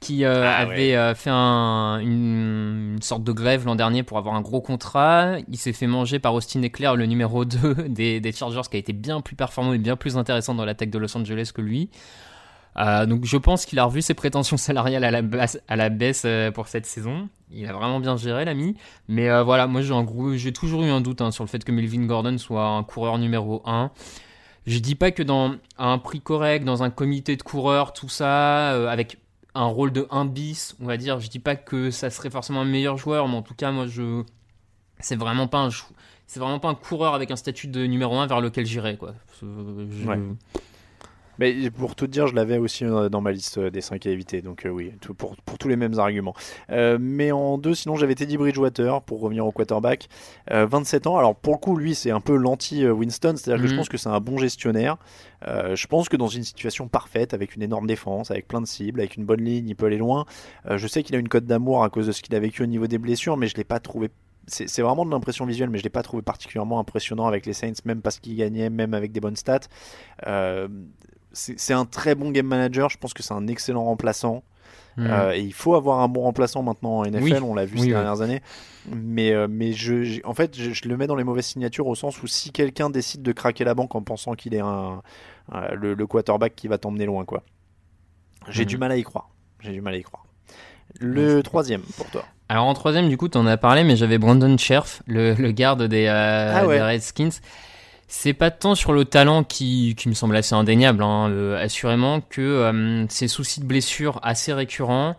[0.00, 4.62] qui euh, ah avait fait une, sorte de grève l'an dernier pour avoir un gros
[4.62, 5.36] contrat.
[5.48, 8.80] Il s'est fait manger par Austin Eckler, le numéro 2 des, des, Chargers, qui a
[8.80, 11.90] été bien plus performant et bien plus intéressant dans l'attaque de Los Angeles que lui.
[12.76, 15.58] Donc je pense qu'il a revu ses prétentions salariales à la, baisse,
[15.92, 17.28] baisse pour cette saison.
[17.50, 18.76] Il a vraiment bien géré l'ami.
[19.08, 19.82] Mais voilà, moi
[20.34, 23.18] j'ai toujours eu un doute hein, sur le fait que Melvin Gordon soit un coureur
[23.18, 23.90] numéro 1.
[24.66, 28.72] Je dis pas que dans un prix correct, dans un comité de coureurs, tout ça,
[28.74, 29.18] euh, avec
[29.54, 32.60] un rôle de 1 bis, on va dire, je dis pas que ça serait forcément
[32.60, 34.22] un meilleur joueur, mais en tout cas, moi, je.
[34.98, 35.70] C'est vraiment pas un.
[36.26, 39.14] C'est vraiment pas un coureur avec un statut de numéro 1 vers lequel j'irais, quoi.
[41.40, 44.10] Mais pour tout dire, je l'avais aussi euh, dans ma liste euh, des 5 à
[44.10, 44.42] éviter.
[44.42, 46.34] Donc euh, oui, pour, pour, tous les mêmes arguments.
[46.68, 50.08] mais en deux, sinon j'avais Teddy Bridgewater pour revenir au quarterback.
[50.50, 51.16] 27 ans.
[51.16, 53.34] Alors pour le coup, lui, c'est un peu l'anti-Winston.
[53.36, 53.78] C'est-à-dire que je mhm.
[53.78, 54.98] pense que c'est un bon gestionnaire.
[55.46, 59.00] je pense que dans une situation parfaite, avec une énorme défense, avec plein de cibles,
[59.00, 60.26] avec une bonne ligne, il peut aller loin.
[60.68, 62.66] je sais qu'il a une cote d'amour à cause de ce qu'il a vécu au
[62.66, 64.10] niveau des blessures, mais je l'ai pas trouvé
[64.46, 67.52] c'est vraiment de l'impression visuelle, mais je ne l'ai pas trouvé particulièrement impressionnant avec les
[67.52, 69.60] Saints, même parce qu'il gagnait, même avec des bonnes stats.
[70.26, 70.66] Euh,
[71.32, 72.90] c'est un très bon game manager.
[72.90, 74.42] Je pense que c'est un excellent remplaçant.
[74.96, 75.06] Hmm.
[75.06, 77.88] Euh, et il faut avoir un bon remplaçant maintenant en NFL, on l'a vu ces
[77.88, 78.42] dernières années.
[78.90, 82.22] Mais, euh, mais je, en fait, je, le mets dans les mauvaises signatures au sens
[82.22, 85.02] où si quelqu'un décide de craquer la banque en pensant qu'il est un,
[85.72, 87.42] le, quarterback qui va t'emmener loin, quoi.
[88.48, 88.66] J'ai hmm.
[88.66, 89.30] du mal à y croire.
[89.60, 90.24] J'ai du mal à y croire.
[90.98, 92.24] Le troisième pour toi.
[92.48, 95.84] Alors en troisième, du coup, tu en as parlé, mais j'avais Brandon Scherf, le, garde
[95.84, 97.30] des, euh, ah des Redskins.
[98.12, 102.20] C'est pas tant sur le talent qui, qui me semble assez indéniable, hein, euh, assurément,
[102.20, 105.14] que euh, ses soucis de blessure assez récurrents.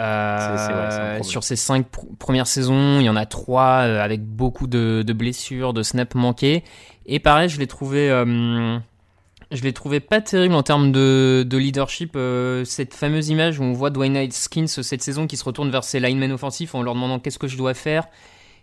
[0.00, 1.86] Euh, sur ces cinq
[2.18, 6.64] premières saisons, il y en a trois avec beaucoup de, de, blessures, de snaps manqués.
[7.06, 12.18] Et pareil, je l'ai trouvé, je l'ai trouvé pas terrible en termes de, de leadership.
[12.64, 16.00] cette fameuse image où on voit Dwayne Skins cette saison qui se retourne vers ses
[16.00, 18.08] linemen offensifs en leur demandant qu'est-ce que je dois faire.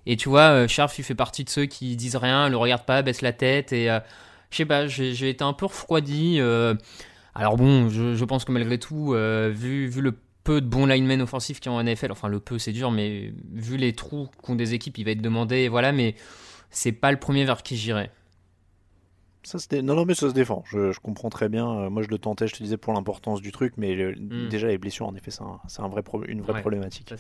[0.05, 2.85] Et tu vois, euh, Sharf, il fait partie de ceux qui disent rien, le regardent
[2.85, 3.73] pas, baissent la tête.
[3.73, 3.99] Et euh,
[4.51, 6.37] je sais pas, j'ai été un peu refroidi.
[6.39, 6.75] Euh.
[7.33, 11.59] alors bon, je, pense que malgré tout, vu, vu le peu de bons linemen offensifs
[11.59, 12.11] qui ont en NFL.
[12.11, 15.21] Enfin, le peu, c'est dur, mais vu les trous qu'ont des équipes, il va être
[15.21, 15.67] demandé.
[15.67, 16.15] Voilà, mais
[16.69, 18.11] c'est pas le premier vers qui j'irai.
[19.45, 20.63] Ça, non, non, mais ça se défend.
[20.65, 21.69] Je, comprends très bien.
[21.69, 24.49] Euh, moi, je le tentais, je te disais, pour l'importance du truc, mais hmm.
[24.49, 27.13] déjà, les blessures, en effet, c'est un, vrai une vraie problématique.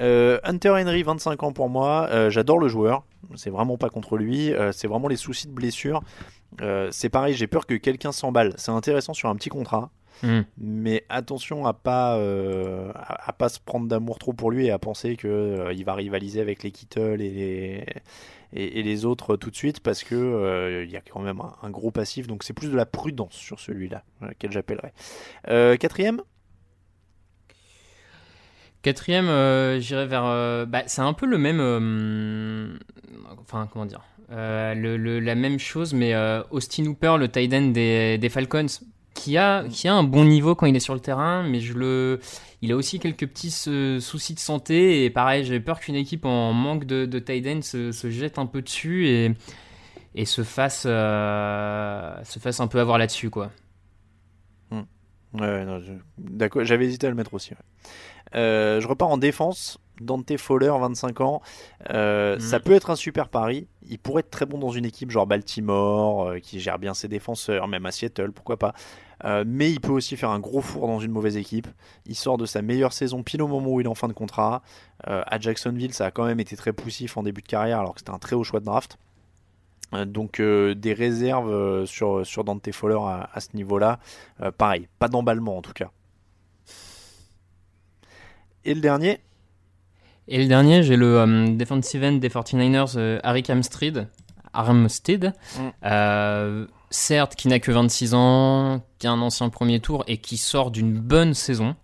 [0.00, 2.08] Euh, Hunter Henry, 25 ans pour moi.
[2.10, 3.04] Euh, j'adore le joueur.
[3.34, 4.52] C'est vraiment pas contre lui.
[4.72, 6.02] c'est vraiment les soucis de blessure.
[6.90, 8.54] c'est pareil, j'ai peur que quelqu'un s'emballe.
[8.56, 9.90] C'est intéressant sur un petit contrat.
[10.22, 10.40] Hmm.
[10.56, 12.14] Mais attention à pas
[12.94, 16.40] à, pas se prendre d'amour trop pour lui et à penser que il va rivaliser
[16.40, 17.84] avec les Kittle et les
[18.52, 21.70] et, les autres tout de suite parce que euh, il y a quand même un,
[21.70, 22.26] gros passif.
[22.26, 24.92] Donc c'est plus de la prudence sur celui-là, euh, quel j'appellerais.
[25.48, 26.22] Euh, quatrième?
[28.82, 29.26] Quatrième,
[29.80, 30.66] j'irai vers.
[30.66, 32.78] Bah, c'est un peu le même.
[33.40, 34.74] enfin, comment dire La
[35.34, 36.14] même chose, mais
[36.50, 38.66] Austin Hooper, le tight end des, des Falcons,
[39.14, 41.74] qui a, qui a un bon niveau quand il est sur le terrain, mais je
[41.74, 42.20] le,
[42.60, 45.04] il a aussi quelques petits soucis de santé.
[45.04, 48.38] Et pareil, j'ai peur qu'une équipe en manque de, de tight end se, se, jette
[48.38, 49.32] un peu dessus et,
[50.14, 53.30] et se, fasse, euh, se fasse un peu avoir là-dessus.
[53.30, 53.50] quoi.
[54.70, 54.82] Hmm.
[55.34, 55.64] Ouais,
[56.18, 57.52] d'accord, j'avais hésité à le mettre aussi.
[58.34, 59.78] Euh, je repars en défense.
[60.00, 61.42] Dante Fowler, 25 ans.
[61.90, 62.40] Euh, hmm.
[62.40, 63.66] Ça peut être un super pari.
[63.88, 67.66] Il pourrait être très bon dans une équipe genre Baltimore, qui gère bien ses défenseurs,
[67.66, 68.74] même à Seattle, pourquoi pas.
[69.24, 71.66] Euh, mais il peut aussi faire un gros four dans une mauvaise équipe.
[72.06, 74.12] Il sort de sa meilleure saison pile au moment où il est en fin de
[74.12, 74.62] contrat.
[75.08, 77.94] Euh, à Jacksonville, ça a quand même été très poussif en début de carrière alors
[77.94, 78.98] que c'était un très haut choix de draft.
[79.94, 83.98] Euh, donc des réserves sur, sur Dante Fowler à, ce niveau-là.
[84.56, 85.90] pareil, pas d'emballement en tout cas.
[88.64, 89.20] Et le dernier?
[90.30, 94.08] Et le dernier, j'ai le defensive end des 49ers, Harry Armstead.
[94.52, 95.32] Armstead.
[95.82, 100.36] Mm certes, qui n'a que 26 ans, qui a un ancien premier tour et qui
[100.36, 101.76] sort d'une bonne saison.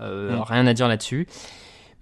[0.00, 0.42] Euh, mm.
[0.42, 1.26] Rien à dire là-dessus.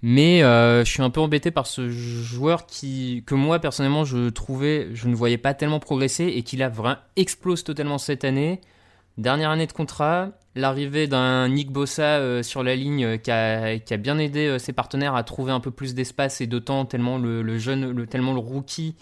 [0.01, 4.27] Mais euh, je suis un peu embêté par ce joueur qui, que moi personnellement je
[4.29, 8.59] trouvais, je ne voyais pas tellement progresser et qui là vraiment explose totalement cette année.
[9.17, 13.93] Dernière année de contrat, l'arrivée d'un Nick Bossa euh, sur la ligne qui a, qui,
[13.93, 17.17] a, bien aidé ses partenaires à trouver un peu plus d'espace et de temps tellement
[17.17, 18.95] le, le jeune, le, tellement le rookie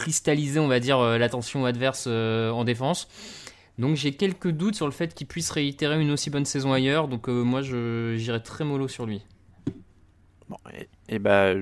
[0.00, 3.08] cristalliser, on va dire, euh, l'attention adverse euh, en défense.
[3.78, 7.06] Donc j'ai quelques doutes sur le fait qu'il puisse réitérer une aussi bonne saison ailleurs.
[7.06, 9.22] Donc euh, moi, j'irai très mollo sur lui.
[11.10, 11.52] Et, bah,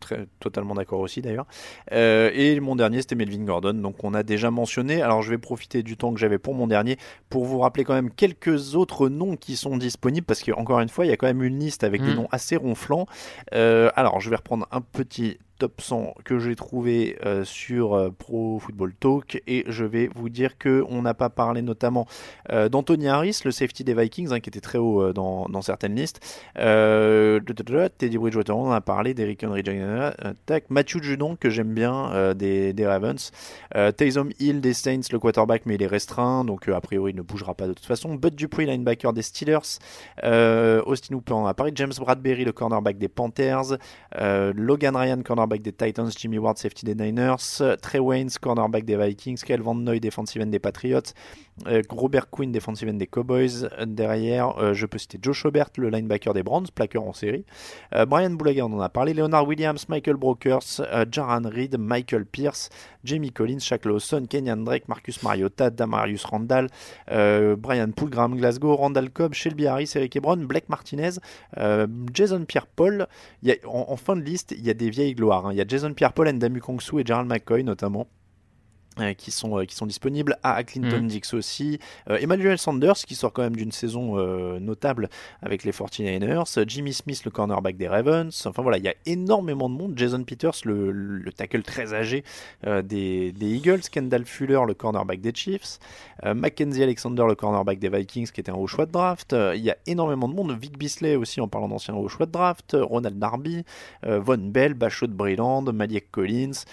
[0.00, 1.46] très, totalement d'accord aussi d'ailleurs.
[1.90, 3.74] et mon dernier, c'était Melvin Gordon.
[3.74, 5.02] Donc on a déjà mentionné.
[5.02, 6.96] Alors je vais profiter du temps que j'avais pour mon dernier
[7.30, 11.06] pour vous rappeler quand même quelques autres noms qui sont disponibles parce qu'encore une fois,
[11.06, 12.16] il y a quand même une liste avec des mm.
[12.16, 13.06] noms assez ronflants.
[13.52, 18.58] alors je vais reprendre un petit top 100 que j'ai trouvé euh, sur euh, Pro
[18.58, 22.06] Football Talk et je vais vous dire que on n'a pas parlé notamment
[22.50, 25.94] euh, d'Anthony Harris, le safety des Vikings, hein, qui était très haut dans, dans, certaines
[25.94, 26.20] listes.
[26.54, 29.62] Teddy Bridgewater, on en a parlé, d'Eric Henry,
[30.70, 33.30] Matthew Judon que j'aime bien des, des, Ravens,
[33.96, 37.22] Taysom Hill des Saints, le quarterback, mais il est restreint, donc a priori il ne
[37.22, 38.14] bougera pas de toute façon.
[38.14, 39.78] Bud Dupree, linebacker des Steelers,
[40.22, 43.76] Austin Hooper, a parlé, James Bradbury, le cornerback des Panthers,
[44.14, 49.40] Logan Ryan, cornerback des Titans, Jimmy Ward, safety des Niners, Trey Waynes, cornerback des Vikings,
[49.44, 51.45] Kel Van Noy, defensive end des Patriots, euh,
[51.88, 53.68] Robert Quinn, defensive end des Cowboys.
[53.86, 57.44] Derrière, euh, je peux citer Joe Schobert, le linebacker des Browns, plaqueur en série.
[57.94, 59.14] Euh, Brian Boulaga, on en a parlé.
[59.14, 62.68] Leonard Williams, Michael Brokers, Jaran Reed, Michael Pierce,
[63.04, 66.68] Jamie Collins, Shaq Lawson, Kenyan Drake, Marcus Mariota, Damarius Randall,
[67.08, 71.18] Brian Poole, Graham Glasgow, Randall Cobb, Shelby Harris, Eric Ebron, Blake Martinez,
[72.12, 73.06] Jason Pierre-Paul.
[73.66, 75.46] En, en, fin de liste, il y a des vieilles gloires.
[75.46, 75.52] Hein.
[75.52, 78.06] Il y a Jason Pierre-Paul, Ndamu Kongsu et Gerald McCoy notamment.
[78.98, 81.06] Euh, qui sont, euh, qui sont disponibles à Clinton mm.
[81.06, 81.78] Dix aussi.
[82.08, 84.16] Euh, Emmanuel Sanders qui sort quand même d'une saison
[84.58, 85.10] notable
[85.42, 86.66] avec les 49ers.
[86.66, 88.46] Jimmy Smith, le cornerback des Ravens.
[88.46, 89.92] Enfin voilà, il y a énormément de monde.
[89.96, 92.24] Jason Peters, le, le tackle très âgé
[92.64, 93.82] des, des, Eagles.
[93.90, 95.78] Kendall Fuller, le cornerback des Chiefs.
[96.24, 99.36] Mackenzie Alexander, le cornerback des Vikings qui était un haut choix de draft.
[99.54, 100.56] Il y a énormément de monde.
[100.58, 102.76] Vic Bisley aussi en parlant d'ancien haut choix de draft.
[102.78, 103.64] Ronald Darby,
[104.02, 106.64] Von Bell, Bachot Breland, Maliek Collins.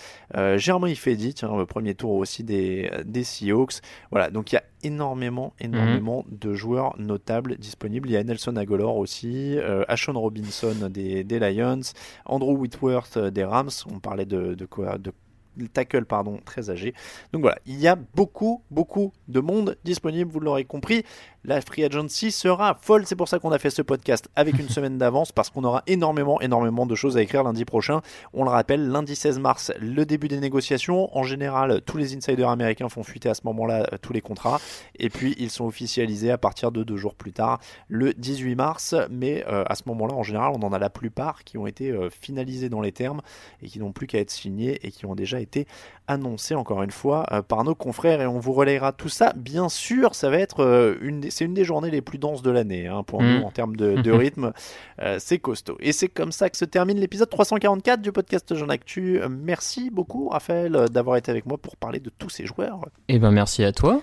[0.58, 3.82] Germain Ifedi, tiens, le premier tour aussi des, des Seahawks.
[4.12, 6.38] Voilà, donc il y a énormément, énormément mhm.
[6.38, 8.10] de joueurs notables disponibles.
[8.10, 11.82] Il y a Nelson Agolor aussi, euh, Ashon Robinson des, des, Lions,
[12.26, 13.70] Andrew Whitworth euh, des Rams.
[13.92, 14.68] On parlait de, de,
[14.98, 15.12] de
[15.74, 16.94] tackle pardon, très âgé.
[17.32, 21.04] Donc voilà, il y a beaucoup, beaucoup de monde disponible, vous l'aurez compris.
[21.46, 24.70] La free agency sera folle, c'est pour ça qu'on a fait ce podcast avec une
[24.70, 28.02] semaine d'avance, parce qu'on aura énormément, énormément de choses à écrire lundi prochain.
[28.32, 31.16] On le rappelle, lundi 16 mars, le début des négociations.
[31.18, 34.62] En général, tous les insiders américains font fuiter à ce moment-là euh, tous les contrats,
[34.98, 37.60] et puis ils sont officialisés à partir de deux jours plus tard,
[37.90, 38.96] le 18 mars.
[39.10, 41.92] Mais euh, à ce moment-là, en général, on en a la plupart qui ont été
[41.92, 43.22] euh, finalisés dans les termes
[43.62, 45.68] et qui n'ont plus qu'à être signés et qui ont déjà été
[46.08, 48.20] annoncés encore une fois par nos confrères.
[48.22, 49.32] Et on vous relayera tout ça.
[49.36, 52.52] Bien sûr, ça va être une des c'est une des journées les plus denses de
[52.52, 53.44] l'année hein, pour nous Mm.
[53.44, 54.52] en termes de, de rythme.
[55.02, 55.78] Euh, c'est costaud.
[55.80, 59.22] Et c'est comme ça que se termine l'épisode 344 du podcast Jean Actu.
[59.22, 62.80] Euh, Merci beaucoup, Raphaël, euh, d'avoir été avec moi pour parler de tous ces joueurs.
[63.08, 64.02] Eh ben merci à toi.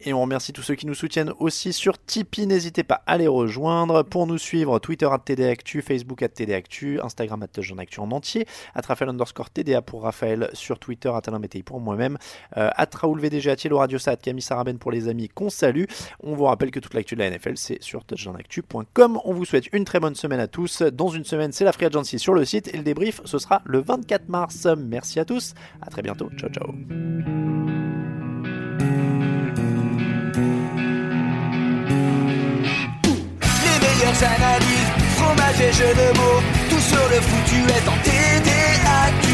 [0.00, 2.46] Et on remercie tous ceux qui nous soutiennent aussi sur Tipeee.
[2.46, 4.02] N'hésitez pas à les rejoindre.
[4.02, 8.82] Pour nous suivre, Twitter at TDActu, Facebook at TDActu, Instagram Jean Actu en entier, at
[8.86, 11.10] Raphaël underscore TDA pour Raphaël, sur Twitter
[11.40, 12.18] Métaï pour moi-même,
[12.56, 15.84] euh, at Raoul VDG, at Yellow Radio Camille Sarabène pour les amis qu'on salue.
[16.22, 19.20] On vous rappelle que toute l'actu de la NFL, c'est sur touchdownactu.com.
[19.24, 20.82] On vous souhaite une très bonne semaine à tous.
[20.82, 23.62] Dans une semaine, c'est la Free Agency sur le site et le débrief, ce sera
[23.64, 24.66] le 24 mars.
[24.78, 25.54] Merci à tous.
[25.82, 26.30] À très bientôt.
[26.36, 26.74] Ciao, ciao.
[34.00, 39.26] Meilleures analyses, fromage et jeux de mots, tout sur le foutu est en TDAQ.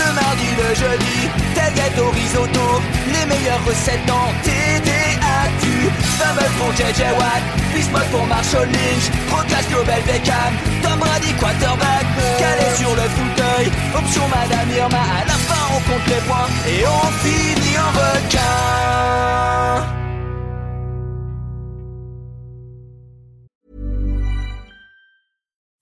[0.00, 5.90] Le mardi, le jeudi, tailgate au risotto, les meilleures recettes dans TDAQ.
[6.18, 7.42] Fameux pour JJ Watt,
[7.72, 10.52] Bismuth pour Marshall Lynch, Rocas Global Beckham,
[10.82, 12.06] Tom Brady quarterback,
[12.38, 16.84] calé sur le fauteuil, option Madame Irma, à la fin on compte les points et
[16.86, 19.99] on finit en requin.